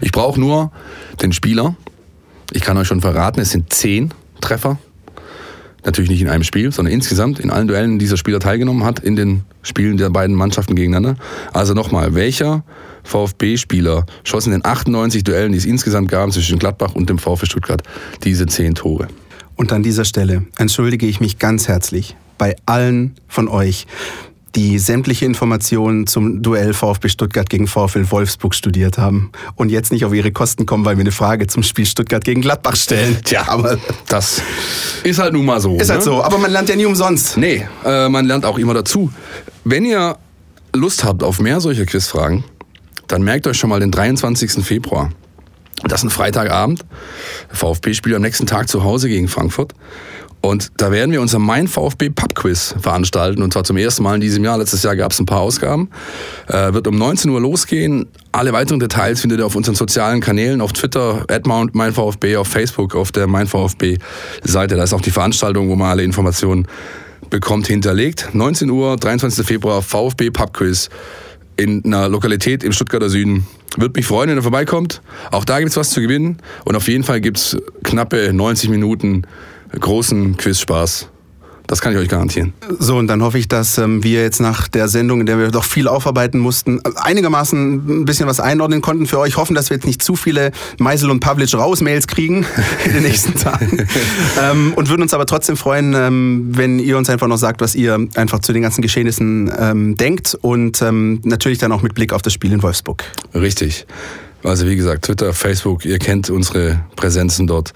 Ich 0.00 0.12
brauche 0.12 0.38
nur 0.38 0.72
den 1.22 1.32
Spieler. 1.32 1.76
Ich 2.52 2.62
kann 2.62 2.76
euch 2.76 2.88
schon 2.88 3.00
verraten, 3.00 3.40
es 3.40 3.50
sind 3.50 3.72
zehn 3.72 4.12
Treffer. 4.40 4.78
Natürlich 5.84 6.10
nicht 6.10 6.20
in 6.20 6.28
einem 6.28 6.44
Spiel, 6.44 6.72
sondern 6.72 6.92
insgesamt 6.92 7.38
in 7.38 7.50
allen 7.50 7.68
Duellen, 7.68 7.92
in 7.92 7.98
dieser 7.98 8.16
Spieler 8.16 8.40
teilgenommen 8.40 8.84
hat, 8.84 8.98
in 8.98 9.16
den 9.16 9.42
Spielen 9.62 9.96
der 9.96 10.10
beiden 10.10 10.34
Mannschaften 10.34 10.74
gegeneinander. 10.74 11.16
Also 11.52 11.72
nochmal, 11.72 12.14
welcher 12.14 12.64
VfB-Spieler 13.04 14.04
schoss 14.24 14.46
in 14.46 14.52
den 14.52 14.64
98 14.64 15.24
Duellen, 15.24 15.52
die 15.52 15.58
es 15.58 15.64
insgesamt 15.64 16.10
gab 16.10 16.32
zwischen 16.32 16.58
Gladbach 16.58 16.94
und 16.94 17.08
dem 17.08 17.18
VfB 17.18 17.46
Stuttgart, 17.46 17.82
diese 18.24 18.46
zehn 18.46 18.74
Tore? 18.74 19.08
Und 19.56 19.72
an 19.72 19.82
dieser 19.82 20.04
Stelle 20.04 20.44
entschuldige 20.56 21.06
ich 21.06 21.20
mich 21.20 21.38
ganz 21.38 21.68
herzlich 21.68 22.16
bei 22.38 22.56
allen 22.66 23.14
von 23.26 23.48
euch, 23.48 23.86
die 24.54 24.78
sämtliche 24.78 25.24
Informationen 25.24 26.06
zum 26.06 26.42
Duell 26.42 26.72
VfB 26.72 27.08
Stuttgart 27.08 27.48
gegen 27.48 27.66
VfL 27.66 28.10
Wolfsburg 28.10 28.54
studiert 28.54 28.98
haben 28.98 29.30
und 29.54 29.70
jetzt 29.70 29.92
nicht 29.92 30.04
auf 30.04 30.14
ihre 30.14 30.32
Kosten 30.32 30.66
kommen, 30.66 30.84
weil 30.84 30.96
wir 30.96 31.02
eine 31.02 31.12
Frage 31.12 31.46
zum 31.46 31.62
Spiel 31.62 31.86
Stuttgart 31.86 32.24
gegen 32.24 32.40
Gladbach 32.40 32.76
stellen. 32.76 33.18
Tja, 33.24 33.44
aber 33.48 33.78
das 34.08 34.42
ist 35.04 35.18
halt 35.18 35.32
nun 35.32 35.46
mal 35.46 35.60
so. 35.60 35.76
ist 35.76 35.90
halt 35.90 36.00
ne? 36.00 36.04
so. 36.04 36.22
Aber 36.22 36.38
man 36.38 36.50
lernt 36.50 36.68
ja 36.68 36.76
nie 36.76 36.86
umsonst. 36.86 37.36
Nee, 37.36 37.66
äh, 37.84 38.08
man 38.08 38.26
lernt 38.26 38.44
auch 38.44 38.58
immer 38.58 38.74
dazu. 38.74 39.12
Wenn 39.64 39.84
ihr 39.84 40.16
Lust 40.74 41.04
habt 41.04 41.22
auf 41.22 41.40
mehr 41.40 41.60
solcher 41.60 41.86
Quizfragen, 41.86 42.44
dann 43.06 43.22
merkt 43.22 43.46
euch 43.46 43.58
schon 43.58 43.70
mal 43.70 43.80
den 43.80 43.90
23. 43.90 44.64
Februar. 44.64 45.10
Das 45.84 46.00
ist 46.00 46.04
ein 46.04 46.10
Freitagabend. 46.10 46.84
VfB 47.50 47.94
spielt 47.94 48.16
am 48.16 48.22
nächsten 48.22 48.46
Tag 48.46 48.68
zu 48.68 48.82
Hause 48.82 49.08
gegen 49.08 49.28
Frankfurt. 49.28 49.74
Und 50.40 50.70
da 50.76 50.92
werden 50.92 51.10
wir 51.10 51.20
unser 51.20 51.38
Mein 51.38 51.66
VfB 51.66 52.10
Pub 52.10 52.34
Quiz 52.34 52.74
veranstalten. 52.80 53.42
Und 53.42 53.52
zwar 53.52 53.64
zum 53.64 53.76
ersten 53.76 54.02
Mal 54.02 54.14
in 54.14 54.20
diesem 54.20 54.44
Jahr. 54.44 54.58
Letztes 54.58 54.82
Jahr 54.82 54.94
gab 54.94 55.12
es 55.12 55.18
ein 55.18 55.26
paar 55.26 55.40
Ausgaben. 55.40 55.90
Äh, 56.46 56.72
wird 56.72 56.86
um 56.86 56.96
19 56.96 57.30
Uhr 57.30 57.40
losgehen. 57.40 58.06
Alle 58.30 58.52
weiteren 58.52 58.78
Details 58.78 59.20
findet 59.20 59.40
ihr 59.40 59.46
auf 59.46 59.56
unseren 59.56 59.74
sozialen 59.74 60.20
Kanälen, 60.20 60.60
auf 60.60 60.72
Twitter, 60.72 61.24
at 61.28 61.46
mein 61.46 61.92
VfB, 61.92 62.36
auf 62.36 62.46
Facebook, 62.46 62.94
auf 62.94 63.10
der 63.10 63.26
Mein 63.26 63.48
VfB 63.48 63.98
Seite. 64.44 64.76
Da 64.76 64.84
ist 64.84 64.92
auch 64.92 65.00
die 65.00 65.10
Veranstaltung, 65.10 65.68
wo 65.68 65.76
man 65.76 65.90
alle 65.90 66.04
Informationen 66.04 66.68
bekommt, 67.30 67.66
hinterlegt. 67.66 68.28
19 68.32 68.70
Uhr, 68.70 68.96
23. 68.96 69.44
Februar, 69.44 69.82
VfB 69.82 70.30
Pub 70.30 70.52
Quiz 70.52 70.88
in 71.56 71.84
einer 71.84 72.08
Lokalität 72.08 72.62
im 72.62 72.72
Stuttgarter 72.72 73.10
Süden. 73.10 73.46
Würde 73.76 73.98
mich 73.98 74.06
freuen, 74.06 74.30
wenn 74.30 74.38
ihr 74.38 74.42
vorbeikommt. 74.42 75.02
Auch 75.32 75.44
da 75.44 75.58
gibt's 75.58 75.76
was 75.76 75.90
zu 75.90 76.00
gewinnen. 76.00 76.38
Und 76.64 76.76
auf 76.76 76.88
jeden 76.88 77.04
Fall 77.04 77.20
gibt's 77.20 77.56
knappe 77.82 78.32
90 78.32 78.70
Minuten 78.70 79.22
großen 79.72 80.36
Quizspaß. 80.36 81.08
Das 81.68 81.82
kann 81.82 81.92
ich 81.92 81.98
euch 81.98 82.08
garantieren. 82.08 82.54
So, 82.78 82.96
und 82.96 83.08
dann 83.08 83.22
hoffe 83.22 83.38
ich, 83.38 83.46
dass 83.46 83.76
ähm, 83.76 84.02
wir 84.02 84.22
jetzt 84.22 84.40
nach 84.40 84.68
der 84.68 84.88
Sendung, 84.88 85.20
in 85.20 85.26
der 85.26 85.38
wir 85.38 85.50
doch 85.50 85.64
viel 85.64 85.86
aufarbeiten 85.86 86.38
mussten, 86.38 86.80
einigermaßen 86.96 88.00
ein 88.00 88.04
bisschen 88.06 88.26
was 88.26 88.40
einordnen 88.40 88.80
konnten 88.80 89.06
für 89.06 89.18
euch. 89.18 89.36
Hoffen, 89.36 89.54
dass 89.54 89.68
wir 89.68 89.76
jetzt 89.76 89.84
nicht 89.84 90.02
zu 90.02 90.16
viele 90.16 90.52
Meisel 90.78 91.10
und 91.10 91.20
Pavlic 91.20 91.52
raus-Mails 91.52 92.06
kriegen 92.06 92.46
in 92.86 92.92
den 92.94 93.02
nächsten 93.02 93.34
Tagen. 93.34 93.86
ähm, 94.42 94.72
und 94.76 94.88
würden 94.88 95.02
uns 95.02 95.12
aber 95.12 95.26
trotzdem 95.26 95.58
freuen, 95.58 95.92
ähm, 95.94 96.48
wenn 96.52 96.78
ihr 96.78 96.96
uns 96.96 97.10
einfach 97.10 97.28
noch 97.28 97.36
sagt, 97.36 97.60
was 97.60 97.74
ihr 97.74 97.98
einfach 98.14 98.38
zu 98.38 98.54
den 98.54 98.62
ganzen 98.62 98.80
Geschehnissen 98.80 99.52
ähm, 99.58 99.94
denkt. 99.98 100.38
Und 100.40 100.80
ähm, 100.80 101.20
natürlich 101.24 101.58
dann 101.58 101.70
auch 101.72 101.82
mit 101.82 101.94
Blick 101.94 102.14
auf 102.14 102.22
das 102.22 102.32
Spiel 102.32 102.50
in 102.50 102.62
Wolfsburg. 102.62 103.04
Richtig. 103.34 103.86
Also 104.42 104.66
wie 104.66 104.76
gesagt, 104.76 105.04
Twitter, 105.04 105.34
Facebook, 105.34 105.84
ihr 105.84 105.98
kennt 105.98 106.30
unsere 106.30 106.80
Präsenzen 106.96 107.46
dort. 107.46 107.74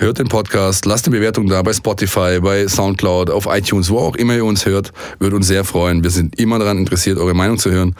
Hört 0.00 0.18
den 0.18 0.28
Podcast, 0.28 0.86
lasst 0.86 1.04
eine 1.04 1.14
Bewertung 1.14 1.46
da 1.46 1.60
bei 1.60 1.74
Spotify, 1.74 2.40
bei 2.40 2.66
Soundcloud, 2.66 3.28
auf 3.28 3.44
iTunes, 3.44 3.90
wo 3.90 3.98
auch 3.98 4.16
immer 4.16 4.34
ihr 4.34 4.46
uns 4.46 4.64
hört. 4.64 4.92
Würde 5.18 5.36
uns 5.36 5.46
sehr 5.46 5.62
freuen. 5.62 6.02
Wir 6.02 6.08
sind 6.08 6.38
immer 6.38 6.58
daran 6.58 6.78
interessiert, 6.78 7.18
eure 7.18 7.34
Meinung 7.34 7.58
zu 7.58 7.70
hören. 7.70 7.94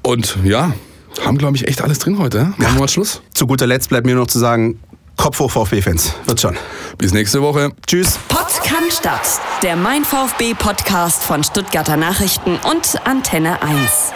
Und 0.00 0.38
ja, 0.44 0.72
haben, 1.26 1.38
glaube 1.38 1.56
ich, 1.56 1.66
echt 1.66 1.82
alles 1.82 1.98
drin 1.98 2.20
heute. 2.20 2.54
Machen 2.56 2.74
wir 2.74 2.80
mal 2.82 2.88
Schluss. 2.88 3.20
Zu 3.34 3.48
guter 3.48 3.66
Letzt 3.66 3.88
bleibt 3.88 4.06
mir 4.06 4.14
noch 4.14 4.28
zu 4.28 4.38
sagen, 4.38 4.78
Kopf 5.16 5.40
hoch 5.40 5.50
VfB-Fans. 5.50 6.14
Wird 6.26 6.40
schon. 6.40 6.56
Bis 6.98 7.12
nächste 7.12 7.42
Woche. 7.42 7.72
Tschüss. 7.84 8.16
Pott 8.28 8.62
kann 8.62 8.88
Stadt. 8.88 9.40
Der 9.64 9.74
Mein 9.74 10.04
VfB 10.04 10.54
Podcast 10.54 11.24
von 11.24 11.42
Stuttgarter 11.42 11.96
Nachrichten 11.96 12.60
und 12.70 12.94
Antenne 13.04 13.60
1. 13.60 14.12